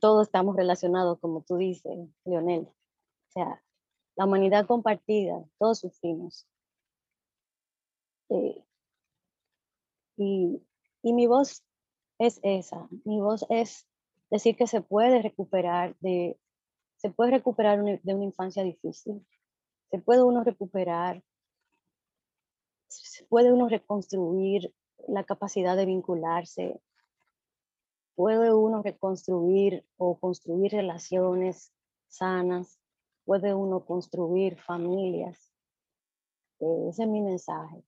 todos 0.00 0.28
estamos 0.28 0.56
relacionados, 0.56 1.18
como 1.20 1.42
tú 1.42 1.56
dices, 1.56 2.08
Leonel. 2.24 2.62
O 2.62 3.32
sea, 3.32 3.62
la 4.16 4.24
humanidad 4.24 4.66
compartida, 4.66 5.44
todos 5.58 5.80
sufrimos. 5.80 6.46
Eh, 8.30 8.64
y, 10.16 10.62
y, 11.02 11.12
mi 11.12 11.26
voz 11.26 11.64
es 12.18 12.40
esa, 12.42 12.88
mi 13.04 13.20
voz 13.20 13.44
es 13.48 13.86
decir 14.30 14.56
que 14.56 14.66
se 14.66 14.80
puede 14.80 15.22
recuperar 15.22 15.96
de, 16.00 16.38
se 16.96 17.10
puede 17.10 17.32
recuperar 17.32 17.82
de 17.82 18.14
una 18.14 18.24
infancia 18.24 18.62
difícil, 18.62 19.26
se 19.90 19.98
puede 19.98 20.22
uno 20.22 20.44
recuperar, 20.44 21.22
se 22.88 23.24
puede 23.26 23.52
uno 23.52 23.68
reconstruir 23.68 24.72
la 25.08 25.24
capacidad 25.24 25.76
de 25.76 25.86
vincularse, 25.86 26.80
puede 28.14 28.54
uno 28.54 28.82
reconstruir 28.82 29.84
o 29.96 30.18
construir 30.18 30.72
relaciones 30.72 31.72
sanas, 32.08 32.78
puede 33.24 33.54
uno 33.54 33.84
construir 33.84 34.58
familias. 34.58 35.52
Eh, 36.60 36.88
ese 36.88 37.02
es 37.02 37.08
mi 37.08 37.20
mensaje. 37.20 37.82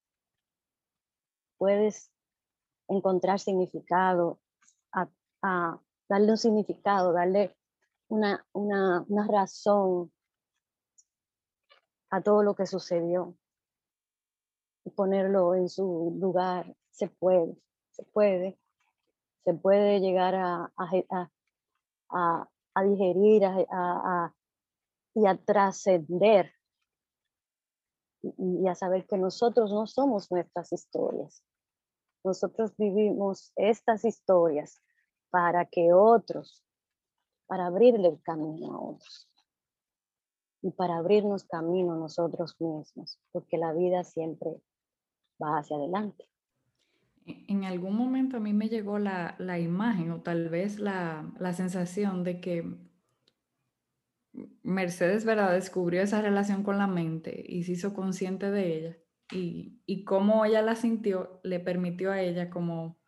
Puedes 1.59 2.11
encontrar 2.89 3.39
significado, 3.41 4.41
a, 4.93 5.79
darle 6.09 6.31
un 6.31 6.39
significado, 6.39 7.13
darle 7.13 7.57
una, 8.09 8.47
una, 8.53 9.05
una 9.09 9.27
razón 9.27 10.13
a 12.11 12.23
todo 12.23 12.43
lo 12.43 12.55
que 12.55 12.67
sucedió 12.67 13.37
y 14.85 14.91
ponerlo 14.91 15.55
en 15.55 15.69
su 15.69 16.17
lugar. 16.19 16.75
Se 16.91 17.09
puede, 17.09 17.57
se 17.91 18.05
puede 18.05 18.59
se 19.45 19.53
puede 19.53 20.01
llegar 20.01 20.35
a, 20.35 20.73
a, 20.77 22.49
a, 22.75 22.83
digerir 22.83 23.43
y 25.15 25.27
a 25.27 25.37
trascender 25.45 26.51
y, 28.23 28.67
a 28.67 28.75
saber 28.75 29.07
que 29.07 29.19
nosotros 29.19 29.71
no 29.71 29.87
somos 29.87 30.31
nuestras 30.31 30.73
historias. 30.73 31.45
Nosotros 32.25 32.75
vivimos 32.79 33.53
estas 33.55 34.05
historias 34.05 34.83
para 35.31 35.67
que 35.67 35.93
otros, 35.93 36.65
para 37.47 37.67
abrirle 37.67 38.09
el 38.09 38.23
camino 38.23 38.73
a 38.73 38.81
otros 38.81 39.29
y 40.63 40.71
para 40.71 40.97
abrirnos 40.97 41.45
camino 41.45 41.95
nosotros 41.97 42.57
mismos, 42.59 43.21
porque 43.31 43.59
la 43.59 43.75
vida 43.75 44.03
siempre 44.03 44.63
va 45.41 45.59
hacia 45.59 45.77
adelante. 45.77 46.25
En 47.27 47.65
algún 47.65 47.97
momento 47.97 48.39
a 48.39 48.41
mí 48.41 48.55
me 48.55 48.71
llegó 48.71 48.99
la, 48.99 49.37
imagen 49.59 50.11
o 50.11 50.23
tal 50.23 50.49
vez 50.49 50.79
la, 50.79 51.31
sensación 51.55 52.25
de 52.25 52.41
que 52.41 52.79
Mercedes, 54.63 55.27
¿verdad? 55.27 55.53
Descubrió 55.53 56.01
esa 56.01 56.23
relación 56.23 56.63
con 56.63 56.79
la 56.79 56.87
mente 56.87 57.45
y 57.47 57.65
se 57.65 57.73
hizo 57.73 57.93
consciente 57.93 58.51
de 58.51 58.79
ella. 58.79 58.97
Y, 59.31 60.05
cómo 60.05 60.45
ella 60.45 60.63
la 60.63 60.77
sintió 60.77 61.41
le 61.43 61.59
permitió 61.61 62.13
a 62.13 62.21
ella 62.21 62.51
como 62.51 62.99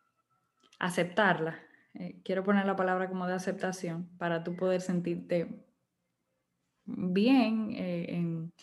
aceptarla. 0.79 1.59
Eh, 1.93 2.21
quiero 2.23 2.43
poner 2.43 2.65
la 2.65 2.75
palabra 2.75 3.07
como 3.07 3.27
de 3.27 3.33
aceptación 3.33 4.09
para 4.17 4.43
tú 4.43 4.55
poder 4.55 4.81
sentirte 4.81 5.65
bien 6.85 7.71
eh, 7.71 8.15
en 8.15 8.53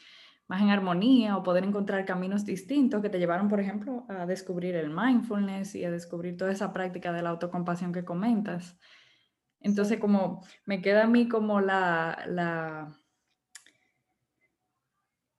más 0.46 0.60
en 0.60 0.70
armonía 0.70 1.36
o 1.36 1.42
poder 1.42 1.64
encontrar 1.64 2.04
caminos 2.04 2.44
distintos 2.44 3.00
que 3.00 3.08
te 3.08 3.18
llevaron, 3.18 3.48
por 3.48 3.60
ejemplo, 3.60 4.04
a 4.08 4.26
descubrir 4.26 4.74
el 4.76 4.90
mindfulness 4.90 5.74
y 5.74 5.84
a 5.84 5.90
descubrir 5.90 6.36
toda 6.36 6.52
esa 6.52 6.72
práctica 6.72 7.12
de 7.12 7.22
la 7.22 7.30
autocompasión 7.30 7.92
que 7.92 8.04
comentas. 8.04 8.78
Entonces, 9.60 9.98
como 9.98 10.44
me 10.66 10.82
queda 10.82 11.04
a 11.04 11.06
mí 11.06 11.28
como 11.28 11.60
la, 11.60 12.24
la 12.26 12.94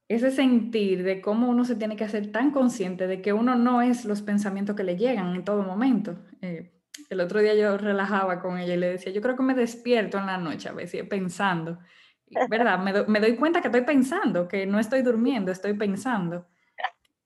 ese 0.08 0.32
sentir 0.32 1.03
de 1.03 1.22
cómo 1.22 1.49
uno 1.49 1.66
se 1.66 1.76
tiene 1.76 1.95
que 1.95 2.03
hacer 2.03 2.32
tan 2.32 2.51
consciente 2.51 3.08
de 3.08 3.22
que 3.22 3.34
uno 3.34 3.56
no 3.56 3.82
es 3.82 4.06
los 4.06 4.22
pensamientos 4.22 4.76
que 4.76 4.84
le 4.84 4.97
llegan 4.97 5.36
en 5.36 5.43
todo 5.43 5.64
momento. 5.64 6.18
Eh, 6.41 6.72
el 7.10 7.20
otro 7.22 7.39
día 7.39 7.56
yo 7.56 7.78
relajaba 7.78 8.39
con 8.39 8.58
ella 8.58 8.76
y 8.76 8.78
le 8.78 8.89
decía, 8.89 9.12
yo 9.12 9.22
creo 9.22 9.36
que 9.36 9.43
me 9.43 9.56
despierto 9.56 10.18
en 10.18 10.28
la 10.28 10.38
noche 10.38 10.70
a 10.70 10.74
veces 10.74 11.03
pensando 11.08 11.80
¿verdad? 12.49 12.80
Me, 13.08 13.20
doy 13.20 13.36
cuenta 13.36 13.62
que 13.62 13.68
estoy 13.68 13.82
pensando, 13.82 14.47
que 14.47 14.66
no 14.66 14.80
estoy 14.80 15.01
durmiendo, 15.01 15.51
estoy 15.51 15.74
pensando. 15.74 16.47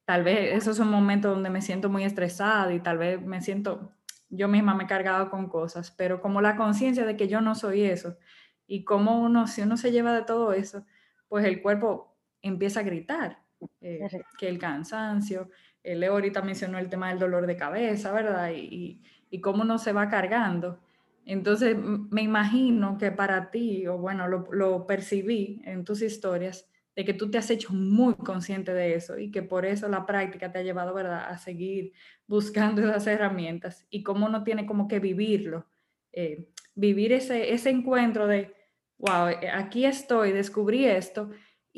Tal 0.06 0.24
vez 0.24 0.56
esos 0.56 0.78
son 0.78 0.90
momentos 0.90 1.34
donde 1.34 1.50
me 1.50 1.62
siento 1.62 1.90
muy 1.90 2.04
estresada 2.04 2.74
y 2.74 2.80
tal 2.80 2.98
vez 2.98 3.22
me 3.22 3.42
siento, 3.42 3.94
yo 4.30 4.48
misma 4.48 4.74
me 4.74 4.86
he 4.86 4.88
cargado 4.88 5.30
con 5.30 5.48
cosas, 5.48 5.92
pero 5.92 6.20
como 6.20 6.42
la 6.42 6.56
conciencia 6.56 7.06
de 7.06 7.16
que 7.16 7.28
yo 7.28 7.42
no 7.42 7.56
soy 7.56 7.84
eso 7.84 8.18
y 8.66 8.84
como 8.84 9.22
uno, 9.22 9.48
si 9.48 9.62
uno 9.62 9.78
se 9.78 9.92
lleva 9.92 10.14
de 10.14 10.24
todo 10.24 10.54
eso, 10.54 10.86
pues 11.28 11.46
el 11.46 11.62
cuerpo 11.62 12.09
empieza 12.42 12.80
a 12.80 12.84
gritar, 12.84 13.40
eh, 13.82 14.08
que 14.38 14.48
el 14.48 14.58
cansancio, 14.58 15.50
el 15.84 16.02
Leo 16.02 16.14
ahorita 16.14 16.42
mencionó 16.42 16.78
el 16.78 16.90
tema 16.90 17.10
del 17.10 17.20
dolor 17.20 17.48
de 17.48 17.56
cabeza, 17.56 18.12
¿verdad? 18.12 18.52
Y, 18.54 19.02
y, 19.30 19.42
cómo 19.42 19.64
uno 19.64 19.78
se 19.78 19.94
va 19.94 20.10
cargando. 20.10 20.80
Entonces, 21.26 21.78
me 21.78 22.22
imagino 22.22 22.98
que 22.98 23.12
para 23.12 23.52
ti, 23.52 23.86
o 23.88 23.98
bueno, 23.98 24.28
lo, 24.28 24.88
percibí 24.88 25.62
en 25.66 25.86
tus 25.86 26.02
historias, 26.02 26.68
de 26.96 27.06
que 27.06 27.14
tú 27.14 27.32
te 27.32 27.38
has 27.38 27.50
hecho 27.50 27.72
muy 27.72 28.16
consciente 28.16 28.74
de 28.74 28.96
eso 28.96 29.18
y 29.18 29.32
que 29.32 29.42
por 29.42 29.66
eso 29.66 29.88
la 29.88 30.06
práctica 30.06 30.52
te 30.52 30.60
ha 30.60 30.64
llevado, 30.64 30.94
¿verdad?, 30.94 31.30
a 31.30 31.38
seguir 31.38 31.94
buscando 32.28 32.82
esas 32.90 33.08
herramientas 33.08 33.86
y 33.90 34.04
cómo 34.04 34.26
uno 34.26 34.44
tiene 34.44 34.66
como 34.66 34.88
que 34.88 35.00
vivirlo, 35.00 35.66
eh, 36.12 36.50
vivir 36.76 37.14
ese, 37.14 37.54
ese 37.54 37.70
encuentro 37.70 38.28
de, 38.28 38.54
wow, 38.98 39.28
eh, 39.28 39.50
aquí 39.50 39.86
estoy, 39.86 40.32
descubrí 40.32 40.86
esto 40.86 41.30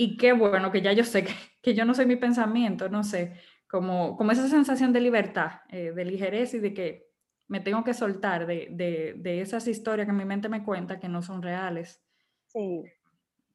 y 0.02 0.18
qué 0.18 0.34
bueno 0.34 0.72
que 0.72 0.82
ya 0.82 0.94
yo 0.94 1.04
sé 1.04 1.24
que, 1.24 1.34
que 1.62 1.76
yo 1.76 1.86
no 1.86 1.94
soy 1.94 2.08
mi 2.08 2.16
pensamiento, 2.16 2.90
no 2.90 3.04
sé, 3.04 3.34
como, 3.68 4.18
como 4.18 4.32
esa 4.32 4.48
sensación 4.48 4.92
de 4.94 5.00
libertad, 5.00 5.62
eh, 5.70 5.92
de 5.92 6.06
ligereza 6.06 6.58
y 6.58 6.60
de 6.60 6.74
que 6.74 7.12
me 7.48 7.60
tengo 7.60 7.84
que 7.84 7.94
soltar 7.94 8.48
de, 8.48 8.70
de, 8.72 9.14
de, 9.18 9.42
esas 9.42 9.68
historias 9.68 10.08
que 10.08 10.14
mi 10.14 10.26
mente 10.26 10.50
me 10.50 10.64
cuenta 10.64 11.00
que 11.00 11.08
no 11.08 11.22
son 11.22 11.44
reales. 11.44 12.02
Sí. 12.48 12.84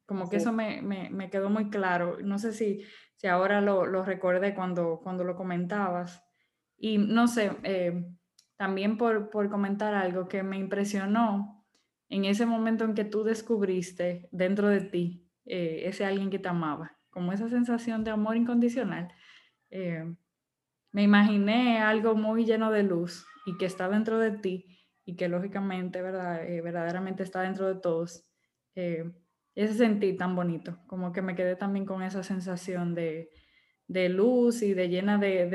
Como 0.05 0.29
que 0.29 0.37
eso 0.37 0.53
me, 0.53 0.83
me, 0.83 1.11
me, 1.11 1.31
quedó 1.31 1.51
muy 1.51 1.69
claro. 1.69 2.19
No 2.23 2.39
sé 2.39 2.53
si, 2.53 2.85
si 3.17 3.27
ahora 3.27 3.61
lo, 3.61 3.85
lo 3.85 4.05
recordé 4.05 4.55
cuando, 4.55 5.01
cuando 5.03 5.25
lo 5.25 5.35
comentabas. 5.35 6.23
Y 6.79 6.99
no 6.99 7.27
sé, 7.27 7.51
eh, 7.65 8.05
también 8.57 8.99
por, 8.99 9.31
por, 9.31 9.51
comentar 9.51 9.95
algo 9.95 10.29
que 10.29 10.45
me 10.45 10.59
impresionó 10.59 11.65
en 12.09 12.25
ese 12.25 12.47
momento 12.47 12.85
en 12.85 12.95
que 12.95 13.05
tú 13.05 13.25
descubriste 13.25 14.29
dentro 14.31 14.69
de 14.69 14.83
ti 14.83 15.26
eh, 15.47 15.83
ese 15.85 16.05
alguien 16.05 16.31
que 16.31 16.39
te 16.39 16.49
amaba, 16.49 16.97
como 17.11 17.33
esa 17.33 17.49
sensación 17.49 18.05
de 18.05 18.11
amor 18.11 18.37
incondicional, 18.37 19.09
eh, 19.71 20.05
me 20.93 21.03
imaginé 21.03 21.79
algo 21.79 22.15
muy 22.15 22.45
lleno 22.45 22.71
de 22.71 22.83
luz 22.83 23.27
y 23.47 23.57
que 23.57 23.67
está 23.67 23.89
dentro 23.89 24.19
de 24.19 24.33
ti 24.33 24.81
y 25.05 25.15
que 25.17 25.29
lógicamente, 25.29 26.03
¿verdad? 26.03 26.45
Eh, 26.45 26.61
verdaderamente 26.63 27.23
está 27.23 27.43
dentro 27.43 27.69
de 27.69 27.81
todos. 27.81 28.25
ese 28.75 29.75
sentí 29.75 30.17
tan 30.17 30.37
bonito, 30.37 30.79
como 30.87 31.13
que 31.13 31.23
me 31.23 31.35
quedé 31.35 31.57
también 31.57 31.87
con 31.87 32.03
esa 32.03 32.23
sensación 32.23 32.95
de, 32.95 33.31
luz 33.89 34.63
y 34.63 34.75
de 34.75 34.89
llena 34.89 35.17
de, 35.19 35.47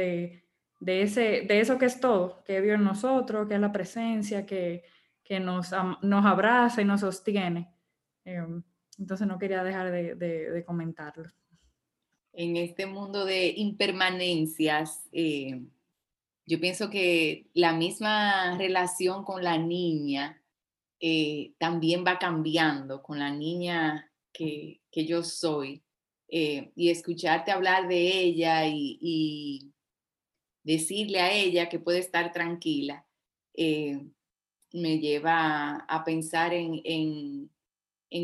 de, 0.80 1.02
ese, 1.02 1.46
de 1.48 1.60
eso 1.60 1.78
que 1.78 1.86
es 1.86 2.00
todo, 2.00 2.44
que 2.46 2.62
Dios 2.62 2.76
en 2.76 2.84
nosotros, 2.86 3.48
que 3.48 3.56
es 3.56 3.62
la 3.62 3.72
presencia, 3.72 4.46
que, 4.46 4.84
que 5.24 5.40
nos, 5.40 5.72
nos 6.02 6.26
abraza 6.26 6.82
y 6.82 6.86
nos 6.86 7.02
sostiene. 7.02 7.72
Em, 8.26 8.64
entonces 9.02 9.28
no 9.28 9.40
quería 9.40 9.64
dejar 9.64 9.92
de, 9.92 10.16
de, 10.16 10.64
comentarlo. 10.64 11.28
En 12.34 12.56
este 12.56 12.86
mundo 12.86 13.26
de 13.26 13.48
impermanencias, 13.58 15.10
eh, 15.12 15.60
yo 16.46 16.60
pienso 16.60 16.90
que 16.92 17.48
la 17.54 17.74
misma 17.74 18.58
relación 18.58 19.26
con 19.26 19.44
la 19.44 19.58
niña 19.58 20.42
eh, 21.00 21.54
también 21.58 22.06
va 22.06 22.20
cambiando 22.20 23.02
con 23.02 23.18
la 23.18 23.32
niña 23.32 24.12
que, 24.32 24.82
que 24.92 25.06
yo 25.06 25.24
soy. 25.24 25.84
Eh, 26.34 26.72
y 26.76 26.90
escucharte 26.90 27.52
hablar 27.52 27.90
de 27.90 28.22
ella 28.22 28.66
y, 28.68 28.98
y, 29.02 29.74
decirle 30.64 31.20
a 31.20 31.34
ella 31.34 31.68
que 31.68 31.80
puede 31.80 31.98
estar 31.98 32.32
tranquila, 32.32 33.04
me 33.58 35.00
lleva 35.00 35.78
a, 35.90 36.04
pensar 36.06 36.54
en, 36.54 36.80
en, 36.86 37.50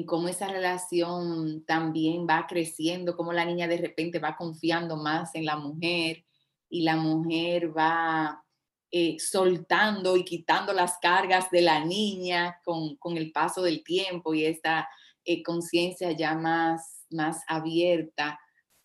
cómo 0.06 0.28
esa 0.28 0.48
relación 0.48 1.64
también 1.66 2.28
va 2.30 2.46
creciendo, 2.48 3.16
cómo 3.16 3.32
la 3.32 3.46
niña 3.46 3.68
de 3.68 3.78
repente 3.78 4.20
va 4.20 4.36
confiando 4.36 4.98
más 4.98 5.34
en 5.36 5.46
la 5.46 5.56
mujer 5.56 6.26
y 6.70 6.82
la 6.82 6.98
mujer 6.98 7.76
va 7.76 8.44
eh, 8.92 9.18
soltando 9.20 10.18
y 10.18 10.26
quitando 10.26 10.74
las 10.74 10.98
cargas 11.00 11.50
de 11.52 11.62
la 11.62 11.84
niña 11.84 12.60
con, 12.64 12.98
el 13.18 13.32
paso 13.32 13.62
del 13.62 13.84
tiempo 13.84 14.34
y 14.34 14.46
esta 14.46 14.90
eh, 15.24 15.42
conciencia 15.42 16.12
ya 16.12 16.36
más, 16.36 17.06
más 17.10 17.44
abierta 17.48 18.40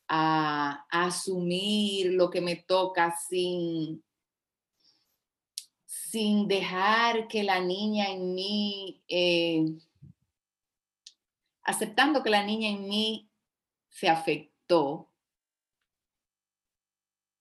a, 0.06 0.86
a, 0.90 1.06
asumir 1.06 2.12
lo 2.12 2.30
que 2.30 2.40
me 2.40 2.56
toca 2.56 3.16
sin, 3.28 4.04
sin 5.84 6.46
dejar 6.46 7.26
que 7.26 7.42
la 7.42 7.60
niña 7.60 8.10
en 8.10 8.34
mí, 8.34 9.02
eh, 9.08 9.64
aceptando 11.64 12.22
que 12.22 12.30
la 12.30 12.44
niña 12.44 12.68
en 12.68 12.88
mí 12.88 13.30
se 13.88 14.08
afectó. 14.08 15.08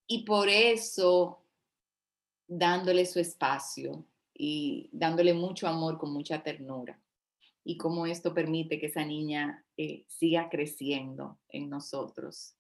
Y 0.08 0.24
por 0.26 0.50
eso 0.50 1.46
dándole 2.48 3.06
su 3.06 3.20
espacio 3.20 4.06
y 4.34 4.90
dándole 4.92 5.34
mucho 5.34 5.68
amor 5.68 5.98
con 5.98 6.12
mucha 6.12 6.44
ternura. 6.44 7.00
Y 7.64 7.78
cómo 7.78 8.06
esto 8.06 8.34
permite 8.34 8.80
que 8.80 8.88
esa 8.88 9.06
niña 9.06 9.66
eh, 9.78 10.04
siga 10.08 10.50
creciendo 10.50 11.40
en 11.48 11.70
nosotros. 11.70 12.56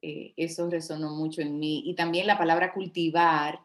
Eh, 0.00 0.32
eso 0.36 0.70
resonó 0.70 1.10
mucho 1.10 1.42
en 1.42 1.58
mí. 1.58 1.82
Y 1.84 1.94
también 1.94 2.26
la 2.26 2.38
palabra 2.38 2.72
cultivar 2.72 3.60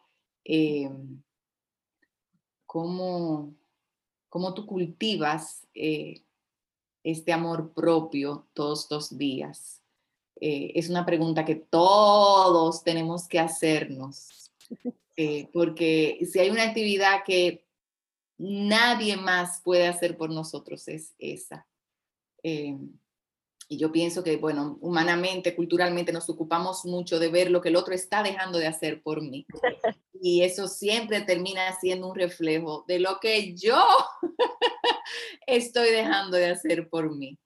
cómo, 2.66 3.56
cómo 4.30 4.54
tú 4.54 4.66
cultivas 4.66 5.68
eh, 5.76 6.24
este 7.04 7.34
amor 7.34 7.74
propio 7.74 8.48
todos 8.54 8.82
estos 8.82 9.18
días. 9.18 9.82
Eh, 10.40 10.72
es 10.76 10.90
una 10.90 11.06
pregunta 11.06 11.46
que 11.46 11.56
todos 11.56 12.84
tenemos 12.84 13.28
que 13.28 13.40
hacernos, 13.40 14.52
eh, 15.16 15.50
porque 15.54 16.20
si 16.32 16.40
hay 16.40 16.50
una 16.50 16.64
actividad 16.64 17.24
que 17.26 17.66
nadie 18.38 19.16
más 19.18 19.62
puede 19.64 19.88
hacer 19.88 20.18
por 20.18 20.30
nosotros 20.30 20.88
es 20.88 21.14
esa. 21.20 21.68
Y 23.68 23.78
yo 23.78 23.92
pienso 23.92 24.24
que, 24.24 24.38
bueno, 24.38 24.78
humanamente, 24.82 25.56
culturalmente 25.56 26.12
nos 26.12 26.30
ocupamos 26.30 26.86
mucho 26.86 27.18
de 27.20 27.30
ver 27.30 27.50
lo 27.50 27.62
que 27.62 27.70
el 27.70 27.76
otro 27.76 27.94
está 27.94 28.22
dejando 28.22 28.60
de 28.60 28.68
hacer 28.68 29.02
por 29.02 29.22
mí. 29.22 29.46
Y 30.26 30.42
eso 30.42 30.70
siempre 30.70 31.20
termina 31.20 31.78
siendo 31.82 32.08
un 32.08 32.16
reflejo 32.16 32.86
de 32.88 32.98
lo 32.98 33.20
que 33.20 33.54
yo 33.58 33.86
estoy 35.48 35.92
dejando 35.92 36.38
de 36.38 36.52
hacer 36.52 36.88
por 36.88 37.14
mí. 37.14 37.38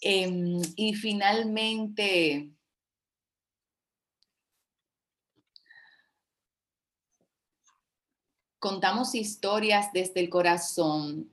Em, 0.00 0.62
y 0.74 0.94
finalmente, 0.94 2.50
contamos 8.58 9.14
historias 9.14 9.92
desde 9.92 10.20
el 10.20 10.30
corazón 10.30 11.30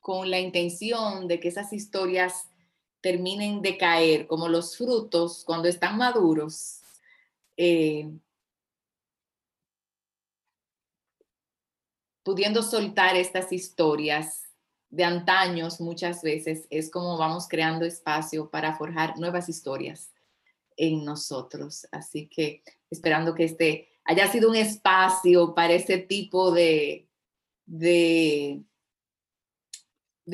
con 0.00 0.32
la 0.32 0.40
intención 0.40 1.28
de 1.28 1.38
que 1.38 1.46
esas 1.46 1.72
historias 1.72 2.48
terminen 3.00 3.62
de 3.62 3.78
caer, 3.78 4.26
como 4.26 4.48
los 4.48 4.76
frutos 4.76 5.44
cuando 5.44 5.68
están 5.68 5.96
maduros, 5.96 6.80
eh, 7.56 8.10
pudiendo 12.28 12.62
soltar 12.62 13.16
estas 13.16 13.50
historias 13.54 14.42
de 14.90 15.02
antaños 15.02 15.80
muchas 15.80 16.20
veces, 16.20 16.66
es 16.68 16.90
como 16.90 17.16
vamos 17.16 17.48
creando 17.48 17.86
espacio 17.86 18.50
para 18.50 18.76
forjar 18.76 19.18
nuevas 19.18 19.48
historias 19.48 20.12
en 20.76 21.06
nosotros. 21.06 21.86
Así 21.90 22.26
que 22.26 22.62
esperando 22.90 23.34
que 23.34 23.44
este 23.44 23.88
haya 24.04 24.30
sido 24.30 24.50
un 24.50 24.56
espacio 24.56 25.54
para 25.54 25.72
ese 25.72 25.96
tipo 25.96 26.50
de, 26.50 27.08
de 27.64 28.62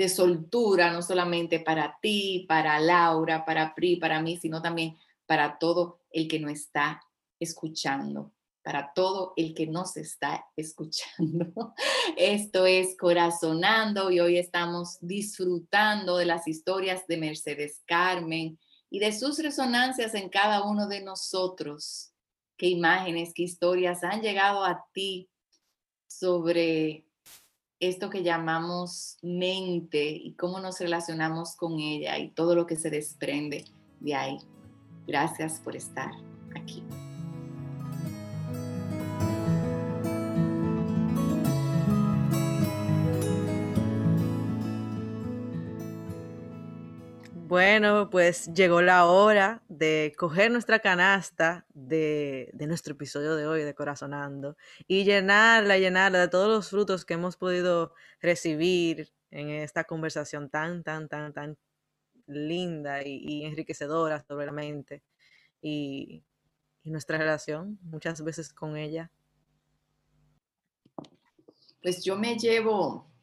soltura, 0.09 0.93
no 0.93 1.01
solamente 1.01 1.61
para 1.61 1.97
ti, 2.03 2.45
para 2.49 2.81
Laura, 2.81 3.45
para 3.45 3.73
Pri, 3.73 3.99
para 4.01 4.21
mí, 4.21 4.37
sino 4.37 4.61
también 4.61 4.97
para 5.27 5.61
todo 5.61 6.01
el 6.11 6.27
que 6.27 6.41
no 6.41 6.49
está 6.49 7.01
escuchando, 7.39 8.34
para 8.65 8.93
todo 8.95 9.35
el 9.37 9.55
que 9.55 9.67
nos 9.67 9.97
está 9.99 10.47
escuchando. 10.57 11.75
Esto 12.17 12.65
es 12.65 12.97
Corazonando 12.99 14.11
y 14.11 14.21
hoy 14.21 14.39
estamos 14.39 14.97
disfrutando 15.03 16.17
de 16.17 16.25
las 16.25 16.49
historias 16.49 17.07
de 17.07 17.19
Mercedes 17.19 17.83
Carmen 17.87 18.59
y 18.89 18.99
de 19.01 19.13
sus 19.13 19.39
resonancias 19.39 20.15
en 20.15 20.31
cada 20.31 20.65
uno 20.65 20.89
de 20.89 21.03
nosotros. 21.03 22.13
Qué 22.57 22.69
imágenes, 22.69 23.33
qué 23.35 23.43
historias 23.43 24.03
han 24.03 24.23
llegado 24.23 24.65
a 24.65 24.87
ti 24.95 25.29
sobre 26.09 27.07
esto 27.81 28.09
que 28.09 28.23
llamamos 28.23 29.19
mente 29.21 30.07
y 30.07 30.35
cómo 30.37 30.59
nos 30.61 30.81
relacionamos 30.81 31.55
con 31.55 31.81
ella 31.81 32.19
y 32.19 32.31
todo 32.31 32.55
lo 32.55 32.67
que 32.67 32.77
se 32.77 32.89
desprende 32.89 33.67
de 34.01 34.15
ahí. 34.15 34.39
Gracias 35.07 35.61
por 35.61 35.77
estar 35.77 36.13
aquí. 36.57 36.83
Bueno, 47.55 48.11
pues 48.11 48.53
llegó 48.53 48.83
la 48.83 49.07
hora 49.07 49.63
de 49.69 50.13
coger 50.19 50.51
nuestra 50.51 50.81
canasta 50.81 51.65
de, 51.73 52.53
nuestro 52.67 52.95
episodio 52.95 53.37
de 53.37 53.47
hoy 53.47 53.63
de 53.63 53.77
Corazonando 53.77 54.57
y 54.89 55.05
llenarla, 55.05 55.79
llenarla 55.79 56.19
de 56.19 56.27
todos 56.27 56.49
los 56.49 56.69
frutos 56.69 57.05
que 57.05 57.15
hemos 57.15 57.37
podido 57.37 57.95
recibir 58.21 59.13
en 59.31 59.51
esta 59.51 59.85
conversación 59.85 60.51
tan, 60.51 60.83
tan, 60.83 61.09
tan, 61.09 61.33
tan 61.33 61.57
linda 62.27 63.07
y, 63.07 63.45
enriquecedora 63.45 64.25
sobre 64.27 64.47
la 64.47 64.53
mente 64.53 65.05
y, 65.63 66.25
y 66.83 66.91
nuestra 66.91 67.19
relación 67.19 67.79
muchas 67.83 68.25
veces 68.25 68.53
con 68.53 68.77
ella. 68.77 69.13
Pues 71.81 72.03
yo 72.03 72.17
me 72.17 72.37
llevo 72.37 73.14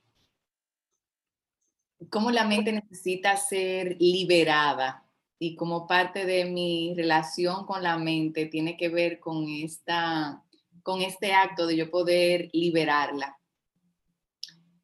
cómo 2.10 2.32
la 2.32 2.45
mente 2.45 2.72
necesita 2.72 3.38
ser 3.38 3.97
liberada 3.99 5.06
y 5.39 5.56
como 5.56 5.88
parte 5.88 6.26
de 6.26 6.45
mi 6.45 6.93
relación 6.95 7.66
con 7.66 7.84
la 7.84 7.97
mente 7.97 8.45
tiene 8.45 8.78
que 8.78 8.89
ver 8.89 9.20
con, 9.20 9.47
esta, 9.49 10.43
con 10.84 11.02
este 11.02 11.34
acto 11.34 11.68
de 11.68 11.78
yo 11.78 11.89
poder 11.89 12.49
liberarla, 12.54 13.38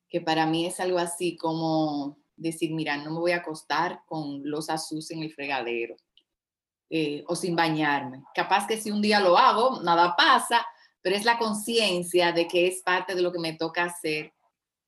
que 0.09 0.21
para 0.21 0.45
mí 0.45 0.65
es 0.65 0.79
algo 0.79 0.99
así 0.99 1.37
como 1.37 2.17
decir, 2.35 2.73
mira, 2.73 2.97
no 2.97 3.11
me 3.11 3.19
voy 3.19 3.31
a 3.31 3.37
acostar 3.37 4.01
con 4.05 4.41
los 4.43 4.69
asus 4.69 5.11
en 5.11 5.23
el 5.23 5.33
fregadero 5.33 5.95
eh, 6.89 7.23
o 7.27 7.35
sin 7.35 7.55
bañarme. 7.55 8.23
Capaz 8.33 8.67
que 8.67 8.77
si 8.77 8.91
un 8.91 9.01
día 9.01 9.19
lo 9.19 9.37
hago, 9.37 9.81
nada 9.81 10.15
pasa, 10.15 10.65
pero 11.01 11.15
es 11.15 11.25
la 11.25 11.37
conciencia 11.37 12.31
de 12.31 12.47
que 12.47 12.67
es 12.67 12.81
parte 12.81 13.15
de 13.15 13.21
lo 13.21 13.31
que 13.31 13.39
me 13.39 13.53
toca 13.53 13.85
hacer 13.85 14.33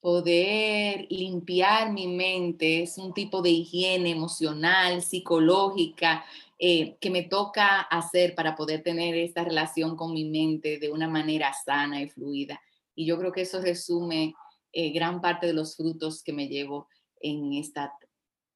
poder 0.00 1.06
limpiar 1.10 1.92
mi 1.92 2.08
mente 2.08 2.82
es 2.82 2.96
un 2.98 3.12
tipo 3.12 3.42
de 3.42 3.50
higiene 3.50 4.10
emocional, 4.10 5.02
psicológica, 5.02 6.24
eh, 6.58 6.96
que 7.00 7.10
me 7.10 7.22
toca 7.22 7.80
hacer 7.80 8.34
para 8.34 8.54
poder 8.54 8.82
tener 8.82 9.14
esta 9.14 9.44
relación 9.44 9.96
con 9.96 10.12
mi 10.12 10.28
mente 10.28 10.78
de 10.78 10.90
una 10.90 11.08
manera 11.08 11.52
sana 11.52 12.02
y 12.02 12.08
fluida. 12.08 12.60
Y 12.94 13.06
yo 13.06 13.18
creo 13.18 13.32
que 13.32 13.42
eso 13.42 13.60
resume 13.60 14.34
eh, 14.72 14.90
gran 14.92 15.20
parte 15.20 15.46
de 15.46 15.52
los 15.52 15.76
frutos 15.76 16.22
que 16.22 16.32
me 16.32 16.48
llevo 16.48 16.88
en 17.20 17.54
esta 17.54 17.94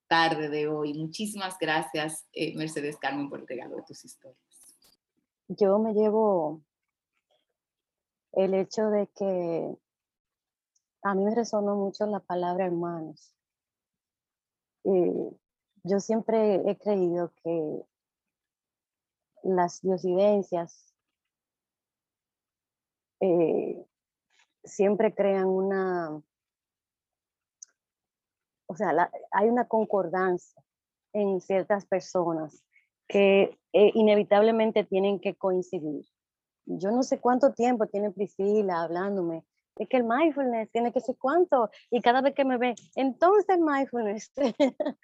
tarde 0.07 0.49
de 0.49 0.68
hoy. 0.68 0.95
Muchísimas 0.95 1.59
gracias, 1.59 2.26
eh, 2.32 2.55
Mercedes 2.57 2.97
Carmen, 2.99 3.28
por 3.28 3.40
el 3.40 3.47
regalo 3.47 3.76
de 3.76 3.82
tus 3.82 4.05
historias. 4.05 4.38
Yo 5.49 5.78
me 5.78 5.92
llevo 5.92 6.62
el 8.32 8.55
hecho 8.55 8.90
de 8.90 9.09
que 9.09 9.76
a 11.05 11.14
mí 11.14 11.22
me 11.22 11.34
resonó 11.34 11.76
mucho 11.76 12.07
la 12.07 12.20
palabra 12.20 12.66
hermanos. 12.66 13.32
yo 14.84 16.00
siempre 16.00 16.62
he 16.68 16.76
creído 16.78 17.32
que 17.42 17.84
las 19.42 19.82
diosidencias 19.82 20.94
eh, 23.20 23.86
siempre 24.64 25.14
crean 25.14 25.46
una, 25.46 26.22
o 28.66 28.76
sea, 28.76 29.11
hay 29.30 29.48
una 29.48 29.68
concordancia 29.68 30.62
en 31.12 31.40
ciertas 31.42 31.84
personas 31.84 32.64
que 33.07 33.59
eh, 33.74 33.90
inevitablemente 33.94 34.84
tienen 34.84 35.20
que 35.20 35.34
coincidir. 35.34 36.07
Yo 36.64 36.90
no 36.90 37.02
sé 37.02 37.20
cuánto 37.20 37.52
tiempo 37.52 37.86
tiene 37.86 38.11
Priscila 38.11 38.82
hablándome 38.82 39.44
de 39.77 39.87
que 39.87 39.97
el 39.97 40.05
mindfulness 40.05 40.70
tiene 40.70 40.93
que 40.93 41.01
ser 41.01 41.16
cuánto, 41.18 41.70
y 41.91 42.01
cada 42.01 42.20
vez 42.20 42.35
que 42.35 42.45
me 42.45 42.59
ve, 42.59 42.75
entonces 42.95 43.59
mindfulness. 43.59 44.33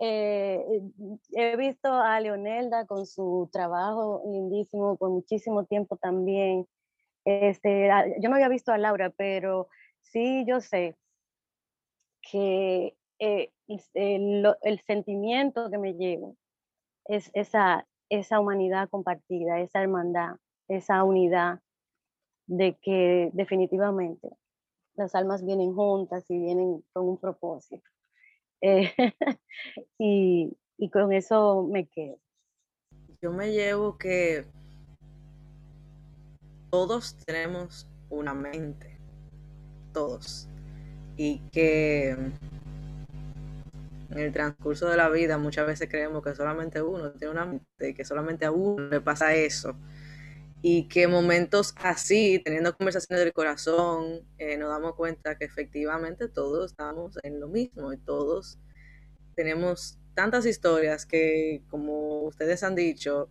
Eh, 0.00 0.64
he 1.32 1.56
visto 1.56 1.92
a 1.92 2.20
Leonelda 2.20 2.86
con 2.86 3.06
su 3.06 3.48
trabajo 3.52 4.22
lindísimo, 4.26 4.96
con 4.96 5.12
muchísimo 5.12 5.64
tiempo 5.64 5.96
también. 5.96 6.66
Este, 7.24 7.88
yo 8.20 8.28
no 8.28 8.36
había 8.36 8.48
visto 8.48 8.72
a 8.72 8.78
Laura, 8.78 9.10
pero 9.10 9.68
sí 10.00 10.44
yo 10.46 10.60
sé 10.60 10.96
que 12.22 12.96
eh, 13.18 13.50
el, 13.94 14.46
el, 14.62 14.80
sentimiento 14.80 15.70
que 15.70 15.78
me 15.78 15.94
llevo 15.94 16.36
es 17.06 17.30
esa, 17.34 17.86
esa 18.08 18.40
humanidad 18.40 18.88
compartida, 18.88 19.60
esa 19.60 19.82
hermandad, 19.82 20.36
esa 20.68 21.02
unidad 21.02 21.60
de 22.48 22.76
que 22.82 23.30
definitivamente 23.34 24.30
las 24.96 25.14
almas 25.14 25.44
vienen 25.44 25.74
juntas 25.74 26.24
y 26.28 26.38
vienen 26.38 26.82
con 26.92 27.08
un 27.08 27.18
propósito. 27.18 27.88
Eh, 28.60 28.92
y, 29.98 30.56
y 30.76 30.90
con 30.90 31.12
eso 31.12 31.68
me 31.70 31.86
quedo. 31.86 32.18
Yo 33.22 33.32
me 33.32 33.52
llevo 33.52 33.96
que 33.98 34.44
todos 36.70 37.16
tenemos 37.26 37.86
una 38.10 38.34
mente, 38.34 38.98
todos, 39.92 40.48
y 41.16 41.40
que 41.50 42.10
en 42.10 42.32
el 44.18 44.32
transcurso 44.32 44.88
de 44.88 44.96
la 44.96 45.10
vida 45.10 45.36
muchas 45.36 45.66
veces 45.66 45.88
creemos 45.88 46.22
que 46.22 46.34
solamente 46.34 46.80
uno 46.80 47.10
tiene 47.12 47.32
una 47.32 47.44
mente, 47.44 47.94
que 47.94 48.04
solamente 48.04 48.46
a 48.46 48.52
uno 48.52 48.88
le 48.88 49.00
pasa 49.00 49.34
eso 49.34 49.76
y 50.60 50.88
que 50.88 51.06
momentos 51.06 51.74
así, 51.76 52.40
teniendo 52.44 52.76
conversaciones 52.76 53.24
del 53.24 53.32
corazón, 53.32 54.26
eh, 54.38 54.56
nos 54.56 54.70
damos 54.70 54.94
cuenta 54.94 55.36
que 55.38 55.44
efectivamente 55.44 56.28
todos 56.28 56.72
estamos 56.72 57.18
en 57.22 57.38
lo 57.38 57.48
mismo 57.48 57.92
y 57.92 57.98
todos 57.98 58.58
tenemos 59.36 59.98
tantas 60.14 60.46
historias 60.46 61.06
que, 61.06 61.62
como 61.68 62.22
ustedes 62.22 62.64
han 62.64 62.74
dicho, 62.74 63.30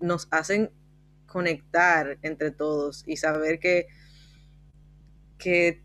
nos 0.00 0.26
hacen 0.32 0.72
conectar 1.26 2.18
entre 2.22 2.50
todos 2.50 3.04
y 3.06 3.16
saber 3.16 3.60
que, 3.60 3.86
que 5.38 5.84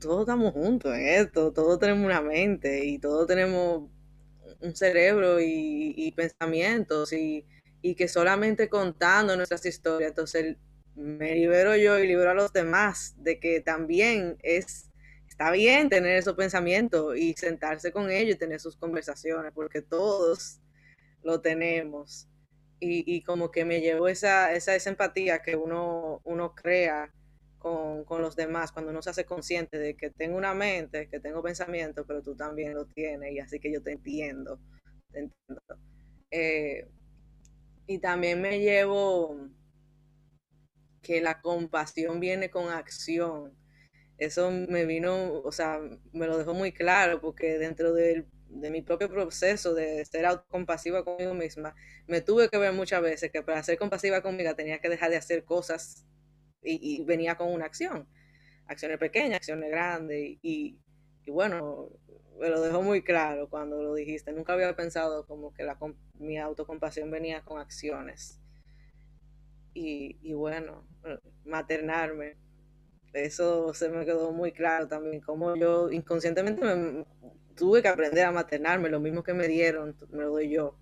todos 0.00 0.20
estamos 0.20 0.52
juntos 0.54 0.94
en 0.94 1.06
esto, 1.06 1.52
todos 1.52 1.78
tenemos 1.78 2.06
una 2.06 2.22
mente 2.22 2.86
y 2.86 2.98
todos 2.98 3.26
tenemos 3.26 3.90
un 4.60 4.74
cerebro 4.74 5.38
y, 5.40 5.92
y 5.94 6.12
pensamientos 6.12 7.12
y 7.12 7.44
y 7.82 7.94
que 7.94 8.08
solamente 8.08 8.68
contando 8.68 9.36
nuestras 9.36 9.64
historias, 9.66 10.10
entonces 10.10 10.56
me 10.98 11.34
libero 11.34 11.76
yo 11.76 11.98
y 11.98 12.06
libero 12.06 12.30
a 12.30 12.34
los 12.34 12.52
demás 12.52 13.14
de 13.18 13.38
que 13.38 13.60
también 13.60 14.36
es, 14.42 14.90
está 15.28 15.50
bien 15.52 15.88
tener 15.88 16.16
esos 16.16 16.34
pensamientos 16.34 17.16
y 17.16 17.34
sentarse 17.34 17.92
con 17.92 18.10
ellos 18.10 18.34
y 18.34 18.38
tener 18.38 18.60
sus 18.60 18.76
conversaciones, 18.76 19.52
porque 19.54 19.80
todos 19.80 20.60
lo 21.22 21.40
tenemos. 21.40 22.28
Y, 22.80 23.22
como 23.24 23.50
que 23.50 23.64
me 23.64 23.80
llevo 23.80 24.06
esa, 24.06 24.52
esa, 24.52 24.76
empatía 24.88 25.42
que 25.42 25.56
uno, 25.56 26.20
uno 26.22 26.54
crea 26.54 27.12
con, 27.58 28.04
con, 28.04 28.22
los 28.22 28.36
demás 28.36 28.70
cuando 28.70 28.92
uno 28.92 29.02
se 29.02 29.10
hace 29.10 29.24
consciente 29.24 29.80
de 29.80 29.96
que 29.96 30.10
tengo 30.10 30.36
una 30.36 30.54
mente, 30.54 31.08
que 31.08 31.18
tengo 31.18 31.42
pensamiento, 31.42 32.06
pero 32.06 32.22
tú 32.22 32.36
también 32.36 32.74
lo 32.74 32.86
tienes 32.86 33.32
y 33.32 33.40
así 33.40 33.58
que 33.58 33.72
yo 33.72 33.82
te 33.82 33.90
entiendo. 33.90 34.60
Te 35.10 35.18
entiendo. 35.18 35.62
Eh, 36.30 36.86
y 37.88 37.98
también 37.98 38.40
me 38.42 38.60
llevo 38.60 39.48
que 41.02 41.22
la 41.22 41.40
compasión 41.40 42.20
viene 42.20 42.50
con 42.50 42.68
acción. 42.68 43.56
Eso 44.18 44.50
me 44.50 44.84
vino, 44.84 45.40
o 45.40 45.50
sea, 45.52 45.80
me 46.12 46.26
lo 46.26 46.36
dejó 46.36 46.52
muy 46.52 46.70
claro 46.72 47.20
porque 47.20 47.58
dentro 47.58 47.94
de, 47.94 48.26
mi 48.50 48.82
propio 48.82 49.08
proceso 49.08 49.74
de 49.74 50.04
ser 50.04 50.26
autocompasiva 50.26 51.02
conmigo 51.02 51.32
misma, 51.32 51.74
me 52.06 52.20
tuve 52.20 52.50
que 52.50 52.58
ver 52.58 52.74
muchas 52.74 53.00
veces 53.00 53.32
que 53.32 53.42
para 53.42 53.62
ser 53.62 53.78
compasiva 53.78 54.22
conmigo 54.22 54.54
tenía 54.54 54.80
que 54.80 54.90
dejar 54.90 55.10
de 55.10 55.16
hacer 55.16 55.44
cosas 55.44 56.06
y, 56.62 57.02
venía 57.04 57.36
con 57.36 57.50
una 57.50 57.64
acción. 57.64 58.06
Acciones 58.66 58.98
pequeñas, 58.98 59.36
acciones 59.36 59.70
grandes 59.70 60.38
y, 60.42 60.78
bueno, 61.26 61.88
me 62.38 62.48
lo 62.48 62.60
dejó 62.60 62.82
muy 62.82 63.02
claro 63.02 63.48
cuando 63.48 63.82
lo 63.82 63.94
dijiste. 63.94 64.32
Nunca 64.32 64.52
había 64.52 64.74
pensado 64.76 65.26
como 65.26 65.52
que 65.52 65.64
la, 65.64 65.78
mi 66.18 66.38
autocompasión 66.38 67.10
venía 67.10 67.42
con 67.42 67.60
acciones. 67.60 68.40
Y, 69.74 70.32
bueno, 70.32 70.88
eh, 71.04 71.18
maternarme. 71.44 72.36
Eso 73.12 73.72
se 73.74 73.88
me 73.88 74.04
quedó 74.04 74.32
muy 74.32 74.52
claro 74.52 74.88
también, 74.88 75.20
como 75.20 75.56
yo 75.56 75.90
inconscientemente 75.90 76.62
me, 76.62 77.04
tuve 77.54 77.80
que 77.80 77.88
aprender 77.88 78.24
a 78.24 78.32
maternarme, 78.32 78.88
lo 78.88 79.00
mismo 79.00 79.22
que 79.22 79.34
me 79.34 79.48
dieron, 79.48 79.96
me 80.10 80.24
lo 80.24 80.30
doy 80.30 80.50
yo. 80.50 80.78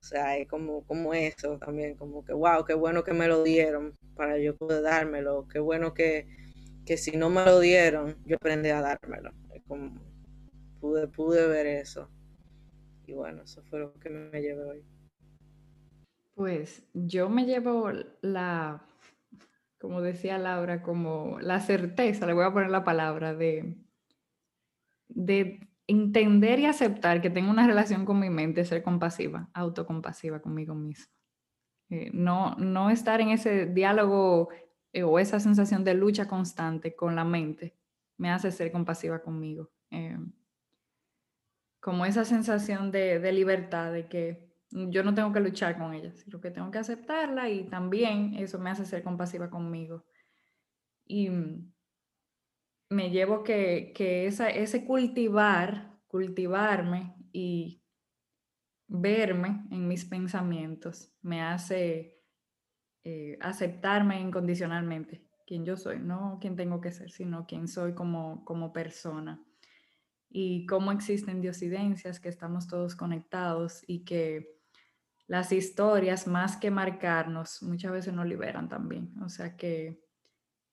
O 0.00 0.04
sea, 0.04 0.36
es 0.36 0.48
como, 0.48 0.84
como 0.86 1.14
eso 1.14 1.58
también, 1.58 1.96
como 1.96 2.24
que, 2.24 2.32
wow, 2.32 2.64
qué 2.64 2.74
bueno 2.74 3.02
que 3.04 3.12
me 3.12 3.28
lo 3.28 3.42
dieron 3.42 3.96
para 4.14 4.38
yo 4.38 4.56
poder 4.56 4.82
dármelo, 4.82 5.46
qué 5.48 5.58
bueno 5.58 5.94
que, 5.94 6.26
que 6.84 6.96
si 6.96 7.16
no 7.16 7.30
me 7.30 7.44
lo 7.44 7.60
dieron, 7.60 8.16
yo 8.24 8.36
aprendí 8.36 8.68
a 8.70 8.80
dármelo. 8.80 9.32
Es 9.54 9.62
como, 9.66 10.00
pude, 10.80 11.08
pude 11.08 11.46
ver 11.46 11.66
eso. 11.66 12.08
Y 13.06 13.12
bueno, 13.12 13.42
eso 13.42 13.62
fue 13.64 13.80
lo 13.80 13.94
que 13.94 14.10
me 14.10 14.40
llevé 14.40 14.64
hoy. 14.64 14.84
Pues 16.34 16.86
yo 16.92 17.28
me 17.28 17.46
llevo 17.46 17.90
la, 18.20 18.86
como 19.78 20.00
decía 20.02 20.38
Laura, 20.38 20.82
como 20.82 21.38
la 21.40 21.60
certeza, 21.60 22.26
le 22.26 22.34
voy 22.34 22.44
a 22.44 22.52
poner 22.52 22.70
la 22.70 22.84
palabra, 22.84 23.34
de, 23.34 23.76
de 25.08 25.68
entender 25.86 26.60
y 26.60 26.66
aceptar 26.66 27.20
que 27.20 27.30
tengo 27.30 27.50
una 27.50 27.66
relación 27.66 28.04
con 28.04 28.20
mi 28.20 28.30
mente, 28.30 28.64
ser 28.64 28.82
compasiva, 28.82 29.48
autocompasiva 29.54 30.40
conmigo 30.40 30.74
misma. 30.74 31.12
Eh, 31.90 32.10
no, 32.12 32.54
no 32.56 32.90
estar 32.90 33.20
en 33.20 33.30
ese 33.30 33.66
diálogo 33.66 34.50
eh, 34.92 35.02
o 35.02 35.18
esa 35.18 35.40
sensación 35.40 35.84
de 35.84 35.94
lucha 35.94 36.28
constante 36.28 36.94
con 36.94 37.16
la 37.16 37.24
mente 37.24 37.74
me 38.18 38.30
hace 38.30 38.50
ser 38.52 38.70
compasiva 38.70 39.22
conmigo. 39.22 39.70
Eh, 39.90 40.18
como 41.80 42.04
esa 42.04 42.24
sensación 42.24 42.90
de, 42.90 43.18
de, 43.18 43.32
libertad, 43.32 43.92
de 43.92 44.08
que 44.08 44.48
yo 44.70 45.02
no 45.02 45.14
tengo 45.14 45.32
que 45.32 45.40
luchar 45.40 45.78
con 45.78 45.94
ella, 45.94 46.12
sino 46.12 46.40
que 46.40 46.50
tengo 46.50 46.70
que 46.70 46.78
aceptarla 46.78 47.48
y 47.48 47.64
también 47.64 48.34
eso 48.34 48.58
me 48.58 48.70
hace 48.70 48.84
ser 48.84 49.02
compasiva 49.02 49.48
conmigo. 49.48 50.04
Y 51.06 51.30
me 52.90 53.10
llevo 53.10 53.42
que, 53.42 53.92
que 53.94 54.26
esa, 54.26 54.50
ese 54.50 54.84
cultivar, 54.84 55.98
cultivarme 56.06 57.14
y 57.32 57.82
verme 58.88 59.66
en 59.70 59.86
mis 59.86 60.04
pensamientos 60.04 61.12
me 61.20 61.42
hace 61.42 62.22
eh, 63.04 63.38
aceptarme 63.40 64.20
incondicionalmente, 64.20 65.26
quien 65.46 65.64
yo 65.64 65.76
soy, 65.76 65.98
no 65.98 66.38
quien 66.40 66.56
tengo 66.56 66.80
que 66.80 66.92
ser, 66.92 67.10
sino 67.10 67.46
quien 67.46 67.68
soy 67.68 67.94
como, 67.94 68.44
como 68.44 68.72
persona 68.72 69.42
y 70.30 70.66
cómo 70.66 70.92
existen 70.92 71.40
diosidencias, 71.40 72.20
que 72.20 72.28
estamos 72.28 72.66
todos 72.66 72.94
conectados 72.94 73.82
y 73.86 74.04
que 74.04 74.58
las 75.26 75.52
historias, 75.52 76.26
más 76.26 76.56
que 76.56 76.70
marcarnos, 76.70 77.62
muchas 77.62 77.92
veces 77.92 78.14
nos 78.14 78.26
liberan 78.26 78.68
también. 78.68 79.14
O 79.22 79.28
sea 79.28 79.56
que, 79.56 80.02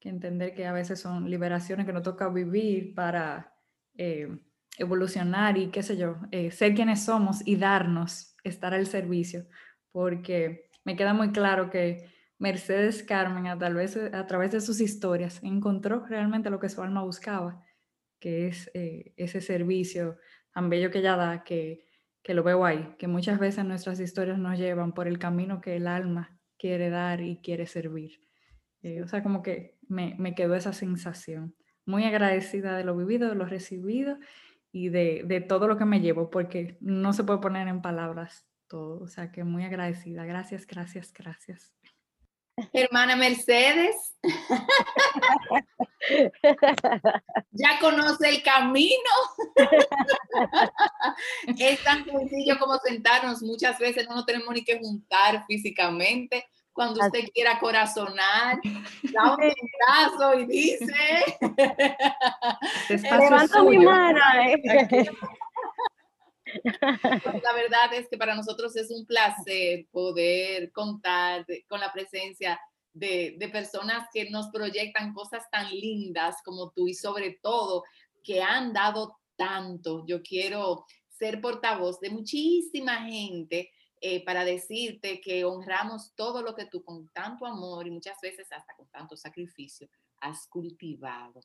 entender 0.02 0.54
que 0.54 0.68
a 0.68 0.72
veces 0.72 1.00
son 1.00 1.28
liberaciones 1.32 1.88
que 1.88 1.92
nos 1.92 2.04
toca 2.04 2.30
vivir 2.30 2.94
para 2.94 3.56
eh, 3.96 4.38
evolucionar 4.78 5.58
y 5.58 5.72
qué 5.72 5.82
sé 5.82 5.98
yo, 5.98 6.18
eh, 6.30 6.52
ser 6.52 6.76
quienes 6.76 7.06
somos 7.06 7.42
y 7.44 7.56
darnos, 7.56 8.36
estar 8.44 8.76
al 8.76 8.86
servicio, 8.86 9.48
porque 9.92 10.70
me 10.84 10.96
queda 10.96 11.16
muy 11.16 11.32
claro 11.32 11.72
que 11.72 12.08
Mercedes 12.38 13.02
Carmen, 13.02 13.48
a, 13.48 13.58
tal 13.58 13.74
vez, 13.74 13.98
a 13.98 14.28
través 14.28 14.52
de 14.52 14.62
sus 14.62 14.80
historias, 14.80 15.40
encontró 15.42 16.06
realmente 16.06 16.52
lo 16.52 16.60
que 16.60 16.70
su 16.70 16.84
alma 16.84 17.02
buscaba, 17.02 17.65
que 18.26 18.48
es 18.48 18.72
eh, 18.74 19.14
ese 19.18 19.40
servicio 19.40 20.18
tan 20.52 20.68
bello 20.68 20.90
que 20.90 20.98
ella 20.98 21.16
da, 21.16 21.44
que, 21.44 21.86
que 22.24 22.34
lo 22.34 22.42
veo 22.42 22.66
ahí, 22.66 22.96
que 22.98 23.08
muchas 23.08 23.38
veces 23.38 23.64
nuestras 23.66 24.00
historias 24.00 24.40
nos 24.40 24.58
llevan 24.58 24.96
por 24.96 25.08
el 25.08 25.20
camino 25.20 25.62
que 25.62 25.76
el 25.76 25.86
alma 25.86 26.36
quiere 26.58 26.90
dar 26.90 27.22
y 27.22 27.38
quiere 27.44 27.68
servir. 27.68 28.20
Eh, 28.82 29.04
o 29.04 29.08
sea, 29.08 29.22
como 29.22 29.44
que 29.44 29.78
me, 29.88 30.16
me, 30.18 30.34
quedó 30.34 30.56
esa 30.56 30.74
sensación. 30.74 31.56
Muy 31.86 32.04
agradecida 32.04 32.76
de 32.76 32.84
lo 32.84 32.98
vivido, 32.98 33.30
de 33.30 33.36
lo 33.36 33.46
recibido 33.46 34.18
y 34.72 34.90
de, 34.90 35.22
de 35.24 35.42
todo 35.42 35.68
lo 35.68 35.78
que 35.78 35.86
me 35.86 36.02
llevo, 36.02 36.32
porque 36.32 36.80
no 36.82 37.14
se 37.14 37.26
puede 37.26 37.42
poner 37.42 37.68
en 37.68 37.84
palabras 37.84 38.48
todo. 38.68 39.04
O 39.04 39.08
sea, 39.08 39.32
que 39.32 39.44
muy 39.44 39.66
agradecida. 39.66 40.26
Gracias, 40.26 40.66
gracias, 40.66 41.14
gracias. 41.14 41.76
Hermana 42.74 43.16
Mercedes, 43.18 44.15
ya 47.52 47.80
conoce 47.80 48.30
el 48.30 48.44
camino. 48.44 49.12
es 51.58 51.84
tan 51.84 52.06
sencillo 52.06 52.60
como 52.60 52.78
sentarnos. 52.78 53.42
Muchas 53.42 53.80
veces 53.80 54.08
no 54.08 54.16
nos 54.16 54.26
tenemos 54.26 54.54
ni 54.54 54.64
que 54.64 54.80
juntar 54.80 55.44
físicamente. 55.48 56.46
Cuando 56.74 57.04
usted 57.06 57.26
quiera 57.34 57.60
corazonar, 57.60 58.60
da 59.14 59.36
un 59.36 59.38
brazo 59.38 60.40
y 60.40 60.46
dice. 60.46 61.38
Levanto 62.90 63.64
mi 63.64 63.80
mano. 63.80 64.20
Eh. 64.46 64.62
La 66.64 67.54
verdad 67.54 67.94
es 67.94 68.08
que 68.10 68.18
para 68.18 68.36
nosotros 68.36 68.76
es 68.76 68.92
un 68.92 69.06
placer 69.06 69.86
poder 69.92 70.72
contar 70.72 71.46
con 71.68 71.80
la 71.80 71.94
presencia 71.94 72.60
de, 72.96 73.36
de, 73.38 73.50
personas 73.50 74.08
que 74.12 74.30
nos 74.30 74.48
proyectan 74.48 75.14
cosas 75.14 75.44
tan 75.52 75.70
lindas 75.70 76.38
como 76.44 76.72
tú 76.72 76.88
y 76.88 76.96
sobre 76.96 77.38
todo 77.42 77.84
que 78.24 78.42
han 78.42 78.74
dado 78.74 79.20
tanto. 79.36 80.04
Yo 80.08 80.24
quiero 80.24 80.86
ser 81.10 81.42
portavoz 81.42 82.00
de 82.00 82.10
muchísima 82.10 83.04
gente 83.06 83.72
eh, 84.02 84.24
para 84.26 84.44
decirte 84.44 85.22
que 85.22 85.46
honramos 85.46 86.14
todo 86.16 86.42
lo 86.42 86.54
que 86.54 86.66
tú 86.66 86.84
con 86.84 87.08
tanto 87.10 87.46
amor 87.46 87.88
y 87.88 87.92
muchas 87.92 88.20
veces 88.22 88.52
hasta 88.52 88.76
con 88.76 88.88
tanto 88.90 89.16
sacrificio 89.16 89.90
has 90.20 90.48
cultivado 90.48 91.42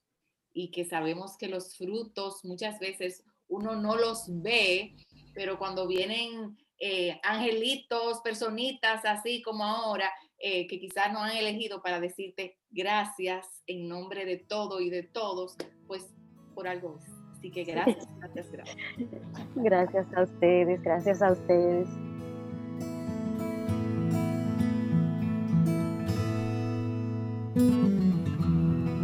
y 0.52 0.70
que 0.70 0.84
sabemos 0.84 1.36
que 1.38 1.48
los 1.48 1.76
frutos 1.76 2.44
muchas 2.44 2.78
veces 2.80 3.22
uno 3.48 3.76
no 3.76 3.96
los 3.96 4.24
ve, 4.42 4.96
pero 5.34 5.58
cuando 5.58 5.86
vienen 5.86 6.58
eh, 6.78 7.20
angelitos, 7.22 8.20
personitas 8.20 9.04
así 9.04 9.42
como 9.42 9.64
ahora, 9.64 10.10
eh, 10.40 10.66
que 10.66 10.80
quizás 10.80 11.12
no 11.12 11.22
han 11.22 11.36
elegido 11.36 11.82
para 11.82 12.00
decirte 12.00 12.56
gracias 12.70 13.62
en 13.66 13.88
nombre 13.88 14.24
de 14.24 14.38
todo 14.38 14.80
y 14.80 14.90
de 14.90 15.02
todos, 15.02 15.56
pues 15.86 16.12
por 16.54 16.66
algo 16.66 16.98
es. 16.98 17.10
Así 17.38 17.50
que 17.50 17.64
gracias, 17.64 18.06
gracias, 18.18 18.50
gracias. 18.50 18.76
Gracias 19.54 20.06
a 20.14 20.22
ustedes, 20.24 20.82
gracias 20.82 21.22
a 21.22 21.32
ustedes. 21.32 21.88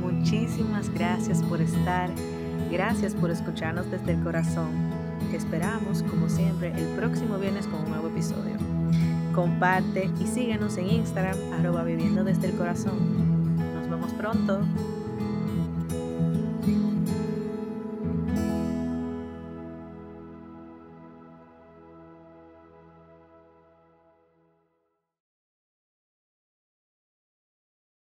Muchísimas 0.02 0.92
gracias 0.92 1.42
por 1.44 1.62
estar 1.62 2.10
Gracias 2.70 3.14
por 3.14 3.30
escucharnos 3.30 3.90
desde 3.90 4.12
el 4.12 4.22
corazón. 4.22 4.90
Te 5.30 5.36
esperamos, 5.36 6.02
como 6.02 6.28
siempre, 6.28 6.72
el 6.76 6.96
próximo 6.96 7.38
viernes 7.38 7.66
con 7.66 7.80
un 7.80 7.90
nuevo 7.90 8.08
episodio. 8.08 8.56
Comparte 9.36 10.10
y 10.18 10.26
síguenos 10.26 10.78
en 10.78 10.88
Instagram, 10.88 11.36
arroba 11.52 11.84
viviendo 11.84 12.24
desde 12.24 12.46
el 12.46 12.56
corazón. 12.56 12.96
Nos 13.74 13.90
vemos 13.90 14.10
pronto. 14.14 14.62